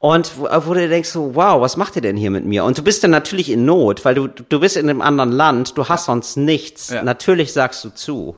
[0.00, 2.62] Und wo, wo du denkst so, wow, was macht ihr denn hier mit mir?
[2.62, 5.76] Und du bist dann natürlich in Not, weil du, du bist in einem anderen Land,
[5.76, 6.90] du hast sonst nichts.
[6.90, 7.02] Ja.
[7.02, 8.36] Natürlich sagst du zu.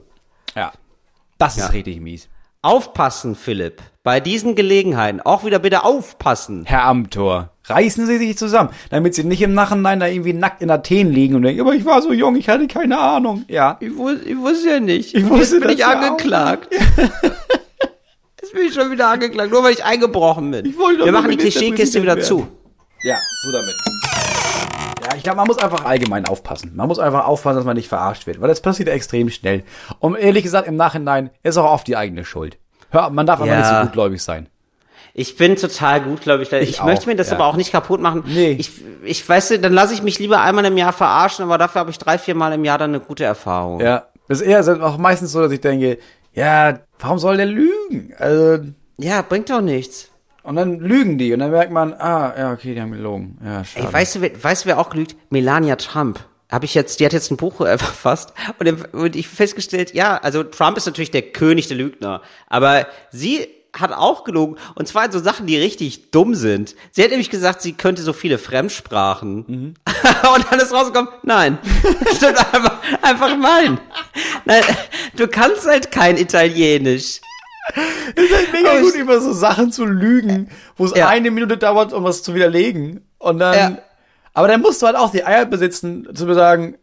[0.56, 0.72] Ja.
[1.36, 1.66] Das ist Ja.
[1.66, 2.28] richtig mies.
[2.62, 3.80] Aufpassen, Philipp.
[4.02, 6.64] Bei diesen Gelegenheiten auch wieder bitte aufpassen.
[6.66, 10.70] Herr Amtor, reißen Sie sich zusammen, damit Sie nicht im Nachhinein da irgendwie nackt in
[10.70, 13.46] Athen liegen und denken, aber ich war so jung, ich hatte keine Ahnung.
[13.48, 13.78] Ja.
[13.80, 15.14] Ich, wus ich wusste ja nicht.
[15.14, 16.68] Ich wusste Jetzt bin das ich ja angeklagt.
[18.42, 20.66] Jetzt bin ich schon wieder angeklagt, nur weil ich eingebrochen bin.
[20.66, 22.52] Ich wollte Wir machen die Klischeekiste wieder Ministerpräsident
[23.02, 23.08] zu.
[23.08, 23.99] Ja, so damit.
[25.10, 26.72] Ja, ich glaube, man muss einfach allgemein aufpassen.
[26.74, 29.64] Man muss einfach aufpassen, dass man nicht verarscht wird, weil das passiert extrem schnell.
[29.98, 32.58] Und ehrlich gesagt, im Nachhinein ist auch oft die eigene Schuld.
[32.90, 33.56] Hör, man darf Ja.
[33.58, 34.48] nicht so gutgläubig sein.
[35.12, 36.52] Ich bin total gut, glaube ich.
[36.52, 37.36] Ich, Ich möchte auch, mir das ja.
[37.36, 38.22] aber auch nicht kaputt machen.
[38.26, 38.52] Nee.
[38.52, 38.70] Ich,
[39.02, 41.98] ich weiß dann lasse ich mich lieber einmal im Jahr verarschen, aber dafür habe ich
[41.98, 43.80] drei, vier Mal im Jahr dann eine gute Erfahrung.
[43.80, 45.98] Ja, das ist eher auch meistens so, dass ich denke,
[46.32, 48.14] ja, warum soll der lügen?
[48.18, 48.58] Also,
[48.98, 50.09] Ja, bringt doch nichts.
[50.50, 53.38] Und dann lügen die und dann merkt man, ah, ja, okay, die haben gelogen.
[53.44, 53.86] Ja, schade.
[53.86, 55.14] Ey, weißt du, wer- weißt du, wer auch lügt?
[55.30, 56.18] Melania Trump.
[56.50, 59.94] Habe ich jetzt, die hat jetzt ein Buch äh, verfasst und, im- und ich festgestellt,
[59.94, 64.88] ja, also Trump ist natürlich der König der Lügner, aber sie hat auch gelogen und
[64.88, 66.74] zwar in so Sachen, die richtig dumm sind.
[66.90, 69.76] Sie hat nämlich gesagt, sie könnte so viele Fremdsprachen und
[70.50, 71.58] dann ist rausgekommen, nein,
[72.16, 73.78] stimmt einfach, einfach nein.
[74.44, 74.64] nein.
[75.14, 77.20] Du kannst halt kein Italienisch.
[78.52, 81.08] Mega Aber gut, über so Sachen zu lügen, wo es Ja.
[81.08, 83.06] eine Minute dauert, um was zu widerlegen.
[83.18, 83.78] Und dann, Ja.
[84.34, 86.76] aber dann musst du halt auch die Eier besitzen, zu sagen,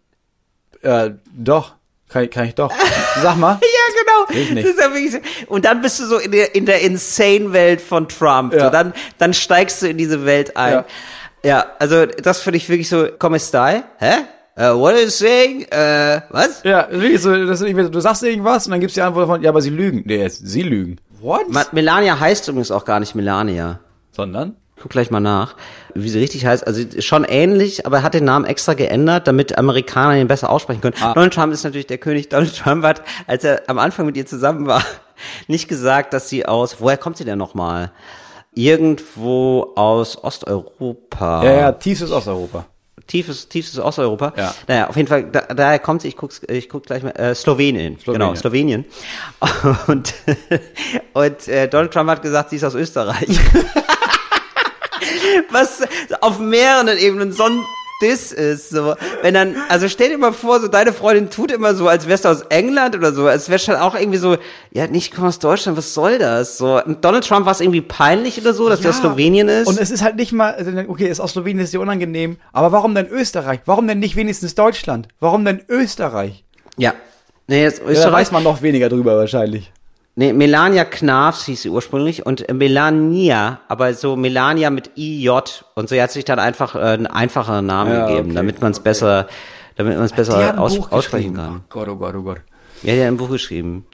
[0.82, 1.74] äh, doch,
[2.10, 2.72] kann, ich- kann ich doch.
[3.22, 3.60] Sag mal.
[3.62, 4.40] Ja, genau.
[4.42, 4.66] Ich nicht.
[4.68, 4.80] Das ist
[5.14, 5.54] ja so.
[5.54, 8.54] Und dann bist du so in der, in der Insane-Welt von Trump.
[8.54, 8.66] Ja.
[8.66, 10.74] So, dann, dann steigst du in diese Welt ein.
[10.74, 10.86] Ja.
[11.44, 13.84] Ja, also das finde ich wirklich so, come stai?
[14.00, 14.14] Hä?
[14.58, 15.68] Uh, what are you saying?
[15.72, 16.64] Uh, was?
[16.64, 19.62] Ja, wirklich so, das du sagst irgendwas und dann gibt's die Antwort von, ja, aber
[19.62, 20.02] sie lügen.
[20.06, 20.98] Nee, sie lügen.
[21.22, 21.48] What?
[21.50, 23.80] Ma- Melania heißt übrigens auch gar nicht Melania.
[24.12, 24.56] Sondern?
[24.80, 25.56] Guck gleich mal nach,
[25.94, 26.66] wie sie richtig heißt.
[26.66, 30.96] Also schon ähnlich, aber hat den Namen extra geändert, damit Amerikaner ihn besser aussprechen können.
[31.02, 31.14] Ah.
[31.14, 32.30] Donald Trump ist natürlich der König.
[32.30, 34.84] Donald Trump hat, als er am Anfang mit ihr zusammen war,
[35.48, 37.92] nicht gesagt, dass sie aus, woher kommt sie denn nochmal?
[38.54, 41.44] Irgendwo aus Osteuropa.
[41.44, 42.66] Ja, ja, tiefstes Osteuropa.
[43.08, 44.34] Tiefes, tiefes Osteuropa.
[44.36, 44.54] Ja.
[44.68, 47.34] Naja, auf jeden Fall, da, daher kommt sie, ich guck's, ich guck gleich mal, äh,
[47.34, 47.98] Slowenien.
[48.06, 48.86] Genau, Slowenien.
[49.88, 50.14] Und,
[51.14, 53.28] und äh, Donald Trump hat gesagt, sie ist aus Österreich.
[55.52, 55.84] Was
[56.22, 57.64] auf mehreren Ebenen so ein
[58.02, 58.70] Diss ist.
[58.70, 58.96] So.
[59.22, 62.26] Wenn dann, also stell dir mal vor, so deine Freundin tut immer so, als wärst
[62.26, 63.28] du aus England oder so.
[63.28, 64.38] Es wäre schon auch irgendwie so,
[64.72, 66.58] ja, nicht, ich komme aus Deutschland, was soll das?
[66.58, 69.68] So, und Donald Trump war es irgendwie peinlich oder so, dass der aus Slowenien ist.
[69.68, 72.72] Und es ist halt nicht mal, also, okay, ist aus Slowenien ist dir unangenehm, aber
[72.72, 73.62] warum denn Österreich?
[73.66, 75.08] Warum denn nicht wenigstens Deutschland?
[75.20, 76.44] Warum denn Österreich?
[76.78, 76.94] ja.
[77.50, 78.14] Nee, jetzt Ja, da Österreich.
[78.14, 79.72] weiß man noch weniger drüber wahrscheinlich.
[80.20, 85.30] Nee, Melania Knafs hieß sie ursprünglich und Melania, aber so Melania mit IJ
[85.76, 88.60] und so er hat sich dann einfach äh, einen einfacheren Namen Ja, gegeben, okay, damit
[88.60, 89.28] man es besser,
[89.76, 91.58] damit man es besser aus, aussprechen kann.
[91.58, 92.42] Oh Gott, oh Gott, oh Gott.
[92.82, 93.86] Ja, die hat ein Buch geschrieben.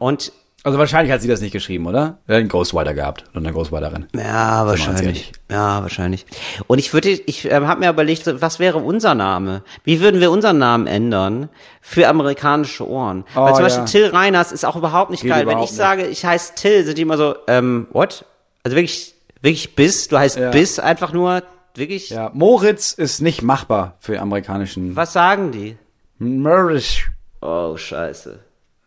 [0.00, 0.32] Und
[0.64, 2.18] Also wahrscheinlich hat sie das nicht geschrieben, oder?
[2.26, 4.06] Er hat einen Ghostwriter gehabt und eine Ghostwriterin.
[4.16, 5.30] ja, wahrscheinlich.
[5.50, 6.24] Ja, wahrscheinlich.
[6.66, 9.62] Und ich würde, ich ähm, habe mir überlegt, was wäre unser Name?
[9.84, 11.50] Wie würden wir unseren Namen ändern
[11.82, 13.24] für amerikanische Ohren?
[13.36, 13.84] Oh, Weil zum Beispiel ja.
[13.84, 15.40] Till Reiners ist auch überhaupt nicht Geht geil.
[15.40, 15.76] Wenn überhaupt ich nicht.
[15.78, 18.24] sage, ich heiße Till, sind die immer so, ähm, what?
[18.62, 20.08] Also wirklich, wirklich Biss?
[20.08, 20.50] Du heißt Ja.
[20.50, 21.42] Biss einfach nur,
[21.74, 22.08] wirklich?
[22.08, 24.96] Ja, Moritz ist nicht machbar für amerikanischen.
[24.96, 25.76] Was sagen die?
[26.18, 27.00] Moritz.
[27.42, 28.40] Oh, scheiße.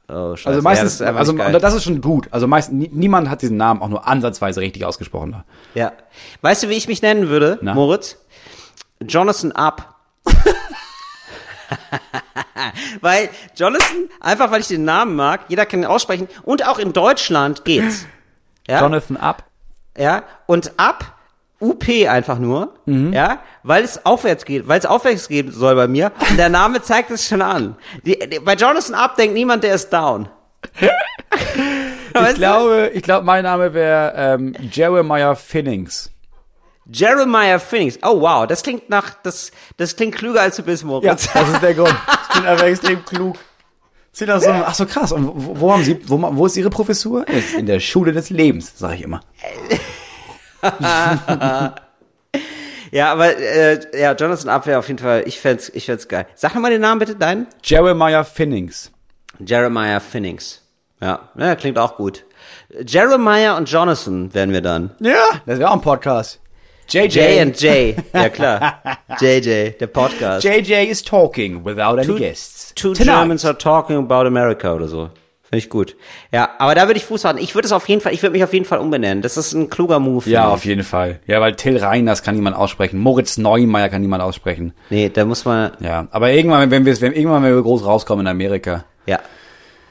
[0.09, 0.47] Oh, scheiße.
[0.47, 1.59] Also Ja, meistens, das ist einfach also geil.
[1.59, 2.27] das ist schon gut.
[2.31, 5.43] Also meist, nie, niemand hat diesen Namen auch nur ansatzweise richtig ausgesprochen.
[5.73, 5.91] Ja.
[6.41, 7.73] Weißt du, wie ich mich nennen würde, Na?
[7.73, 8.17] Moritz?
[9.01, 9.95] Jonathan Up.
[13.01, 16.93] weil Jonathan, einfach weil ich den Namen mag, jeder kann ihn aussprechen und auch in
[16.93, 18.05] Deutschland geht's.
[18.67, 18.81] Ja?
[18.81, 19.43] Jonathan Up.
[19.97, 21.16] ja, und ab
[21.59, 26.11] UP einfach nur, ja, weil es aufwärts geht, weil es aufwärts gehen soll bei mir.
[26.29, 27.75] Und der Name zeigt es schon an.
[28.05, 30.29] Die, die, bei Jonathan Up denkt niemand, der ist down.
[32.29, 36.09] Ich glaube, ich glaube, mein Name wäre ähm, Jeremiah Finnings.
[36.91, 37.99] Jeremiah Phoenix.
[38.01, 41.29] Oh wow, das klingt nach, das, das klingt klüger als du bist, Ja, Moritz.
[41.31, 41.93] das ist der Grund.
[42.29, 43.35] Ich bin aber extrem klug.
[44.13, 45.11] Sind das so, ach so krass.
[45.11, 47.27] Und wo, wo haben Sie, wo, wo ist Ihre Professur?
[47.27, 49.21] Ist in der Schule des Lebens, sage ich immer.
[52.91, 56.25] Ja, aber äh, ja, Jonathan wäre auf jeden Fall, ich fänd's, ich fänd's geil.
[56.35, 57.47] Sag nochmal den Namen bitte, deinen?
[57.61, 58.91] Jeremiah Finnings.
[59.45, 60.63] Jeremiah Phoenix.
[61.01, 62.23] Ja, ja, klingt auch gut.
[62.85, 64.91] Jeremiah und Jonathan wären wir dann.
[64.99, 66.39] Ja, das wäre auch ein Podcast.
[66.89, 67.07] JJ.
[67.19, 67.95] J and J.
[68.13, 68.81] Ja klar.
[69.19, 70.45] JJ, der Podcast.
[70.45, 72.73] JJ is talking without any Two- guests.
[72.73, 73.13] Two Tonight.
[73.19, 75.09] Germans are talking about America oder so.
[75.49, 75.95] Finde ich gut.
[76.31, 77.39] Ja, aber da würde ich Fuß halten.
[77.39, 79.21] Ich würde es auf jeden Fall, ich würde mich auf jeden Fall umbenennen.
[79.21, 80.29] Das ist ein kluger Move.
[80.29, 81.21] Ja, auf jeden Fall.
[81.25, 82.99] Ja, weil Till Reiners kann niemand aussprechen.
[82.99, 84.73] Moritz Neumeier kann niemand aussprechen.
[84.89, 88.25] Nee, da muss man, Ja, aber irgendwann, wenn wir, wenn irgendwann, wenn wir groß rauskommen
[88.25, 88.83] in Amerika.
[89.05, 89.19] ja.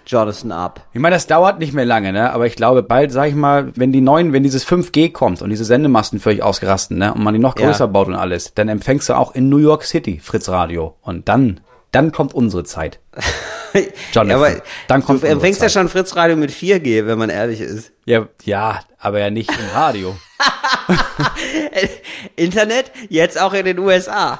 [0.08, 0.82] Jonathan Up.
[0.92, 2.32] Ich meine, das dauert nicht mehr lange, ne?
[2.32, 5.50] Aber ich glaube, bald, sag ich mal, wenn die neuen, wenn dieses 5G kommt und
[5.50, 7.12] diese Sendemasten völlig ausgerastet, ne?
[7.12, 7.66] Und man die noch Ja.
[7.66, 10.94] größer baut und alles, dann empfängst du auch in New York City Fritz Radio.
[11.02, 11.58] Und dann,
[11.96, 13.00] dann kommt unsere Zeit.
[14.12, 15.72] Jonathan, Ja, aber dann kommt du empfängst ja Zeit.
[15.72, 17.92] schon Fritz Radio mit 4G, wenn man ehrlich ist.
[18.04, 20.14] Ja, ja, aber ja nicht im Radio.
[22.36, 24.38] Internet, jetzt auch in den USA.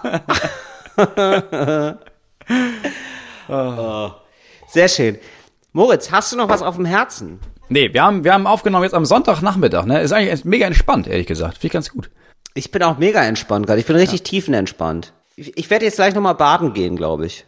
[3.49, 4.11] oh.
[4.69, 5.19] Sehr schön.
[5.73, 7.41] Moritz, hast du noch was auf dem Herzen?
[7.69, 10.01] nee, wir haben, wir haben aufgenommen jetzt am Sonntagnachmittag, ne?
[10.01, 11.55] Ist eigentlich mega entspannt, ehrlich gesagt.
[11.55, 12.11] Finde ich ganz gut.
[12.55, 13.81] Ich bin auch mega entspannt gerade.
[13.81, 15.13] Ich bin richtig tiefenentspannt.
[15.37, 17.45] Ich, ich werde jetzt gleich nochmal baden gehen, glaube ich.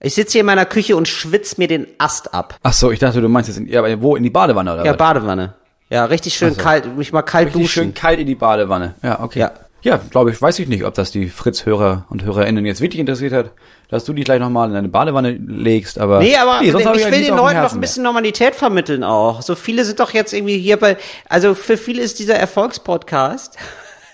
[0.00, 2.58] Ich sitze hier in meiner Küche und schwitz mir den Ast ab.
[2.62, 4.92] Ach so, ich dachte, du meinst jetzt, in, ja, wo, in die Badewanne oder Ja,
[4.92, 4.98] was?
[4.98, 5.54] Badewanne.
[5.90, 7.82] Ja, richtig schön kalt, mich mal kalt Richtig duschen.
[7.84, 8.94] schön kalt in die Badewanne.
[9.02, 9.38] Ja, okay.
[9.40, 9.52] Ja.
[9.82, 13.34] Ja, glaube ich, weiß ich nicht, ob das die Fritz-Hörer und HörerInnen jetzt wirklich interessiert
[13.34, 13.50] hat,
[13.90, 16.20] dass du dich gleich nochmal in deine Badewanne legst, aber.
[16.20, 19.42] Nee, aber sonst hab ich will den Leuten noch ein bisschen Normalität vermitteln auch.
[19.42, 20.96] So viele sind doch jetzt irgendwie hier bei,
[21.28, 23.64] also für viele ist dieser Erfolgspodcast mehr.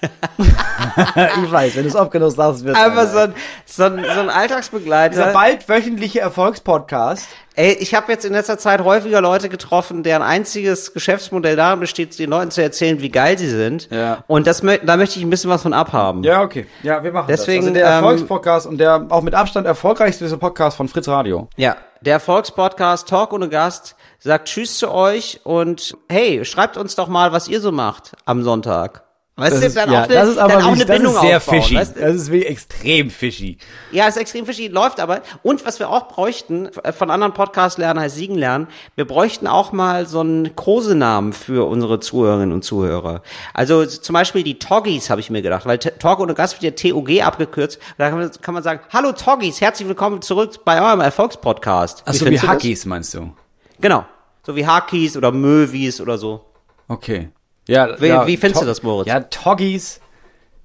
[1.45, 3.35] ich weiß, wenn du es oft genug sagst, wird einfach so ein,
[3.67, 5.33] so ein, so ein Dieser Alltagsbegleiter.
[5.33, 7.29] bald wöchentliche Erfolgspodcast.
[7.57, 12.19] Ey, ich habe jetzt in letzter Zeit häufiger Leute getroffen, deren einziges Geschäftsmodell darin besteht,
[12.19, 13.89] den Leuten zu erzählen, wie geil sie sind.
[13.91, 14.25] Ja.
[14.29, 16.23] Und das, da möchte ich ein bisschen was von abhaben.
[16.23, 16.67] Ja, okay.
[16.83, 17.69] Ja, wir machen Deswegen, das.
[17.69, 21.49] Also der ähm, Erfolgspodcast und der auch mit Abstand erfolgreichste Podcast von Fritz Radio.
[21.57, 27.09] Ja, der Erfolgspodcast Talk ohne Gast sagt Tschüss zu euch und hey, schreibt uns doch
[27.09, 29.10] mal, was ihr so macht am Sonntag.
[29.41, 30.97] Weißt Das du, ist, dann ja, auch, eine, das ist aber dann auch eine wirklich-
[30.97, 31.63] Bindung das ist sehr aufbauen.
[31.63, 31.75] fishy.
[31.75, 32.01] Weißt du?
[32.01, 33.59] Das ist wirklich extrem fishy.
[33.91, 35.23] Ja, das ist extrem verschieden, läuft aber.
[35.43, 39.47] Und was wir auch bräuchten, äh, von anderen Podcasts lernen heißt Siegen lernen, wir bräuchten
[39.47, 43.23] auch mal so einen Kosenamen für unsere Zuhörerinnen und Zuhörer.
[43.55, 46.93] Also zum Beispiel die Toggies habe ich mir gedacht, weil Talk ohne Gast wird ja
[46.93, 47.79] TOG abgekürzt.
[47.99, 52.03] Da kann man, kann man sagen, hallo Toggies, herzlich willkommen zurück bei eurem Erfolgspodcast.
[52.07, 52.47] Achso, wie das?
[52.47, 53.33] Hackies meinst du?
[53.81, 54.05] Genau.
[54.45, 56.45] So wie Hakis oder Möwis oder so.
[56.89, 57.31] Okay.
[57.71, 59.07] Ja, Wie- ja, wie findest du das, Moritz?
[59.09, 60.01] Ja, Toggies.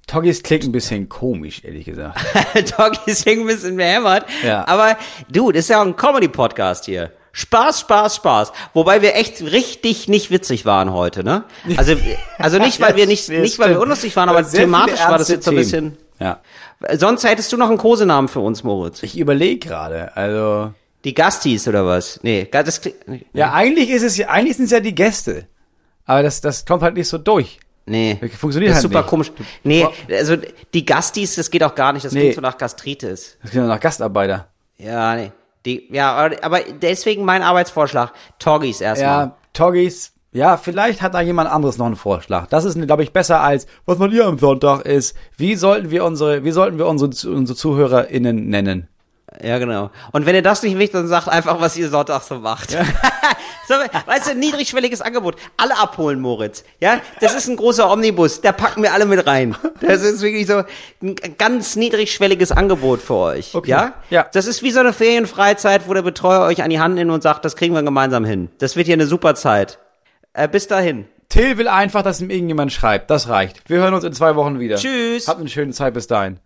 [0.08, 2.18] Toggies klingt ein bisschen komisch, ehrlich gesagt.
[2.76, 4.24] Toggies klingt ein bisschen behämmert.
[4.44, 4.66] Ja.
[4.66, 4.96] Aber
[5.30, 7.12] du, das ist ja auch ein Comedy-Podcast hier.
[7.32, 8.52] Spaß, Spaß, Spaß.
[8.72, 11.44] Wobei wir echt richtig nicht witzig waren heute, ne?
[11.76, 11.94] Also,
[12.38, 15.44] also nicht, weil wir nicht, nicht, weil wir unlustig waren, Aber thematisch war das jetzt
[15.44, 15.96] so ein bisschen.
[16.18, 16.40] Ja.
[16.94, 19.02] Sonst hättest du noch einen Kosenamen für uns, Moritz.
[19.02, 20.72] Ich überlege gerade, also.
[21.04, 22.18] Die Gastis oder was?
[22.22, 22.96] Nee, das klingt,
[23.32, 25.46] Ja, eigentlich ist es ja, eigentlich sind es ja die Gäste.
[26.06, 27.58] Aber das, das kommt halt nicht so durch.
[27.86, 28.16] nee.
[28.38, 29.08] Funktioniert das ist halt super nicht.
[29.10, 29.32] komisch.
[29.64, 30.36] Nee, also
[30.72, 32.04] die Gastis, das geht auch gar nicht.
[32.04, 32.20] Das Nee.
[32.20, 33.36] klingt so nach Gastritis.
[33.42, 34.48] Das klingt nach Gastarbeiter.
[34.78, 35.32] Ja, nee.
[35.64, 38.12] Die, ja, aber, deswegen mein Arbeitsvorschlag.
[38.38, 39.08] Toggies erstmal.
[39.26, 40.12] Ja, Toggies.
[40.32, 42.46] Ja, vielleicht hat da jemand anderes noch einen Vorschlag.
[42.48, 45.16] Das ist, glaube ich, besser als, was man hier am Sonntag ist.
[45.36, 48.88] Wie sollten wir unsere, wie sollten wir unsere, unsere ZuhörerInnen nennen?
[49.42, 49.90] Ja, genau.
[50.12, 52.70] Und wenn ihr das nicht wisst, dann sagt einfach, was ihr Sonntag so macht.
[53.68, 53.74] so,
[54.06, 55.36] weißt du, ein niedrigschwelliges Angebot.
[55.56, 56.64] Alle abholen, Moritz.
[56.80, 58.40] Ja, das ist ein großer Omnibus.
[58.40, 59.56] Da packen wir alle mit rein.
[59.80, 60.62] Das ist wirklich so
[61.02, 63.54] ein ganz niedrigschwelliges Angebot für euch.
[63.54, 63.70] Okay.
[63.70, 63.94] Ja?
[64.10, 64.26] Ja.
[64.32, 67.22] Das ist wie so eine Ferienfreizeit, wo der Betreuer euch an die Hand nimmt und
[67.22, 68.48] sagt, das kriegen wir gemeinsam hin.
[68.58, 69.78] Das wird hier eine super Zeit.
[70.32, 71.06] Äh, bis dahin.
[71.28, 73.10] Till will einfach, dass ihm irgendjemand schreibt.
[73.10, 73.68] Das reicht.
[73.68, 74.76] Wir hören uns in zwei Wochen wieder.
[74.76, 75.28] Tschüss.
[75.28, 76.38] Habt eine schöne Zeit bis dahin.